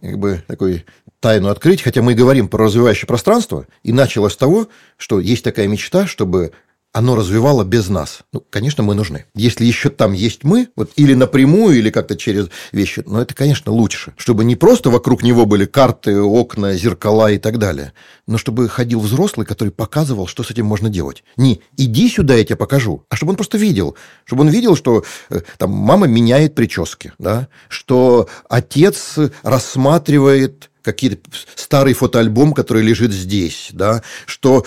как 0.00 0.18
бы 0.18 0.42
такой 0.48 0.84
тайну 1.20 1.50
открыть, 1.50 1.82
хотя 1.82 2.02
мы 2.02 2.14
говорим 2.14 2.48
про 2.48 2.64
развивающее 2.64 3.06
пространство, 3.06 3.66
и 3.84 3.92
началось 3.92 4.32
с 4.32 4.36
того, 4.36 4.68
что 4.96 5.20
есть 5.20 5.44
такая 5.44 5.68
мечта, 5.68 6.08
чтобы 6.08 6.52
оно 6.96 7.14
развивало 7.14 7.62
без 7.62 7.90
нас. 7.90 8.20
Ну, 8.32 8.42
конечно, 8.48 8.82
мы 8.82 8.94
нужны. 8.94 9.26
Если 9.34 9.66
еще 9.66 9.90
там 9.90 10.14
есть 10.14 10.44
мы, 10.44 10.68
вот 10.76 10.92
или 10.96 11.12
напрямую, 11.12 11.76
или 11.76 11.90
как-то 11.90 12.16
через 12.16 12.48
вещи, 12.72 13.02
но 13.04 13.20
это, 13.20 13.34
конечно, 13.34 13.70
лучше. 13.70 14.14
Чтобы 14.16 14.46
не 14.46 14.56
просто 14.56 14.88
вокруг 14.88 15.22
него 15.22 15.44
были 15.44 15.66
карты, 15.66 16.18
окна, 16.18 16.72
зеркала 16.72 17.30
и 17.30 17.36
так 17.36 17.58
далее, 17.58 17.92
но 18.26 18.38
чтобы 18.38 18.70
ходил 18.70 19.00
взрослый, 19.00 19.46
который 19.46 19.74
показывал, 19.74 20.26
что 20.26 20.42
с 20.42 20.50
этим 20.50 20.64
можно 20.64 20.88
делать. 20.88 21.22
Не 21.36 21.60
«иди 21.76 22.08
сюда, 22.08 22.34
я 22.34 22.44
тебе 22.44 22.56
покажу», 22.56 23.04
а 23.10 23.16
чтобы 23.16 23.32
он 23.32 23.36
просто 23.36 23.58
видел. 23.58 23.94
Чтобы 24.24 24.44
он 24.44 24.48
видел, 24.48 24.74
что 24.74 25.04
э, 25.28 25.40
там 25.58 25.72
мама 25.72 26.06
меняет 26.06 26.54
прически, 26.54 27.12
да? 27.18 27.48
что 27.68 28.26
отец 28.48 29.18
рассматривает 29.42 30.70
какие-то 30.86 31.18
старый 31.56 31.94
фотоальбом, 31.94 32.54
который 32.54 32.82
лежит 32.82 33.12
здесь, 33.12 33.70
да, 33.72 34.02
что 34.24 34.64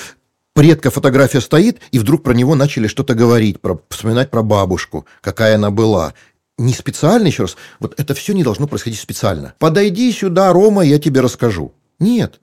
предка 0.53 0.91
фотография 0.91 1.41
стоит, 1.41 1.79
и 1.91 1.99
вдруг 1.99 2.23
про 2.23 2.33
него 2.33 2.55
начали 2.55 2.87
что-то 2.87 3.15
говорить, 3.15 3.61
про, 3.61 3.81
вспоминать 3.89 4.29
про 4.29 4.43
бабушку, 4.43 5.05
какая 5.21 5.55
она 5.55 5.71
была. 5.71 6.13
Не 6.57 6.73
специально, 6.73 7.27
еще 7.27 7.43
раз, 7.43 7.55
вот 7.79 7.97
это 7.97 8.13
все 8.13 8.33
не 8.33 8.43
должно 8.43 8.67
происходить 8.67 8.99
специально. 8.99 9.53
Подойди 9.59 10.11
сюда, 10.11 10.51
Рома, 10.51 10.83
я 10.83 10.99
тебе 10.99 11.21
расскажу. 11.21 11.73
Нет, 11.99 12.41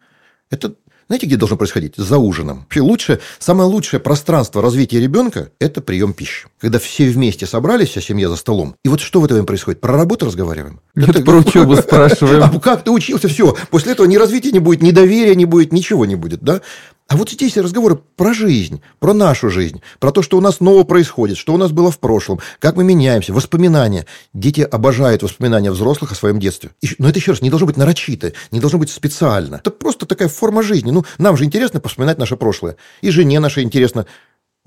это 0.51 0.75
знаете, 1.09 1.27
где 1.27 1.37
должно 1.37 1.57
происходить? 1.57 1.95
За 1.97 2.19
ужином. 2.19 2.61
Вообще 2.62 2.81
лучшее, 2.81 3.21
самое 3.38 3.69
лучшее 3.69 4.01
пространство 4.01 4.61
развития 4.61 4.99
ребенка– 5.01 5.51
это 5.61 5.81
прием 5.81 6.12
пищи. 6.12 6.49
Когда 6.59 6.81
все 6.81 7.09
вместе 7.09 7.47
собрались, 7.47 7.90
вся 7.90 8.01
семья 8.01 8.29
за 8.29 8.35
столом. 8.35 8.75
И 8.85 8.88
вот 8.88 9.01
что 9.01 9.21
в 9.21 9.25
это 9.25 9.35
время 9.35 9.47
происходит? 9.47 9.81
Про 9.81 9.97
работу 9.97 10.27
разговариваем? 10.27 10.81
Нет, 10.97 11.11
это... 11.11 11.23
про 11.23 11.37
учебу 11.37 11.77
спрашиваем. 11.77 12.42
А 12.57 12.61
как 12.61 12.83
ты 12.83 12.90
учился? 12.90 13.29
Все. 13.29 13.57
После 13.71 13.92
этого 13.92 14.07
ни 14.07 14.16
развития 14.16 14.51
не 14.51 14.59
будет, 14.59 14.83
ни 14.83 14.90
доверия 14.90 15.37
не 15.37 15.45
будет, 15.45 15.73
ничего 15.73 16.07
не 16.07 16.16
будет. 16.16 16.40
Да? 16.42 16.61
А 17.09 17.16
вот 17.16 17.31
здесь 17.31 17.57
разговоры 17.57 18.01
про 18.16 18.35
жизнь, 18.35 18.83
про 18.99 19.14
нашу 19.14 19.49
жизнь, 19.49 19.81
про 20.01 20.11
то, 20.11 20.23
что 20.23 20.38
у 20.38 20.40
нас 20.40 20.59
нового 20.59 20.83
происходит, 20.83 21.37
что 21.37 21.55
у 21.55 21.57
нас 21.57 21.71
было 21.71 21.92
в 21.92 22.01
прошлом, 22.01 22.40
как 22.59 22.75
мы 22.75 22.83
меняемся, 22.83 23.33
воспоминания. 23.33 24.07
Дети 24.35 24.62
обожают 24.62 25.23
воспоминания 25.23 25.71
взрослых 25.71 26.11
о 26.11 26.16
своем 26.16 26.40
детстве. 26.40 26.71
Но 26.99 27.09
это 27.09 27.21
еще 27.21 27.31
раз 27.31 27.42
не 27.42 27.51
должно 27.51 27.69
быть 27.69 27.77
нарочито, 27.77 28.33
не 28.51 28.59
должно 28.59 28.81
быть 28.81 28.90
специально. 28.90 29.57
Это 29.57 29.71
просто 29.71 30.05
такая 30.05 30.29
форма 30.29 30.64
жизни. 30.64 30.90
Ну, 30.90 31.05
нам 31.19 31.37
же 31.37 31.45
интересно 31.45 31.81
вспоминать 31.85 32.19
наше 32.19 32.37
прошлое. 32.37 32.77
И 33.03 33.11
жене 33.11 33.38
нашей 33.38 33.62
интересно 33.62 34.07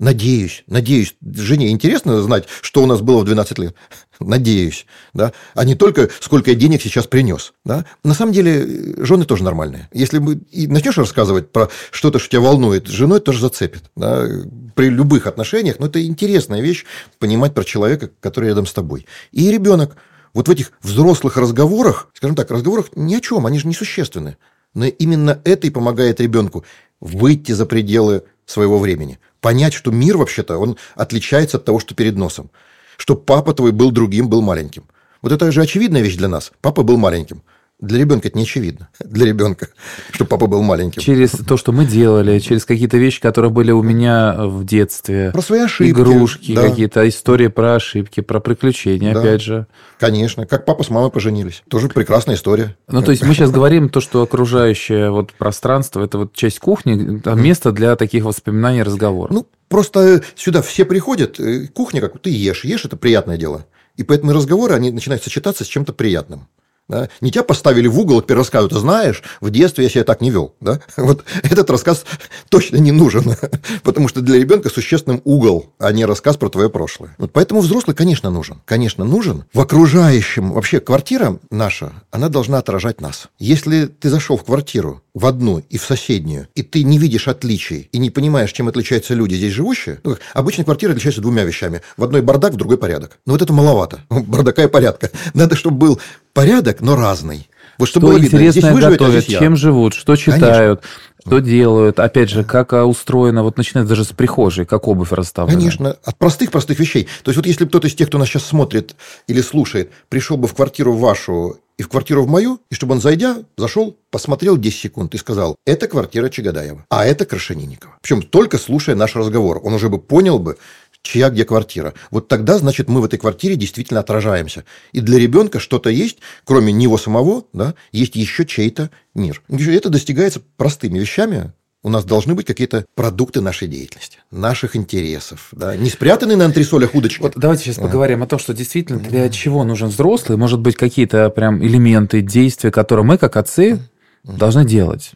Надеюсь, 0.00 0.64
надеюсь, 0.66 1.14
жене 1.22 1.68
интересно 1.68 2.22
знать, 2.22 2.46
что 2.62 2.82
у 2.82 2.86
нас 2.86 3.02
было 3.02 3.20
в 3.20 3.26
12 3.26 3.58
лет. 3.58 3.76
Надеюсь, 4.18 4.86
да, 5.12 5.34
а 5.54 5.66
не 5.66 5.74
только 5.74 6.08
сколько 6.20 6.52
я 6.52 6.56
денег 6.56 6.80
сейчас 6.80 7.06
принес, 7.06 7.52
да. 7.66 7.84
На 8.02 8.14
самом 8.14 8.32
деле, 8.32 8.94
жены 9.04 9.26
тоже 9.26 9.44
нормальные. 9.44 9.90
Если 9.92 10.16
мы 10.16 10.36
и 10.50 10.66
начнешь 10.68 10.96
рассказывать 10.96 11.52
про 11.52 11.68
что-то, 11.90 12.18
что 12.18 12.30
тебя 12.30 12.40
волнует, 12.40 12.86
женой 12.86 13.20
тоже 13.20 13.42
зацепит, 13.42 13.90
да, 13.94 14.26
при 14.74 14.88
любых 14.88 15.26
отношениях, 15.26 15.78
но 15.78 15.84
это 15.84 16.02
интересная 16.02 16.62
вещь, 16.62 16.86
понимать 17.18 17.52
про 17.52 17.62
человека, 17.62 18.08
который 18.20 18.48
рядом 18.48 18.64
с 18.64 18.72
тобой. 18.72 19.06
И 19.32 19.52
ребенок, 19.52 19.96
вот 20.32 20.48
в 20.48 20.50
этих 20.50 20.72
взрослых 20.80 21.36
разговорах, 21.36 22.08
скажем 22.14 22.36
так, 22.36 22.50
разговорах 22.50 22.86
ни 22.96 23.14
о 23.16 23.20
чем, 23.20 23.44
они 23.44 23.58
же 23.58 23.68
несущественны. 23.68 24.38
Но 24.72 24.86
именно 24.86 25.42
это 25.44 25.66
и 25.66 25.70
помогает 25.70 26.22
ребенку 26.22 26.64
выйти 27.00 27.52
за 27.52 27.66
пределы 27.66 28.22
своего 28.46 28.78
времени– 28.78 29.18
понять, 29.40 29.74
что 29.74 29.90
мир 29.90 30.16
вообще-то, 30.16 30.58
он 30.58 30.76
отличается 30.94 31.56
от 31.56 31.64
того, 31.64 31.80
что 31.80 31.94
перед 31.94 32.16
носом. 32.16 32.50
Что 32.96 33.16
папа 33.16 33.54
твой 33.54 33.72
был 33.72 33.90
другим, 33.90 34.28
был 34.28 34.42
маленьким. 34.42 34.84
Вот 35.22 35.32
это 35.32 35.50
же 35.52 35.62
очевидная 35.62 36.02
вещь 36.02 36.16
для 36.16 36.28
нас. 36.28 36.52
Папа 36.60 36.82
был 36.82 36.96
маленьким. 36.96 37.42
Для 37.80 37.98
ребенка 37.98 38.28
это 38.28 38.36
не 38.36 38.44
очевидно. 38.44 38.90
Для 38.98 39.26
ребенка, 39.26 39.68
что 40.10 40.26
папа 40.26 40.46
был 40.46 40.62
маленьким. 40.62 41.00
Через 41.00 41.30
то, 41.30 41.56
что 41.56 41.72
мы 41.72 41.86
делали, 41.86 42.38
через 42.38 42.66
какие-то 42.66 42.98
вещи, 42.98 43.20
которые 43.20 43.50
были 43.50 43.70
у 43.70 43.82
меня 43.82 44.36
в 44.38 44.64
детстве. 44.64 45.30
Про 45.32 45.40
свои 45.40 45.60
ошибки. 45.60 45.90
Игрушки 45.90 46.54
да. 46.54 46.68
какие-то, 46.68 47.08
истории 47.08 47.48
про 47.48 47.76
ошибки, 47.76 48.20
про 48.20 48.40
приключения, 48.40 49.14
да. 49.14 49.20
опять 49.20 49.40
же. 49.40 49.66
Конечно. 49.98 50.46
Как 50.46 50.66
папа 50.66 50.84
с 50.84 50.90
мамой 50.90 51.10
поженились. 51.10 51.62
Тоже 51.68 51.88
прекрасная 51.88 52.34
история. 52.34 52.76
Ну, 52.88 53.02
то 53.02 53.12
есть, 53.12 53.22
мы 53.22 53.34
сейчас 53.34 53.50
говорим 53.50 53.88
то, 53.88 54.00
что 54.00 54.22
окружающее 54.22 55.10
вот 55.10 55.32
пространство, 55.32 56.04
это 56.04 56.18
вот 56.18 56.34
часть 56.34 56.58
кухни, 56.58 57.20
место 57.34 57.72
для 57.72 57.96
таких 57.96 58.24
воспоминаний, 58.24 58.82
разговоров. 58.82 59.34
Ну, 59.34 59.46
просто 59.68 60.22
сюда 60.34 60.60
все 60.60 60.84
приходят, 60.84 61.40
э, 61.40 61.68
кухня, 61.68 62.00
как 62.02 62.18
ты 62.18 62.30
ешь, 62.30 62.64
ешь, 62.64 62.84
это 62.84 62.96
приятное 62.96 63.38
дело. 63.38 63.64
И 63.96 64.02
поэтому 64.02 64.32
разговоры, 64.32 64.74
они 64.74 64.90
начинают 64.90 65.22
сочетаться 65.22 65.64
с 65.64 65.66
чем-то 65.66 65.92
приятным. 65.92 66.46
Да? 66.90 67.08
Не 67.20 67.30
тебя 67.30 67.44
поставили 67.44 67.86
в 67.86 67.98
угол, 67.98 68.20
теперь 68.20 68.36
рассказывают, 68.36 68.72
ты 68.72 68.80
знаешь, 68.80 69.22
в 69.40 69.48
детстве 69.50 69.84
я 69.84 69.90
себя 69.90 70.02
так 70.02 70.20
не 70.20 70.30
вел. 70.30 70.54
Да? 70.60 70.80
Вот 70.96 71.24
этот 71.42 71.70
рассказ 71.70 72.04
точно 72.48 72.76
не 72.76 72.90
нужен, 72.90 73.36
потому 73.84 74.08
что 74.08 74.20
для 74.20 74.38
ребенка 74.38 74.68
существенным 74.70 75.22
угол, 75.24 75.72
а 75.78 75.92
не 75.92 76.04
рассказ 76.04 76.36
про 76.36 76.48
твое 76.48 76.68
прошлое. 76.68 77.14
Вот 77.16 77.32
поэтому 77.32 77.60
взрослый, 77.60 77.94
конечно, 77.94 78.30
нужен. 78.30 78.60
Конечно, 78.64 79.04
нужен. 79.04 79.44
В 79.54 79.60
окружающем, 79.60 80.52
вообще 80.52 80.80
квартира 80.80 81.38
наша, 81.50 81.92
она 82.10 82.28
должна 82.28 82.58
отражать 82.58 83.00
нас. 83.00 83.28
Если 83.38 83.86
ты 83.86 84.10
зашел 84.10 84.36
в 84.36 84.44
квартиру, 84.44 85.02
в 85.14 85.26
одну 85.26 85.58
и 85.58 85.78
в 85.78 85.84
соседнюю, 85.84 86.48
и 86.54 86.62
ты 86.62 86.82
не 86.82 86.98
видишь 86.98 87.28
отличий, 87.28 87.88
и 87.92 87.98
не 87.98 88.10
понимаешь, 88.10 88.52
чем 88.52 88.68
отличаются 88.68 89.14
люди 89.14 89.34
здесь 89.34 89.52
живущие, 89.52 90.00
ну, 90.04 90.16
обычно 90.34 90.64
квартира 90.64 90.92
отличается 90.92 91.20
двумя 91.20 91.44
вещами. 91.44 91.82
В 91.96 92.04
одной 92.04 92.22
бардак, 92.22 92.54
в 92.54 92.56
другой 92.56 92.78
порядок. 92.78 93.18
Но 93.26 93.32
вот 93.32 93.42
это 93.42 93.52
маловато. 93.52 94.00
Бардака 94.10 94.64
и 94.64 94.68
порядка. 94.68 95.10
Надо, 95.34 95.56
чтобы 95.56 95.76
был 95.76 96.00
порядок, 96.32 96.80
но 96.80 96.96
разный. 96.96 97.48
Вот 97.78 97.88
чтобы 97.88 98.08
что 98.08 98.12
было 98.12 98.22
видно, 98.22 98.50
здесь 98.50 98.62
готовят, 98.62 99.24
живете, 99.24 99.38
чем 99.38 99.56
живут, 99.56 99.94
что 99.94 100.14
читают, 100.16 100.80
Конечно. 100.80 101.22
что 101.26 101.38
делают. 101.38 101.98
Опять 101.98 102.28
же, 102.28 102.44
как 102.44 102.74
а, 102.74 102.84
устроено, 102.84 103.42
вот 103.42 103.56
начинает 103.56 103.88
даже 103.88 104.04
с 104.04 104.08
прихожей, 104.08 104.66
как 104.66 104.86
обувь 104.86 105.12
расставлена. 105.12 105.58
Конечно, 105.58 105.96
от 106.04 106.18
простых-простых 106.18 106.78
вещей. 106.78 107.08
То 107.22 107.30
есть, 107.30 107.36
вот 107.36 107.46
если 107.46 107.64
кто-то 107.64 107.88
из 107.88 107.94
тех, 107.94 108.08
кто 108.08 108.18
нас 108.18 108.28
сейчас 108.28 108.44
смотрит 108.44 108.96
или 109.28 109.40
слушает, 109.40 109.90
пришел 110.10 110.36
бы 110.36 110.46
в 110.46 110.54
квартиру 110.54 110.92
вашу 110.92 111.58
и 111.80 111.82
в 111.82 111.88
квартиру 111.88 112.24
в 112.24 112.28
мою, 112.28 112.60
и 112.70 112.74
чтобы 112.74 112.92
он, 112.92 113.00
зайдя, 113.00 113.38
зашел, 113.56 113.96
посмотрел 114.10 114.58
10 114.58 114.78
секунд 114.78 115.14
и 115.14 115.16
сказал, 115.16 115.56
это 115.64 115.88
квартира 115.88 116.28
Чагадаева, 116.28 116.84
а 116.90 117.06
это 117.06 117.24
Крашенинникова. 117.24 117.96
Причем 118.02 118.20
только 118.20 118.58
слушая 118.58 118.94
наш 118.94 119.16
разговор, 119.16 119.62
он 119.64 119.72
уже 119.72 119.88
бы 119.88 119.98
понял 119.98 120.38
бы, 120.38 120.58
чья 121.02 121.30
где 121.30 121.44
квартира. 121.44 121.94
Вот 122.10 122.28
тогда, 122.28 122.58
значит, 122.58 122.88
мы 122.88 123.00
в 123.00 123.04
этой 123.04 123.18
квартире 123.18 123.56
действительно 123.56 124.00
отражаемся. 124.00 124.64
И 124.92 125.00
для 125.00 125.18
ребенка 125.18 125.58
что-то 125.58 125.90
есть, 125.90 126.18
кроме 126.44 126.72
него 126.72 126.98
самого, 126.98 127.44
да, 127.52 127.74
есть 127.92 128.16
еще 128.16 128.44
чей-то 128.44 128.90
мир. 129.14 129.42
И 129.48 129.64
это 129.64 129.88
достигается 129.88 130.40
простыми 130.56 130.98
вещами, 130.98 131.52
у 131.82 131.88
нас 131.88 132.04
должны 132.04 132.34
быть 132.34 132.46
какие-то 132.46 132.84
продукты 132.94 133.40
нашей 133.40 133.66
деятельности, 133.66 134.18
наших 134.30 134.76
интересов, 134.76 135.48
да, 135.52 135.74
не 135.76 135.88
спрятанные 135.88 136.36
на 136.36 136.44
антресолях 136.44 136.94
удочки. 136.94 137.22
Вот 137.22 137.32
давайте 137.36 137.64
сейчас 137.64 137.78
а. 137.78 137.82
поговорим 137.82 138.22
о 138.22 138.26
том, 138.26 138.38
что 138.38 138.52
действительно 138.52 138.98
для 138.98 139.30
чего 139.30 139.64
нужен 139.64 139.88
взрослый, 139.88 140.36
может 140.36 140.60
быть, 140.60 140.76
какие-то 140.76 141.30
прям 141.30 141.64
элементы 141.64 142.20
действия, 142.20 142.70
которые 142.70 143.06
мы, 143.06 143.16
как 143.16 143.36
отцы, 143.36 143.80
должны 144.24 144.66
делать. 144.66 145.12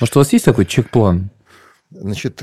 Может, 0.00 0.16
у 0.16 0.20
вас 0.20 0.32
есть 0.32 0.44
такой 0.44 0.66
чек-план? 0.66 1.30
Значит, 1.90 2.42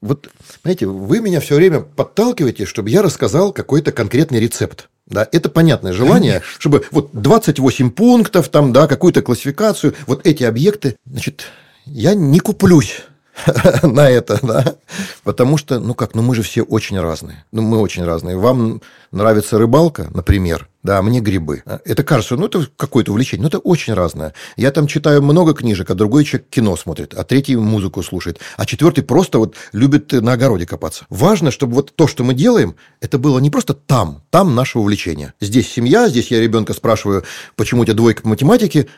вот, 0.00 0.30
знаете, 0.62 0.86
вы 0.86 1.20
меня 1.20 1.40
все 1.40 1.56
время 1.56 1.80
подталкиваете, 1.80 2.64
чтобы 2.64 2.88
я 2.90 3.02
рассказал 3.02 3.52
какой-то 3.52 3.92
конкретный 3.92 4.40
рецепт. 4.40 4.88
Да, 5.06 5.28
это 5.30 5.48
понятное 5.48 5.92
желание, 5.92 6.34
Конечно. 6.34 6.60
чтобы 6.60 6.84
вот 6.92 7.10
28 7.12 7.90
пунктов, 7.90 8.48
там, 8.48 8.72
да, 8.72 8.86
какую-то 8.86 9.22
классификацию, 9.22 9.94
вот 10.06 10.24
эти 10.24 10.44
объекты, 10.44 10.96
значит, 11.04 11.46
я 11.84 12.14
не 12.14 12.38
куплюсь 12.38 13.02
на 13.82 14.08
это, 14.08 14.38
да, 14.40 14.76
потому 15.24 15.58
что, 15.58 15.80
ну 15.80 15.94
как, 15.94 16.14
ну 16.14 16.22
мы 16.22 16.34
же 16.34 16.42
все 16.42 16.62
очень 16.62 16.98
разные, 16.98 17.44
ну 17.50 17.60
мы 17.62 17.78
очень 17.80 18.04
разные. 18.04 18.36
Вам 18.36 18.80
нравится 19.10 19.58
рыбалка, 19.58 20.08
например, 20.14 20.68
да, 20.82 20.98
а 20.98 21.02
мне 21.02 21.20
грибы. 21.20 21.62
Это 21.84 22.02
кажется, 22.02 22.36
ну, 22.36 22.46
это 22.46 22.66
какое-то 22.76 23.12
увлечение, 23.12 23.42
но 23.42 23.48
это 23.48 23.58
очень 23.58 23.92
разное. 23.92 24.34
Я 24.56 24.70
там 24.70 24.86
читаю 24.86 25.22
много 25.22 25.54
книжек, 25.54 25.90
а 25.90 25.94
другой 25.94 26.24
человек 26.24 26.48
кино 26.48 26.76
смотрит, 26.76 27.14
а 27.14 27.24
третий 27.24 27.56
музыку 27.56 28.02
слушает, 28.02 28.40
а 28.56 28.64
четвертый 28.64 29.04
просто 29.04 29.38
вот 29.38 29.56
любит 29.72 30.12
на 30.12 30.32
огороде 30.32 30.66
копаться. 30.66 31.06
Важно, 31.10 31.50
чтобы 31.50 31.74
вот 31.74 31.94
то, 31.94 32.06
что 32.06 32.24
мы 32.24 32.34
делаем, 32.34 32.76
это 33.00 33.18
было 33.18 33.38
не 33.38 33.50
просто 33.50 33.74
там, 33.74 34.22
там 34.30 34.54
наше 34.54 34.78
увлечение. 34.78 35.34
Здесь 35.40 35.70
семья, 35.70 36.08
здесь 36.08 36.30
я 36.30 36.40
ребенка 36.40 36.72
спрашиваю, 36.72 37.24
почему 37.56 37.82
у 37.82 37.84
тебя 37.84 37.94
двойка 37.94 38.22
по 38.22 38.28
математике, 38.28 38.88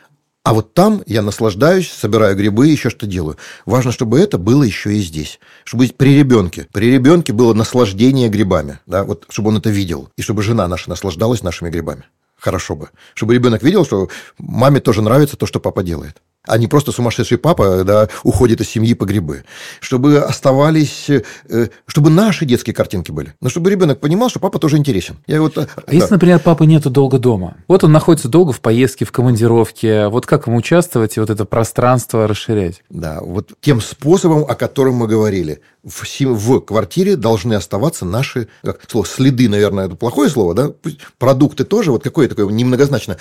а 0.43 0.53
вот 0.53 0.73
там 0.73 1.03
я 1.05 1.21
наслаждаюсь, 1.21 1.89
собираю 1.89 2.35
грибы, 2.35 2.67
еще 2.67 2.89
что 2.89 3.07
делаю. 3.07 3.37
Важно, 3.65 3.93
чтобы 3.93 4.19
это 4.19 4.37
было 4.37 4.63
еще 4.63 4.93
и 4.93 4.99
здесь. 4.99 5.39
Чтобы 5.63 5.87
при 5.87 6.17
ребенке. 6.17 6.67
При 6.73 6.91
ребенке 6.91 7.31
было 7.31 7.53
наслаждение 7.53 8.27
грибами. 8.27 8.79
Да? 8.85 9.05
Вот, 9.05 9.25
чтобы 9.29 9.49
он 9.49 9.57
это 9.57 9.69
видел. 9.69 10.09
И 10.17 10.21
чтобы 10.21 10.43
жена 10.43 10.67
наша 10.67 10.89
наслаждалась 10.89 11.43
нашими 11.43 11.69
грибами. 11.69 12.03
Хорошо 12.37 12.75
бы. 12.75 12.89
Чтобы 13.13 13.35
ребенок 13.35 13.63
видел, 13.63 13.85
что 13.85 14.09
маме 14.37 14.81
тоже 14.81 15.01
нравится 15.01 15.37
то, 15.37 15.45
что 15.45 15.61
папа 15.61 15.81
делает 15.81 16.21
а 16.45 16.57
не 16.57 16.67
просто 16.67 16.91
сумасшедший 16.91 17.37
папа 17.37 17.83
да, 17.83 18.09
уходит 18.23 18.61
из 18.61 18.69
семьи 18.69 18.93
по 18.93 19.05
грибы. 19.05 19.45
Чтобы 19.79 20.19
оставались, 20.19 21.09
э, 21.09 21.67
чтобы 21.85 22.09
наши 22.09 22.45
детские 22.45 22.73
картинки 22.73 23.11
были. 23.11 23.33
Но 23.39 23.49
чтобы 23.49 23.71
ребенок 23.71 23.99
понимал, 23.99 24.29
что 24.29 24.39
папа 24.39 24.59
тоже 24.59 24.77
интересен. 24.77 25.17
Я 25.25 25.41
вот, 25.41 25.57
а 25.57 25.67
да. 25.75 25.83
если, 25.91 26.11
например, 26.11 26.39
папы 26.39 26.65
нету 26.65 26.89
долго 26.89 27.17
дома? 27.17 27.55
Вот 27.67 27.83
он 27.83 27.91
находится 27.91 28.27
долго 28.27 28.51
в 28.51 28.59
поездке, 28.59 29.05
в 29.05 29.11
командировке. 29.11 30.07
Вот 30.07 30.25
как 30.25 30.47
ему 30.47 30.57
участвовать 30.57 31.15
и 31.15 31.19
вот 31.19 31.29
это 31.29 31.45
пространство 31.45 32.27
расширять? 32.27 32.83
Да, 32.89 33.19
вот 33.21 33.53
тем 33.61 33.79
способом, 33.79 34.43
о 34.43 34.55
котором 34.55 34.95
мы 34.95 35.07
говорили. 35.07 35.61
В, 35.83 36.03
в 36.19 36.59
квартире 36.61 37.15
должны 37.17 37.53
оставаться 37.53 38.05
наши, 38.05 38.47
как 38.63 38.79
слово, 38.89 39.05
следы, 39.05 39.49
наверное, 39.49 39.87
это 39.87 39.95
плохое 39.95 40.29
слово, 40.29 40.53
да? 40.53 40.71
Продукты 41.17 41.65
тоже, 41.65 41.91
вот 41.91 42.03
какое 42.03 42.29
такое 42.29 42.47
немногозначно 42.47 43.17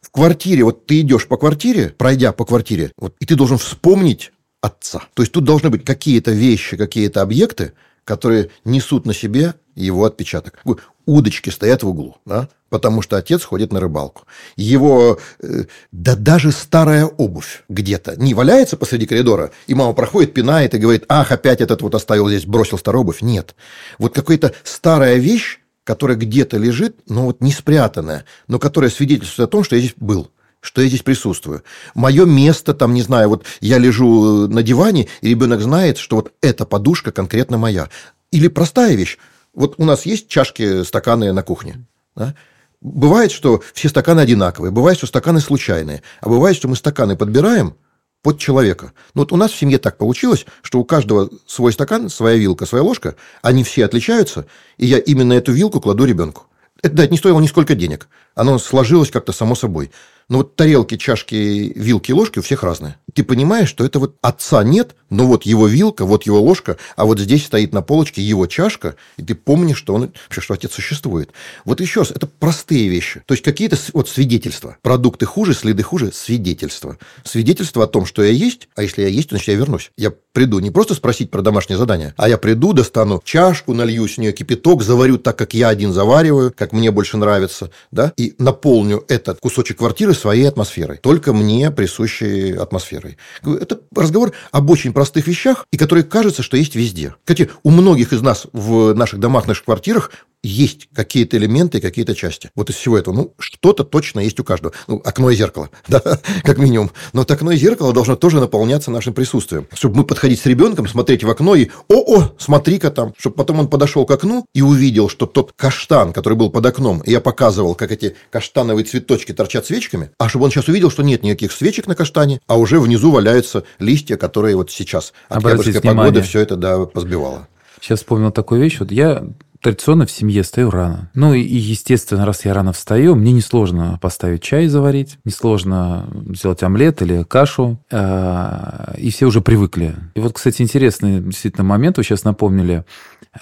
в 0.00 0.10
квартире, 0.10 0.64
вот 0.64 0.86
ты 0.86 1.00
идешь 1.00 1.26
по 1.26 1.36
квартире, 1.36 1.94
пройдя 1.96 2.32
по 2.32 2.44
квартире, 2.44 2.92
вот, 2.96 3.14
и 3.20 3.26
ты 3.26 3.36
должен 3.36 3.58
вспомнить 3.58 4.32
отца. 4.60 5.02
То 5.14 5.22
есть 5.22 5.32
тут 5.32 5.44
должны 5.44 5.70
быть 5.70 5.84
какие-то 5.84 6.32
вещи, 6.32 6.76
какие-то 6.76 7.22
объекты, 7.22 7.72
которые 8.04 8.50
несут 8.64 9.06
на 9.06 9.14
себе 9.14 9.54
его 9.74 10.04
отпечаток. 10.04 10.62
Удочки 11.06 11.50
стоят 11.50 11.82
в 11.82 11.88
углу, 11.88 12.16
да? 12.24 12.48
потому 12.68 13.02
что 13.02 13.16
отец 13.16 13.44
ходит 13.44 13.72
на 13.72 13.80
рыбалку. 13.80 14.24
Его, 14.56 15.18
э, 15.40 15.64
да 15.92 16.16
даже 16.16 16.50
старая 16.52 17.06
обувь 17.06 17.62
где-то 17.68 18.16
не 18.16 18.34
валяется 18.34 18.76
посреди 18.76 19.06
коридора, 19.06 19.52
и 19.66 19.74
мама 19.74 19.92
проходит, 19.92 20.34
пинает 20.34 20.74
и 20.74 20.78
говорит, 20.78 21.04
ах, 21.08 21.30
опять 21.32 21.60
этот 21.60 21.82
вот 21.82 21.94
оставил 21.94 22.28
здесь, 22.28 22.44
бросил 22.44 22.78
старую 22.78 23.02
обувь. 23.02 23.22
Нет. 23.22 23.54
Вот 23.98 24.14
какая-то 24.14 24.52
старая 24.64 25.16
вещь, 25.16 25.60
которая 25.86 26.16
где-то 26.16 26.58
лежит, 26.58 26.98
но 27.08 27.26
вот 27.26 27.40
не 27.40 27.52
спрятанная, 27.52 28.24
но 28.48 28.58
которая 28.58 28.90
свидетельствует 28.90 29.48
о 29.48 29.52
том, 29.52 29.64
что 29.64 29.76
я 29.76 29.80
здесь 29.80 29.94
был 29.96 30.30
что 30.62 30.82
я 30.82 30.88
здесь 30.88 31.02
присутствую. 31.02 31.62
Мое 31.94 32.24
место, 32.24 32.74
там, 32.74 32.92
не 32.92 33.02
знаю, 33.02 33.28
вот 33.28 33.44
я 33.60 33.78
лежу 33.78 34.48
на 34.48 34.64
диване, 34.64 35.06
и 35.20 35.28
ребенок 35.28 35.60
знает, 35.60 35.96
что 35.96 36.16
вот 36.16 36.32
эта 36.40 36.66
подушка 36.66 37.12
конкретно 37.12 37.56
моя. 37.56 37.88
Или 38.32 38.48
простая 38.48 38.96
вещь. 38.96 39.16
Вот 39.54 39.74
у 39.76 39.84
нас 39.84 40.06
есть 40.06 40.26
чашки, 40.26 40.82
стаканы 40.82 41.32
на 41.32 41.44
кухне. 41.44 41.86
Да? 42.16 42.34
Бывает, 42.80 43.30
что 43.30 43.62
все 43.74 43.88
стаканы 43.88 44.18
одинаковые, 44.18 44.72
бывает, 44.72 44.98
что 44.98 45.06
стаканы 45.06 45.38
случайные, 45.38 46.02
а 46.20 46.28
бывает, 46.28 46.56
что 46.56 46.66
мы 46.66 46.74
стаканы 46.74 47.16
подбираем– 47.16 47.76
под 48.26 48.40
человека. 48.40 48.92
Ну, 49.14 49.22
вот 49.22 49.30
у 49.30 49.36
нас 49.36 49.52
в 49.52 49.56
семье 49.56 49.78
так 49.78 49.98
получилось, 49.98 50.46
что 50.60 50.80
у 50.80 50.84
каждого 50.84 51.30
свой 51.46 51.72
стакан, 51.72 52.08
своя 52.08 52.36
вилка, 52.36 52.66
своя 52.66 52.82
ложка, 52.82 53.14
они 53.40 53.62
все 53.62 53.84
отличаются, 53.84 54.46
и 54.78 54.86
я 54.86 54.98
именно 54.98 55.32
эту 55.32 55.52
вилку 55.52 55.80
кладу 55.80 56.04
ребенку. 56.04 56.46
Это, 56.82 56.92
да, 56.96 57.06
не 57.06 57.18
стоило 57.18 57.38
нисколько 57.38 57.76
денег. 57.76 58.08
Оно 58.34 58.58
сложилось 58.58 59.12
как-то 59.12 59.30
само 59.30 59.54
собой. 59.54 59.92
Но 60.28 60.38
вот 60.38 60.56
тарелки, 60.56 60.96
чашки, 60.96 61.72
вилки 61.76 62.10
ложки 62.10 62.40
у 62.40 62.42
всех 62.42 62.64
разные. 62.64 62.96
Ты 63.16 63.24
понимаешь, 63.24 63.70
что 63.70 63.82
это 63.82 63.98
вот 63.98 64.14
отца 64.20 64.62
нет, 64.62 64.94
но 65.08 65.26
вот 65.26 65.44
его 65.44 65.66
вилка, 65.66 66.04
вот 66.04 66.24
его 66.24 66.38
ложка, 66.38 66.76
а 66.96 67.06
вот 67.06 67.18
здесь 67.18 67.46
стоит 67.46 67.72
на 67.72 67.80
полочке 67.80 68.20
его 68.20 68.46
чашка, 68.46 68.96
и 69.16 69.22
ты 69.22 69.34
помнишь, 69.34 69.78
что 69.78 69.94
он 69.94 70.12
вообще, 70.26 70.42
что 70.42 70.52
отец 70.52 70.74
существует. 70.74 71.30
Вот 71.64 71.80
еще 71.80 72.00
раз, 72.00 72.10
это 72.10 72.26
простые 72.26 72.88
вещи. 72.88 73.22
То 73.24 73.32
есть 73.32 73.42
какие-то 73.42 73.78
вот 73.94 74.10
свидетельства. 74.10 74.76
Продукты 74.82 75.24
хуже, 75.24 75.54
следы 75.54 75.82
хуже, 75.82 76.12
свидетельства. 76.12 76.98
Свидетельство 77.24 77.84
о 77.84 77.86
том, 77.86 78.04
что 78.04 78.22
я 78.22 78.32
есть, 78.32 78.68
а 78.76 78.82
если 78.82 79.00
я 79.00 79.08
есть, 79.08 79.30
значит 79.30 79.48
я 79.48 79.54
вернусь. 79.54 79.92
Я 79.96 80.12
приду 80.36 80.58
не 80.58 80.70
просто 80.70 80.94
спросить 80.94 81.30
про 81.30 81.40
домашнее 81.40 81.78
задание, 81.78 82.12
а 82.18 82.28
я 82.28 82.36
приду, 82.36 82.74
достану 82.74 83.22
чашку, 83.24 83.72
налью 83.72 84.06
с 84.06 84.18
нее 84.18 84.32
кипяток, 84.32 84.82
заварю 84.82 85.16
так, 85.16 85.38
как 85.38 85.54
я 85.54 85.68
один 85.68 85.94
завариваю, 85.94 86.52
как 86.54 86.72
мне 86.72 86.90
больше 86.90 87.16
нравится, 87.16 87.70
да, 87.90 88.12
и 88.18 88.34
наполню 88.36 89.02
этот 89.08 89.40
кусочек 89.40 89.78
квартиры 89.78 90.12
своей 90.12 90.44
атмосферой, 90.44 90.98
только 90.98 91.32
мне 91.32 91.70
присущей 91.70 92.52
атмосферой. 92.52 93.05
Это 93.42 93.80
разговор 93.94 94.32
об 94.52 94.70
очень 94.70 94.92
простых 94.92 95.26
вещах, 95.26 95.66
и 95.70 95.76
которые 95.76 96.04
кажется, 96.04 96.42
что 96.42 96.56
есть 96.56 96.74
везде. 96.74 97.14
Кстати, 97.24 97.50
у 97.62 97.70
многих 97.70 98.12
из 98.12 98.22
нас 98.22 98.46
в 98.52 98.94
наших 98.94 99.20
домах, 99.20 99.46
наших 99.46 99.64
квартирах 99.64 100.10
есть 100.46 100.88
какие-то 100.94 101.36
элементы, 101.36 101.80
какие-то 101.80 102.14
части. 102.14 102.50
Вот 102.54 102.70
из 102.70 102.76
всего 102.76 102.96
этого, 102.96 103.14
ну, 103.14 103.34
что-то 103.38 103.84
точно 103.84 104.20
есть 104.20 104.38
у 104.40 104.44
каждого. 104.44 104.72
Ну, 104.86 105.02
окно 105.04 105.30
и 105.30 105.36
зеркало, 105.36 105.70
да, 105.88 106.00
как 106.42 106.58
минимум. 106.58 106.90
Но 107.12 107.22
это 107.22 107.34
окно 107.34 107.52
и 107.52 107.56
зеркало 107.56 107.92
должно 107.92 108.16
тоже 108.16 108.40
наполняться 108.40 108.90
нашим 108.90 109.12
присутствием. 109.12 109.66
Чтобы 109.72 109.96
мы 109.96 110.04
подходить 110.04 110.40
с 110.40 110.46
ребенком, 110.46 110.86
смотреть 110.88 111.24
в 111.24 111.30
окно 111.30 111.54
и 111.54 111.68
«О-о, 111.88 112.34
смотри-ка 112.38 112.90
там!» 112.90 113.14
Чтобы 113.18 113.36
потом 113.36 113.60
он 113.60 113.68
подошел 113.68 114.06
к 114.06 114.10
окну 114.10 114.46
и 114.54 114.62
увидел, 114.62 115.08
что 115.08 115.26
тот 115.26 115.52
каштан, 115.56 116.12
который 116.12 116.34
был 116.34 116.50
под 116.50 116.64
окном, 116.64 117.00
и 117.00 117.10
я 117.10 117.20
показывал, 117.20 117.74
как 117.74 117.92
эти 117.92 118.14
каштановые 118.30 118.84
цветочки 118.84 119.32
торчат 119.32 119.66
свечками, 119.66 120.10
а 120.18 120.28
чтобы 120.28 120.44
он 120.44 120.50
сейчас 120.50 120.68
увидел, 120.68 120.90
что 120.90 121.02
нет 121.02 121.22
никаких 121.22 121.52
свечек 121.52 121.86
на 121.86 121.94
каштане, 121.94 122.40
а 122.46 122.58
уже 122.58 122.80
внизу 122.80 123.10
валяются 123.10 123.64
листья, 123.78 124.16
которые 124.16 124.56
вот 124.56 124.70
сейчас 124.70 125.12
октябрьская 125.28 125.80
погода 125.80 126.22
все 126.22 126.40
это 126.40 126.56
да, 126.56 126.84
позбивала. 126.86 127.48
Сейчас 127.80 128.00
вспомнил 128.00 128.32
такую 128.32 128.60
вещь. 128.60 128.80
Вот 128.80 128.90
я 128.90 129.24
традиционно 129.60 130.06
в 130.06 130.10
семье 130.10 130.44
стою 130.44 130.70
рано. 130.70 131.10
Ну 131.14 131.34
и, 131.34 131.40
естественно, 131.40 132.26
раз 132.26 132.44
я 132.44 132.54
рано 132.54 132.72
встаю, 132.72 133.14
мне 133.14 133.32
несложно 133.32 133.98
поставить 134.00 134.42
чай 134.42 134.66
заварить, 134.68 135.18
несложно 135.24 136.08
сделать 136.34 136.62
омлет 136.62 137.02
или 137.02 137.22
кашу, 137.22 137.78
а, 137.90 138.94
и 138.96 139.10
все 139.10 139.26
уже 139.26 139.40
привыкли. 139.40 139.94
И 140.14 140.20
вот, 140.20 140.34
кстати, 140.34 140.62
интересный 140.62 141.20
действительно 141.20 141.64
момент, 141.64 141.96
вы 141.98 142.04
сейчас 142.04 142.24
напомнили. 142.24 142.84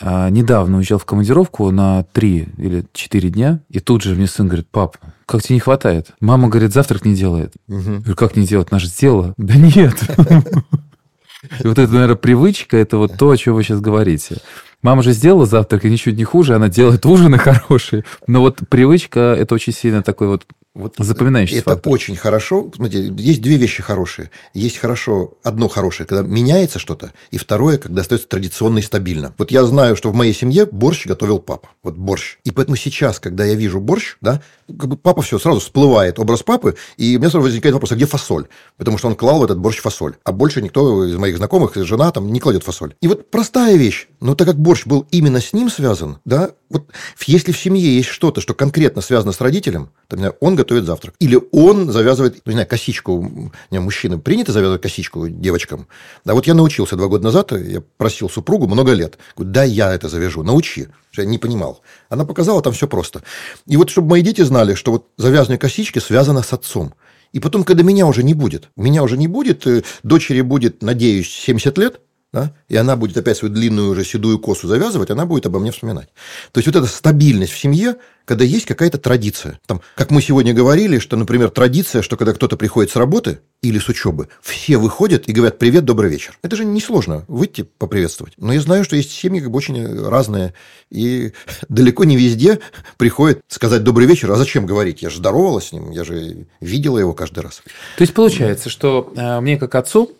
А, 0.00 0.28
недавно 0.30 0.78
уезжал 0.78 0.98
в 0.98 1.04
командировку 1.04 1.70
на 1.70 2.04
три 2.12 2.48
или 2.58 2.84
четыре 2.92 3.30
дня, 3.30 3.60
и 3.68 3.80
тут 3.80 4.02
же 4.02 4.14
мне 4.14 4.26
сын 4.26 4.46
говорит, 4.46 4.68
пап, 4.68 4.96
как 5.26 5.42
тебе 5.42 5.54
не 5.54 5.60
хватает? 5.60 6.08
Мама 6.20 6.48
говорит, 6.48 6.72
завтрак 6.72 7.04
не 7.04 7.14
делает. 7.14 7.54
Угу. 7.68 7.78
Я 7.78 7.98
говорю, 7.98 8.16
как 8.16 8.36
не 8.36 8.46
делать? 8.46 8.68
Она 8.70 8.78
же 8.78 8.88
сделала. 8.88 9.34
Да 9.36 9.54
нет. 9.54 9.94
И 11.62 11.66
вот 11.66 11.78
это, 11.78 11.92
наверное, 11.92 12.16
привычка, 12.16 12.76
это 12.76 12.98
вот 12.98 13.16
то, 13.16 13.30
о 13.30 13.36
чем 13.36 13.54
вы 13.54 13.62
сейчас 13.62 13.80
говорите. 13.80 14.36
Мама 14.82 15.02
же 15.02 15.12
сделала 15.12 15.46
завтрак, 15.46 15.84
и 15.84 15.90
ничуть 15.90 16.16
не 16.16 16.24
хуже, 16.24 16.54
она 16.54 16.68
делает 16.68 17.06
ужины 17.06 17.38
хорошие. 17.68 18.04
Но 18.26 18.40
вот 18.40 18.60
привычка– 18.68 19.34
это 19.38 19.54
очень 19.54 19.72
сильно 19.72 20.02
такой 20.02 20.28
вот 20.28 20.44
вот 20.74 20.96
запоминающийся 20.98 21.60
Это 21.60 21.70
фактор. 21.70 21.92
очень 21.92 22.16
хорошо. 22.16 22.68
Смотрите, 22.74 23.14
есть 23.16 23.40
две 23.40 23.56
вещи 23.56 23.80
хорошие. 23.80 24.30
Есть 24.54 24.78
хорошо, 24.78 25.34
одно 25.44 25.68
хорошее, 25.68 26.06
когда 26.06 26.22
меняется 26.22 26.80
что-то, 26.80 27.12
и 27.30 27.38
второе, 27.38 27.78
когда 27.78 28.02
остается 28.02 28.26
традиционно 28.26 28.78
и 28.78 28.82
стабильно. 28.82 29.32
Вот 29.38 29.52
я 29.52 29.64
знаю, 29.64 29.94
что 29.94 30.10
в 30.10 30.14
моей 30.14 30.34
семье 30.34 30.66
борщ 30.66 31.06
готовил 31.06 31.38
папа. 31.38 31.68
Вот 31.84 31.96
борщ. 31.96 32.38
И 32.44 32.50
поэтому 32.50 32.76
сейчас, 32.76 33.20
когда 33.20 33.44
я 33.44 33.54
вижу 33.54 33.80
борщ, 33.80 34.16
да, 34.20 34.42
как 34.66 34.88
бы 34.88 34.96
папа 34.96 35.22
все, 35.22 35.38
сразу 35.38 35.60
всплывает 35.60 36.18
образ 36.18 36.42
папы, 36.42 36.74
и 36.96 37.16
у 37.16 37.20
меня 37.20 37.30
сразу 37.30 37.46
возникает 37.46 37.74
вопрос, 37.74 37.92
а 37.92 37.96
где 37.96 38.06
фасоль? 38.06 38.48
Потому 38.76 38.98
что 38.98 39.06
он 39.06 39.14
клал 39.14 39.38
в 39.38 39.44
этот 39.44 39.58
борщ 39.58 39.80
фасоль. 39.80 40.14
А 40.24 40.32
больше 40.32 40.60
никто 40.60 41.04
из 41.04 41.16
моих 41.16 41.36
знакомых, 41.36 41.76
жена 41.76 42.10
там 42.10 42.32
не 42.32 42.40
кладет 42.40 42.64
фасоль. 42.64 42.94
И 43.00 43.06
вот 43.06 43.30
простая 43.30 43.76
вещь, 43.76 44.08
но 44.20 44.34
так 44.34 44.48
как 44.48 44.58
борщ 44.58 44.86
был 44.86 45.06
именно 45.12 45.40
с 45.40 45.52
ним 45.52 45.70
связан, 45.70 46.18
да, 46.24 46.50
вот 46.74 46.90
если 47.26 47.52
в 47.52 47.58
семье 47.58 47.96
есть 47.96 48.08
что-то, 48.08 48.40
что 48.40 48.52
конкретно 48.52 49.00
связано 49.00 49.32
с 49.32 49.40
родителем, 49.40 49.90
то 50.08 50.36
он 50.40 50.56
готовит 50.56 50.84
завтрак. 50.84 51.14
Или 51.20 51.40
он 51.52 51.90
завязывает, 51.90 52.42
ну, 52.44 52.50
не 52.50 52.54
знаю, 52.54 52.68
косичку. 52.68 53.50
Не, 53.70 53.78
мужчины 53.78 54.18
принято 54.18 54.52
завязывать 54.52 54.82
косичку 54.82 55.28
девочкам. 55.28 55.86
Да 56.24 56.34
вот 56.34 56.46
я 56.46 56.54
научился 56.54 56.96
два 56.96 57.06
года 57.06 57.24
назад, 57.24 57.52
я 57.52 57.82
просил 57.96 58.28
супругу 58.28 58.66
много 58.66 58.92
лет. 58.92 59.18
Говорю, 59.36 59.52
да, 59.52 59.64
я 59.64 59.94
это 59.94 60.08
завяжу, 60.08 60.42
научи. 60.42 60.88
Я 61.16 61.24
не 61.24 61.38
понимал. 61.38 61.80
Она 62.08 62.24
показала, 62.24 62.60
там 62.60 62.72
все 62.72 62.88
просто. 62.88 63.22
И 63.66 63.76
вот 63.76 63.88
чтобы 63.88 64.08
мои 64.08 64.22
дети 64.22 64.42
знали, 64.42 64.74
что 64.74 64.92
вот 64.92 65.06
завязывание 65.16 65.58
косички 65.58 66.00
связано 66.00 66.42
с 66.42 66.52
отцом. 66.52 66.94
И 67.32 67.40
потом, 67.40 67.64
когда 67.64 67.82
меня 67.82 68.06
уже 68.06 68.22
не 68.22 68.34
будет, 68.34 68.68
меня 68.76 69.02
уже 69.02 69.16
не 69.16 69.28
будет, 69.28 69.66
э, 69.66 69.82
дочери 70.02 70.40
будет, 70.40 70.82
надеюсь, 70.82 71.30
70 71.30 71.78
лет, 71.78 72.00
да, 72.34 72.52
и 72.68 72.74
она 72.74 72.96
будет 72.96 73.16
опять 73.16 73.36
свою 73.36 73.54
длинную 73.54 73.90
уже 73.90 74.04
седую 74.04 74.40
косу 74.40 74.66
завязывать, 74.66 75.08
она 75.08 75.24
будет 75.24 75.46
обо 75.46 75.60
мне 75.60 75.70
вспоминать. 75.70 76.08
То 76.50 76.58
есть 76.58 76.66
вот 76.66 76.74
эта 76.74 76.86
стабильность 76.86 77.52
в 77.52 77.58
семье, 77.58 77.94
когда 78.24 78.44
есть 78.44 78.66
какая-то 78.66 78.98
традиция. 78.98 79.60
Там, 79.66 79.82
как 79.94 80.10
мы 80.10 80.20
сегодня 80.20 80.52
говорили, 80.52 80.98
что, 80.98 81.16
например, 81.16 81.50
традиция, 81.50 82.02
что 82.02 82.16
когда 82.16 82.32
кто-то 82.32 82.56
приходит 82.56 82.90
с 82.90 82.96
работы 82.96 83.38
или 83.62 83.78
с 83.78 83.88
учебы, 83.88 84.28
все 84.42 84.78
выходят 84.78 85.28
и 85.28 85.32
говорят 85.32 85.58
«Привет, 85.58 85.84
добрый 85.84 86.10
вечер». 86.10 86.36
Это 86.42 86.56
же 86.56 86.64
несложно 86.64 87.24
выйти 87.28 87.62
поприветствовать. 87.62 88.34
Но 88.36 88.52
я 88.52 88.60
знаю, 88.60 88.82
что 88.82 88.96
есть 88.96 89.12
семьи 89.12 89.40
как 89.40 89.52
бы 89.52 89.58
очень 89.58 90.04
разные, 90.08 90.54
и 90.90 91.32
далеко 91.68 92.04
не 92.04 92.16
везде 92.16 92.58
приходит 92.96 93.42
сказать 93.46 93.84
«добрый 93.84 94.08
вечер», 94.08 94.32
а 94.32 94.36
зачем 94.36 94.66
говорить? 94.66 95.02
Я 95.02 95.10
же 95.10 95.18
здоровалась 95.18 95.68
с 95.68 95.72
ним, 95.72 95.90
я 95.92 96.02
же 96.02 96.46
видела 96.60 96.98
его 96.98 97.12
каждый 97.12 97.44
раз. 97.44 97.62
То 97.96 98.02
есть 98.02 98.12
получается, 98.12 98.70
что 98.70 99.12
э, 99.14 99.40
мне 99.40 99.56
как 99.56 99.74
отцу 99.76 100.10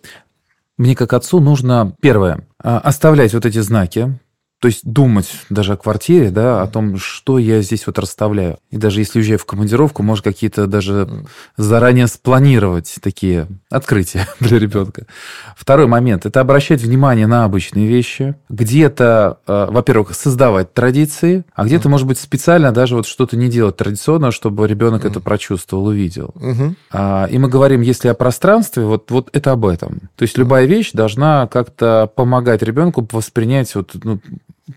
мне 0.77 0.97
как 0.97 1.13
отцу 1.13 1.41
нужно, 1.41 1.95
первое, 2.01 2.47
а, 2.63 2.79
оставлять 2.79 3.35
вот 3.35 3.47
эти 3.47 3.59
знаки, 3.59 4.19
то 4.65 4.69
есть 4.69 4.81
думать 4.83 5.31
даже 5.51 5.75
о 5.75 5.77
квартире, 5.77 6.31
да, 6.31 6.63
о 6.63 6.67
том, 6.67 6.97
что 6.97 7.39
я 7.39 7.61
здесь 7.61 7.87
вот 7.87 7.99
расставляю. 7.99 8.57
И 8.71 8.79
даже 8.79 9.01
если 9.01 9.19
уезжаю 9.19 9.39
в 9.39 9.45
командировку, 9.45 10.03
может 10.03 10.25
какие-то 10.25 10.67
даже 10.67 11.07
заранее 11.59 12.07
спланировать 12.07 12.95
такие 13.03 13.47
открытия 13.69 14.27
для 14.41 14.59
ребенка. 14.59 15.05
Второй 15.55 15.87
момент– 15.87 16.25
это 16.25 16.41
обращать 16.41 16.81
внимание 16.81 17.27
на 17.27 17.45
обычные 17.45 17.87
вещи. 17.87 18.37
Где-то, 18.49 19.41
э, 19.47 19.67
во-первых, 19.71 20.15
создавать 20.15 20.73
традиции, 20.73 21.45
а 21.55 21.67
где-то, 21.67 21.91
может 21.91 22.07
быть, 22.07 22.19
специально 22.19 22.73
даже 22.73 22.97
вот 22.97 23.07
что-то 23.07 23.37
не 23.37 23.49
делать 23.49 23.77
традиционно, 23.77 24.31
чтобы 24.31 24.67
ребенок 24.67 25.05
это 25.05 25.21
прочувствовал, 25.21 25.89
увидел. 25.89 26.35
А, 26.91 27.29
и 27.31 27.37
мы 27.37 27.51
говорим, 27.51 27.83
если 27.83 28.09
о 28.09 28.15
пространстве, 28.15 28.85
вот, 28.85 29.11
вот 29.11 29.29
это 29.35 29.53
об 29.53 29.67
этом. 29.67 30.09
То 30.17 30.23
есть 30.23 30.39
любая 30.39 30.65
вещь 30.65 30.93
должна 30.93 31.49
как-то 31.49 32.11
помогать 32.15 32.63
ребенку 32.63 33.07
воспринять 33.13 33.75
вот, 33.75 33.91
ну, 34.03 34.21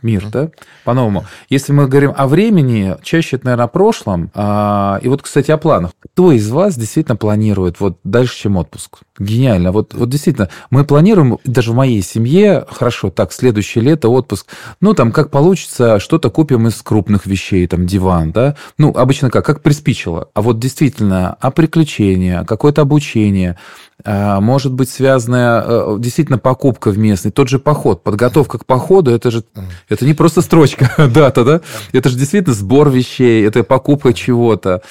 мир, 0.02 0.28
да, 0.30 0.50
по-новому. 0.84 1.26
Если 1.50 1.72
мы 1.72 1.88
говорим 1.88 2.14
о 2.16 2.28
времени, 2.28 2.96
чаще 3.04 3.38
это, 3.38 3.46
наверное, 3.46 3.66
о 3.66 3.70
прошлом. 3.70 4.32
А, 4.34 5.00
и 5.02 5.08
вот, 5.08 5.22
кстати, 5.22 5.52
о 5.52 5.58
планах. 5.58 5.92
Кто 6.00 6.32
из 6.32 6.50
вас 6.50 6.78
действительно 6.78 7.16
планирует 7.16 7.80
вот 7.80 8.00
дальше, 8.04 8.36
чем 8.36 8.58
отпуск? 8.58 9.00
Гениально. 9.20 9.72
Вот, 9.72 9.94
вот 9.94 10.10
действительно, 10.10 10.50
мы 10.70 10.84
планируем, 10.84 11.40
даже 11.44 11.72
в 11.72 11.76
моей 11.76 12.02
семье, 12.02 12.66
хорошо, 12.70 13.10
так, 13.10 13.34
следующее 13.34 13.84
лето, 13.84 14.10
отпуск, 14.10 14.48
ну, 14.80 14.94
там, 14.94 15.12
как 15.12 15.32
получится, 15.32 16.00
что-то 16.00 16.30
купим 16.30 16.68
из 16.68 16.82
крупных 16.82 17.26
вещей, 17.26 17.66
там, 17.68 17.88
диван, 17.88 18.32
да, 18.32 18.56
ну, 18.78 18.92
обычно 18.96 19.30
как, 19.30 19.46
как 19.46 19.62
приспичило. 19.62 20.30
А 20.34 20.42
вот 20.42 20.60
действительно, 20.60 21.34
о 21.34 21.52
приключения, 21.52 22.44
какое-то 22.44 22.82
обучение, 22.84 23.58
а, 24.06 24.40
может 24.40 24.74
быть 24.74 24.90
связанная 24.90 25.64
э, 25.66 25.96
действительно 25.98 26.38
покупка 26.38 26.92
в 26.92 26.98
местный, 27.00 27.32
тот 27.32 27.50
же 27.50 27.58
поход, 27.58 28.04
подготовка 28.04 28.60
к 28.60 28.66
походу, 28.66 29.12
это 29.12 29.32
же 29.32 29.44
это 29.90 30.06
не 30.06 30.14
просто 30.14 30.42
строчка, 30.42 30.92
дата, 31.14 31.44
да? 31.44 31.62
Это 31.94 32.10
же 32.10 32.18
действительно 32.18 32.54
сбор 32.54 32.90
вещей, 32.90 33.46
это 33.46 33.64
покупка 33.64 34.14
чего-то. 34.14 34.84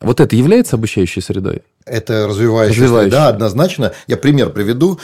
Вот 0.00 0.20
это 0.20 0.36
является 0.36 0.76
обучающей 0.76 1.20
средой? 1.22 1.62
Это 1.84 2.26
развивающая, 2.28 2.82
развивающая. 2.82 3.10
среда, 3.10 3.28
однозначно. 3.28 3.92
Я 4.06 4.16
пример 4.16 4.50
приведу 4.50 5.00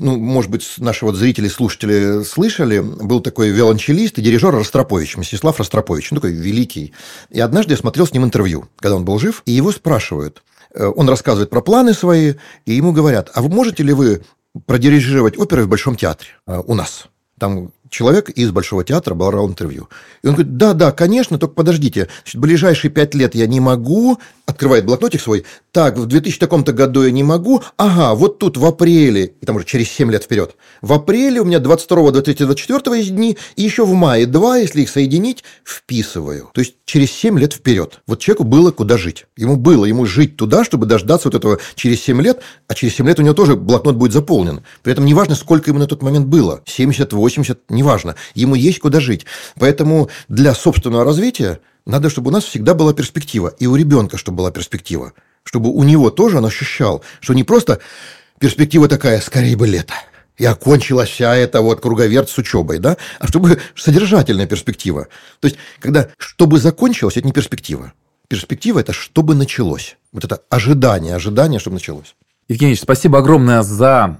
ну, 0.00 0.16
может 0.16 0.50
быть, 0.50 0.66
наши 0.78 1.04
вот 1.04 1.14
зрители, 1.14 1.46
слушатели 1.48 2.24
слышали, 2.24 2.80
был 2.80 3.20
такой 3.20 3.50
виолончелист 3.50 4.18
и 4.18 4.22
дирижер 4.22 4.54
Ростропович, 4.54 5.18
Мстислав 5.18 5.58
Ростропович, 5.58 6.10
ну, 6.10 6.16
такой 6.16 6.32
великий. 6.32 6.94
И 7.28 7.38
однажды 7.38 7.74
я 7.74 7.76
смотрел 7.76 8.06
с 8.06 8.12
ним 8.12 8.24
интервью, 8.24 8.68
когда 8.78 8.96
он 8.96 9.04
был 9.04 9.18
жив, 9.18 9.42
и 9.44 9.52
его 9.52 9.70
спрашивают, 9.72 10.42
э, 10.74 10.86
он 10.86 11.08
рассказывает 11.08 11.50
про 11.50 11.60
планы 11.60 11.92
свои, 11.92 12.34
и 12.64 12.72
ему 12.72 12.92
говорят, 12.92 13.30
а 13.34 13.42
вы 13.42 13.50
можете 13.50 13.82
ли 13.82 13.92
вы 13.92 14.22
продирижировать 14.66 15.38
оперы 15.38 15.64
в 15.64 15.68
Большом 15.68 15.96
театре 15.96 16.30
э, 16.46 16.62
у 16.66 16.74
нас? 16.74 17.08
Там 17.38 17.70
человек 17.90 18.30
из 18.30 18.50
Большого 18.50 18.84
театра 18.84 19.14
брал 19.14 19.48
интервью. 19.48 19.88
И 20.22 20.28
он 20.28 20.34
говорит, 20.34 20.56
да, 20.56 20.72
да, 20.72 20.92
конечно, 20.92 21.38
только 21.38 21.54
подождите, 21.54 22.08
значит, 22.22 22.40
ближайшие 22.40 22.90
пять 22.90 23.14
лет 23.14 23.34
я 23.34 23.46
не 23.46 23.60
могу, 23.60 24.18
открывает 24.46 24.86
блокнотик 24.86 25.20
свой, 25.20 25.44
так, 25.72 25.98
в 25.98 26.06
2000 26.06 26.38
таком-то 26.38 26.72
году 26.72 27.02
я 27.02 27.10
не 27.10 27.22
могу, 27.22 27.62
ага, 27.76 28.14
вот 28.14 28.38
тут 28.38 28.56
в 28.56 28.64
апреле, 28.64 29.34
и 29.40 29.46
там 29.46 29.56
уже 29.56 29.64
через 29.64 29.88
7 29.90 30.10
лет 30.10 30.24
вперед, 30.24 30.56
в 30.82 30.92
апреле 30.92 31.40
у 31.40 31.44
меня 31.44 31.58
22, 31.58 32.10
23, 32.10 32.46
24 32.46 32.98
есть 32.98 33.14
дни, 33.14 33.36
и 33.56 33.62
еще 33.62 33.84
в 33.84 33.92
мае 33.92 34.26
два, 34.26 34.58
если 34.58 34.82
их 34.82 34.90
соединить, 34.90 35.44
вписываю. 35.64 36.50
То 36.54 36.60
есть 36.60 36.76
через 36.84 37.12
7 37.12 37.38
лет 37.38 37.52
вперед. 37.52 38.00
Вот 38.06 38.18
человеку 38.20 38.44
было 38.44 38.72
куда 38.72 38.96
жить. 38.96 39.26
Ему 39.36 39.56
было, 39.56 39.84
ему 39.84 40.06
жить 40.06 40.36
туда, 40.36 40.64
чтобы 40.64 40.86
дождаться 40.86 41.28
вот 41.28 41.34
этого 41.34 41.58
через 41.74 42.00
7 42.02 42.20
лет, 42.20 42.40
а 42.66 42.74
через 42.74 42.94
7 42.96 43.06
лет 43.06 43.18
у 43.18 43.22
него 43.22 43.34
тоже 43.34 43.56
блокнот 43.56 43.96
будет 43.96 44.12
заполнен. 44.12 44.62
При 44.82 44.92
этом 44.92 45.04
неважно, 45.04 45.34
сколько 45.34 45.70
ему 45.70 45.78
на 45.78 45.86
тот 45.86 46.02
момент 46.02 46.26
было, 46.26 46.62
70, 46.66 47.12
80, 47.12 47.70
неважно, 47.80 48.14
ему 48.34 48.54
есть 48.54 48.78
куда 48.78 49.00
жить. 49.00 49.26
Поэтому 49.58 50.10
для 50.28 50.54
собственного 50.54 51.04
развития 51.04 51.60
надо, 51.86 52.10
чтобы 52.10 52.28
у 52.28 52.32
нас 52.32 52.44
всегда 52.44 52.74
была 52.74 52.92
перспектива, 52.92 53.54
и 53.58 53.66
у 53.66 53.74
ребенка, 53.74 54.18
чтобы 54.18 54.38
была 54.38 54.50
перспектива, 54.50 55.12
чтобы 55.44 55.70
у 55.70 55.82
него 55.82 56.10
тоже 56.10 56.38
он 56.38 56.44
ощущал, 56.44 57.02
что 57.20 57.34
не 57.34 57.44
просто 57.44 57.80
перспектива 58.38 58.86
такая, 58.86 59.20
скорее 59.20 59.56
бы 59.56 59.66
лето, 59.66 59.94
и 60.36 60.44
окончилась 60.44 61.08
вся 61.08 61.34
эта 61.34 61.62
вот 61.62 61.80
круговерть 61.80 62.28
с 62.28 62.38
учебой, 62.38 62.78
да, 62.78 62.96
а 63.18 63.26
чтобы 63.26 63.58
содержательная 63.74 64.46
перспектива. 64.46 65.08
То 65.40 65.48
есть, 65.48 65.58
когда 65.80 66.08
чтобы 66.18 66.58
закончилось, 66.58 67.16
это 67.16 67.26
не 67.26 67.32
перспектива. 67.32 67.92
Перспектива– 68.28 68.78
это 68.80 68.92
чтобы 68.92 69.34
началось. 69.34 69.96
Вот 70.12 70.24
это 70.24 70.42
ожидание, 70.50 71.16
ожидание, 71.16 71.58
чтобы 71.58 71.74
началось. 71.74 72.14
Евгений, 72.48 72.76
спасибо 72.76 73.18
огромное 73.18 73.62
за 73.62 74.18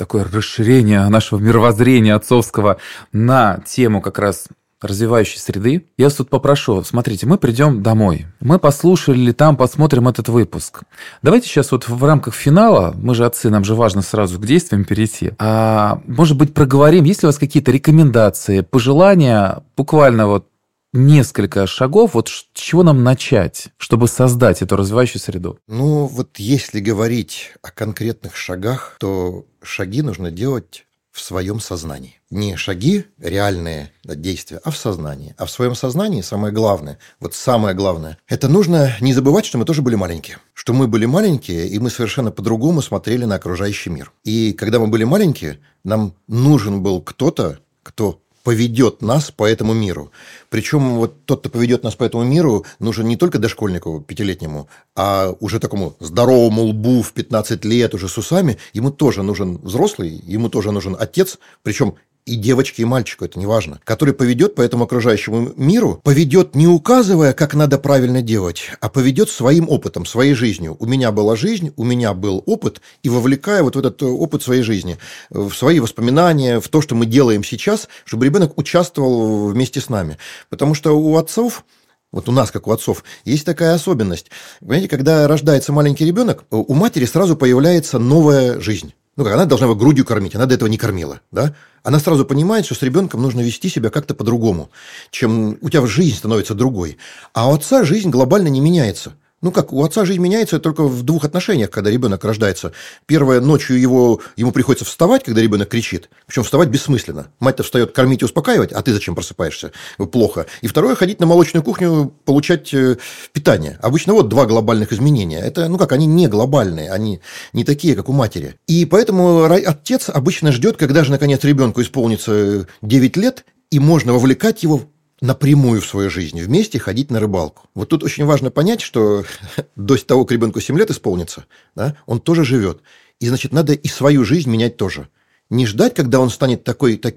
такое 0.00 0.24
расширение 0.24 1.06
нашего 1.10 1.38
мировоззрения 1.38 2.14
отцовского 2.14 2.78
на 3.12 3.58
тему 3.66 4.00
как 4.00 4.18
раз 4.18 4.46
развивающей 4.80 5.38
среды. 5.38 5.88
Я 5.98 6.06
вас 6.06 6.14
тут 6.14 6.30
попрошу, 6.30 6.82
смотрите, 6.84 7.26
мы 7.26 7.36
придем 7.36 7.82
домой, 7.82 8.26
мы 8.40 8.58
послушали 8.58 9.32
там, 9.32 9.58
посмотрим 9.58 10.08
этот 10.08 10.30
выпуск. 10.30 10.84
Давайте 11.22 11.48
сейчас 11.48 11.70
вот 11.70 11.86
в 11.86 12.02
рамках 12.02 12.34
финала, 12.34 12.94
мы 12.96 13.14
же 13.14 13.26
отцы, 13.26 13.50
нам 13.50 13.62
же 13.62 13.74
важно 13.74 14.00
сразу 14.00 14.38
к 14.38 14.46
действиям 14.46 14.84
перейти, 14.84 15.32
а 15.38 16.00
может 16.06 16.38
быть 16.38 16.54
проговорим, 16.54 17.04
есть 17.04 17.22
ли 17.22 17.26
у 17.26 17.28
вас 17.28 17.36
какие-то 17.36 17.70
рекомендации, 17.70 18.62
пожелания, 18.62 19.62
буквально 19.76 20.26
вот 20.26 20.46
несколько 20.92 21.66
шагов, 21.66 22.14
вот 22.14 22.28
с 22.28 22.46
чего 22.52 22.82
нам 22.82 23.02
начать, 23.04 23.68
чтобы 23.76 24.08
создать 24.08 24.62
эту 24.62 24.76
развивающую 24.76 25.20
среду? 25.20 25.58
Ну, 25.68 26.06
вот 26.06 26.38
если 26.38 26.80
говорить 26.80 27.52
о 27.62 27.70
конкретных 27.70 28.36
шагах, 28.36 28.96
то 28.98 29.46
шаги 29.62 30.02
нужно 30.02 30.30
делать 30.30 30.86
в 31.12 31.20
своем 31.20 31.60
сознании. 31.60 32.20
Не 32.30 32.56
шаги, 32.56 33.04
реальные 33.18 33.92
действия, 34.04 34.60
а 34.62 34.70
в 34.70 34.76
сознании. 34.76 35.34
А 35.38 35.44
в 35.44 35.50
своем 35.50 35.74
сознании 35.74 36.22
самое 36.22 36.52
главное, 36.52 36.98
вот 37.18 37.34
самое 37.34 37.74
главное, 37.74 38.18
это 38.28 38.48
нужно 38.48 38.96
не 39.00 39.12
забывать, 39.12 39.44
что 39.44 39.58
мы 39.58 39.64
тоже 39.64 39.82
были 39.82 39.96
маленькие. 39.96 40.38
Что 40.54 40.72
мы 40.72 40.86
были 40.86 41.06
маленькие, 41.06 41.66
и 41.68 41.78
мы 41.78 41.90
совершенно 41.90 42.30
по-другому 42.30 42.80
смотрели 42.80 43.24
на 43.24 43.34
окружающий 43.36 43.90
мир. 43.90 44.12
И 44.24 44.52
когда 44.52 44.78
мы 44.78 44.86
были 44.86 45.04
маленькие, 45.04 45.58
нам 45.82 46.14
нужен 46.28 46.82
был 46.82 47.02
кто-то, 47.02 47.58
кто 47.82 48.22
поведет 48.42 49.02
нас 49.02 49.30
по 49.30 49.44
этому 49.44 49.74
миру. 49.74 50.10
Причем 50.48 50.96
вот 50.96 51.24
тот, 51.24 51.40
кто 51.40 51.50
поведет 51.50 51.84
нас 51.84 51.94
по 51.94 52.04
этому 52.04 52.24
миру, 52.24 52.64
нужен 52.78 53.06
не 53.06 53.16
только 53.16 53.38
дошкольнику 53.38 54.00
пятилетнему, 54.00 54.68
а 54.96 55.34
уже 55.40 55.60
такому 55.60 55.94
здоровому 56.00 56.62
лбу 56.64 57.02
в 57.02 57.12
15 57.12 57.64
лет 57.64 57.94
уже 57.94 58.08
с 58.08 58.18
усами, 58.18 58.58
ему 58.72 58.90
тоже 58.90 59.22
нужен 59.22 59.58
взрослый, 59.58 60.10
ему 60.26 60.48
тоже 60.48 60.72
нужен 60.72 60.96
отец, 60.98 61.38
причем 61.62 61.94
и 62.30 62.36
девочке, 62.36 62.82
и 62.82 62.84
мальчику, 62.84 63.24
это 63.24 63.38
не 63.38 63.46
важно, 63.46 63.80
который 63.84 64.14
поведет 64.14 64.54
по 64.54 64.62
этому 64.62 64.84
окружающему 64.84 65.52
миру, 65.56 66.00
поведет 66.04 66.54
не 66.54 66.68
указывая, 66.68 67.32
как 67.32 67.54
надо 67.54 67.78
правильно 67.78 68.22
делать, 68.22 68.70
а 68.80 68.88
поведет 68.88 69.30
своим 69.30 69.68
опытом, 69.68 70.06
своей 70.06 70.34
жизнью. 70.34 70.76
У 70.78 70.86
меня 70.86 71.10
была 71.10 71.34
жизнь, 71.34 71.72
у 71.76 71.84
меня 71.84 72.14
был 72.14 72.42
опыт, 72.46 72.80
и 73.02 73.08
вовлекая 73.08 73.62
вот 73.62 73.74
в 73.74 73.78
этот 73.78 74.02
опыт 74.02 74.42
своей 74.42 74.62
жизни, 74.62 74.98
в 75.30 75.52
свои 75.52 75.80
воспоминания, 75.80 76.60
в 76.60 76.68
то, 76.68 76.80
что 76.80 76.94
мы 76.94 77.06
делаем 77.06 77.42
сейчас, 77.42 77.88
чтобы 78.04 78.26
ребенок 78.26 78.56
участвовал 78.56 79.48
вместе 79.48 79.80
с 79.80 79.88
нами. 79.88 80.16
Потому 80.48 80.74
что 80.74 80.92
у 80.92 81.16
отцов 81.16 81.64
вот 82.12 82.28
у 82.28 82.32
нас, 82.32 82.50
как 82.50 82.66
у 82.66 82.72
отцов, 82.72 83.04
есть 83.24 83.46
такая 83.46 83.74
особенность. 83.74 84.30
Понимаете, 84.58 84.88
когда 84.88 85.28
рождается 85.28 85.72
маленький 85.72 86.04
ребенок, 86.04 86.44
у 86.50 86.74
матери 86.74 87.04
сразу 87.04 87.36
появляется 87.36 88.00
новая 88.00 88.60
жизнь. 88.60 88.94
Ну, 89.16 89.24
как 89.24 89.34
она 89.34 89.44
должна 89.44 89.66
его 89.66 89.74
грудью 89.74 90.04
кормить, 90.04 90.34
она 90.34 90.46
до 90.46 90.54
этого 90.54 90.68
не 90.68 90.78
кормила, 90.78 91.20
да? 91.30 91.54
Она 91.82 91.98
сразу 91.98 92.24
понимает, 92.24 92.64
что 92.64 92.74
с 92.74 92.82
ребенком 92.82 93.22
нужно 93.22 93.40
вести 93.40 93.68
себя 93.68 93.90
как-то 93.90 94.14
по-другому, 94.14 94.70
чем 95.10 95.58
у 95.60 95.68
тебя 95.68 95.84
жизнь 95.86 96.16
становится 96.16 96.54
другой. 96.54 96.98
А 97.32 97.50
у 97.50 97.54
отца 97.54 97.84
жизнь 97.84 98.10
глобально 98.10 98.48
не 98.48 98.60
меняется. 98.60 99.14
Ну 99.42 99.52
как, 99.52 99.72
у 99.72 99.82
отца 99.82 100.04
жизнь 100.04 100.20
меняется 100.20 100.58
только 100.58 100.84
в 100.84 101.02
двух 101.02 101.24
отношениях, 101.24 101.70
когда 101.70 101.90
ребенок 101.90 102.22
рождается. 102.24 102.72
Первое, 103.06 103.40
ночью 103.40 103.80
его, 103.80 104.20
ему 104.36 104.52
приходится 104.52 104.84
вставать, 104.84 105.24
когда 105.24 105.40
ребенок 105.40 105.68
кричит. 105.68 106.10
Причем 106.26 106.42
вставать 106.42 106.68
бессмысленно. 106.68 107.28
Мать-то 107.40 107.62
встает 107.62 107.92
кормить 107.92 108.20
и 108.20 108.26
успокаивать, 108.26 108.70
а 108.70 108.82
ты 108.82 108.92
зачем 108.92 109.14
просыпаешься? 109.14 109.72
Плохо. 110.12 110.44
И 110.60 110.66
второе, 110.66 110.94
ходить 110.94 111.20
на 111.20 111.26
молочную 111.26 111.64
кухню, 111.64 112.12
получать 112.26 112.74
э, 112.74 112.98
питание. 113.32 113.78
Обычно 113.80 114.12
вот 114.12 114.28
два 114.28 114.44
глобальных 114.44 114.92
изменения. 114.92 115.40
Это, 115.40 115.68
ну 115.68 115.78
как, 115.78 115.92
они 115.92 116.04
не 116.04 116.28
глобальные, 116.28 116.92
они 116.92 117.22
не 117.54 117.64
такие, 117.64 117.96
как 117.96 118.10
у 118.10 118.12
матери. 118.12 118.56
И 118.66 118.84
поэтому 118.84 119.44
отец 119.44 120.10
обычно 120.10 120.52
ждет, 120.52 120.76
когда 120.76 121.02
же, 121.02 121.12
наконец, 121.12 121.42
ребенку 121.44 121.80
исполнится 121.80 122.66
9 122.82 123.16
лет, 123.16 123.46
и 123.70 123.78
можно 123.78 124.12
вовлекать 124.12 124.62
его 124.62 124.82
напрямую 125.20 125.80
в 125.80 125.86
свою 125.86 126.10
жизнь, 126.10 126.40
вместе 126.40 126.78
ходить 126.78 127.10
на 127.10 127.20
рыбалку. 127.20 127.68
Вот 127.74 127.88
тут 127.88 128.02
очень 128.02 128.24
важно 128.24 128.50
понять, 128.50 128.80
что 128.80 129.24
до 129.76 129.96
того, 129.96 130.24
как 130.24 130.32
ребенку 130.32 130.60
7 130.60 130.76
лет 130.78 130.90
исполнится, 130.90 131.46
да, 131.74 131.96
он 132.06 132.20
тоже 132.20 132.44
живет. 132.44 132.80
И, 133.18 133.28
значит, 133.28 133.52
надо 133.52 133.74
и 133.74 133.88
свою 133.88 134.24
жизнь 134.24 134.50
менять 134.50 134.76
тоже. 134.76 135.08
Не 135.50 135.66
ждать, 135.66 135.94
когда 135.94 136.20
он 136.20 136.30
станет 136.30 136.64
такой, 136.64 136.96
так, 136.96 137.16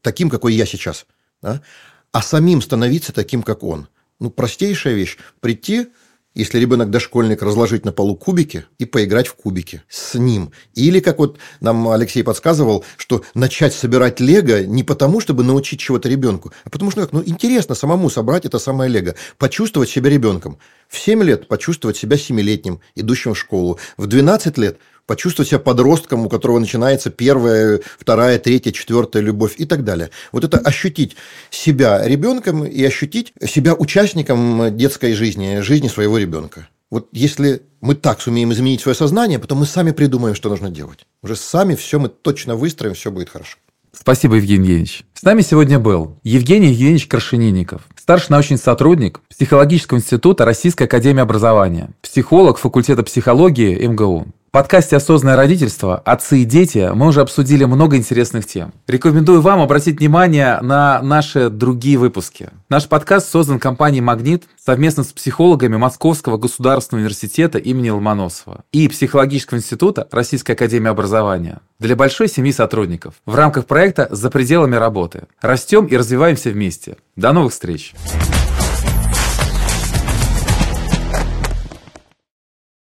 таким, 0.00 0.30
какой 0.30 0.54
я 0.54 0.64
сейчас, 0.64 1.06
да, 1.42 1.62
а 2.10 2.22
самим 2.22 2.62
становиться 2.62 3.12
таким, 3.12 3.42
как 3.42 3.62
он. 3.62 3.88
Ну, 4.18 4.30
простейшая 4.30 4.94
вещь. 4.94 5.18
Прийти, 5.40 5.88
если 6.34 6.58
ребенок 6.58 6.90
дошкольник, 6.90 7.42
разложить 7.42 7.84
на 7.84 7.92
полу 7.92 8.16
кубики 8.16 8.64
и 8.78 8.84
поиграть 8.84 9.26
в 9.26 9.34
кубики 9.34 9.82
с 9.88 10.14
ним. 10.14 10.52
Или, 10.74 11.00
как 11.00 11.18
вот 11.18 11.38
нам 11.60 11.88
Алексей 11.88 12.22
подсказывал, 12.22 12.84
что 12.96 13.22
начать 13.34 13.74
собирать 13.74 14.20
лего 14.20 14.64
не 14.64 14.82
потому, 14.82 15.20
чтобы 15.20 15.44
научить 15.44 15.80
чего-то 15.80 16.08
ребенку, 16.08 16.52
а 16.64 16.70
потому 16.70 16.90
что 16.90 17.08
ну, 17.12 17.22
интересно 17.24 17.74
самому 17.74 18.10
собрать 18.10 18.44
это 18.44 18.58
самое 18.58 18.90
лего, 18.90 19.14
почувствовать 19.38 19.90
себя 19.90 20.10
ребенком. 20.10 20.58
В 20.88 20.98
7 20.98 21.22
лет 21.22 21.48
почувствовать 21.48 21.96
себя 21.96 22.16
семилетним, 22.16 22.80
идущим 22.94 23.34
в 23.34 23.38
школу. 23.38 23.78
В 23.96 24.06
12 24.06 24.58
лет 24.58 24.78
почувствовать 25.06 25.48
себя 25.48 25.58
подростком, 25.58 26.26
у 26.26 26.28
которого 26.28 26.58
начинается 26.58 27.10
первая, 27.10 27.80
вторая, 27.98 28.38
третья, 28.38 28.72
четвертая 28.72 29.22
любовь 29.22 29.54
и 29.58 29.64
так 29.64 29.84
далее. 29.84 30.10
Вот 30.32 30.44
это 30.44 30.58
ощутить 30.58 31.16
себя 31.50 32.06
ребенком 32.06 32.64
и 32.64 32.82
ощутить 32.84 33.32
себя 33.46 33.74
участником 33.74 34.76
детской 34.76 35.14
жизни, 35.14 35.60
жизни 35.60 35.88
своего 35.88 36.18
ребенка. 36.18 36.68
Вот 36.90 37.08
если 37.12 37.62
мы 37.80 37.94
так 37.94 38.20
сумеем 38.20 38.52
изменить 38.52 38.82
свое 38.82 38.94
сознание, 38.94 39.38
потом 39.38 39.58
мы 39.58 39.66
сами 39.66 39.92
придумаем, 39.92 40.34
что 40.34 40.50
нужно 40.50 40.70
делать. 40.70 41.06
Уже 41.22 41.36
сами 41.36 41.74
все 41.74 41.98
мы 41.98 42.08
точно 42.08 42.54
выстроим, 42.54 42.94
все 42.94 43.10
будет 43.10 43.30
хорошо. 43.30 43.56
Спасибо, 43.92 44.36
Евгений 44.36 44.64
Евгеньевич. 44.64 45.04
С 45.14 45.22
нами 45.22 45.42
сегодня 45.42 45.78
был 45.78 46.18
Евгений 46.22 46.68
Евгеньевич 46.68 47.06
Крашенинников, 47.06 47.82
старший 47.96 48.30
научный 48.30 48.58
сотрудник 48.58 49.20
Психологического 49.28 49.98
института 49.98 50.44
Российской 50.44 50.84
Академии 50.84 51.20
Образования, 51.20 51.90
психолог 52.00 52.58
факультета 52.58 53.02
психологии 53.02 53.86
МГУ. 53.86 54.26
Подкасте 54.52 54.96
«Осознанное 54.96 55.38
родительство. 55.38 55.96
Отцы 56.04 56.40
и 56.40 56.44
дети» 56.44 56.90
мы 56.92 57.06
уже 57.06 57.22
обсудили 57.22 57.64
много 57.64 57.96
интересных 57.96 58.44
тем. 58.44 58.74
Рекомендую 58.86 59.40
вам 59.40 59.62
обратить 59.62 59.98
внимание 59.98 60.58
на 60.60 61.00
наши 61.00 61.48
другие 61.48 61.96
выпуски. 61.96 62.50
Наш 62.68 62.86
подкаст 62.86 63.30
создан 63.30 63.58
компанией 63.58 64.02
«Магнит» 64.02 64.44
совместно 64.62 65.04
с 65.04 65.12
психологами 65.14 65.78
Московского 65.78 66.36
государственного 66.36 67.00
университета 67.00 67.56
имени 67.56 67.88
Ломоносова 67.88 68.64
и 68.72 68.88
Психологического 68.88 69.56
института 69.56 70.06
Российской 70.12 70.52
академии 70.52 70.90
образования 70.90 71.60
для 71.78 71.96
большой 71.96 72.28
семьи 72.28 72.52
сотрудников 72.52 73.14
в 73.24 73.34
рамках 73.34 73.64
проекта 73.64 74.06
«За 74.10 74.28
пределами 74.28 74.76
работы». 74.76 75.22
Растем 75.40 75.86
и 75.86 75.96
развиваемся 75.96 76.50
вместе. 76.50 76.98
До 77.16 77.32
новых 77.32 77.52
встреч! 77.52 77.94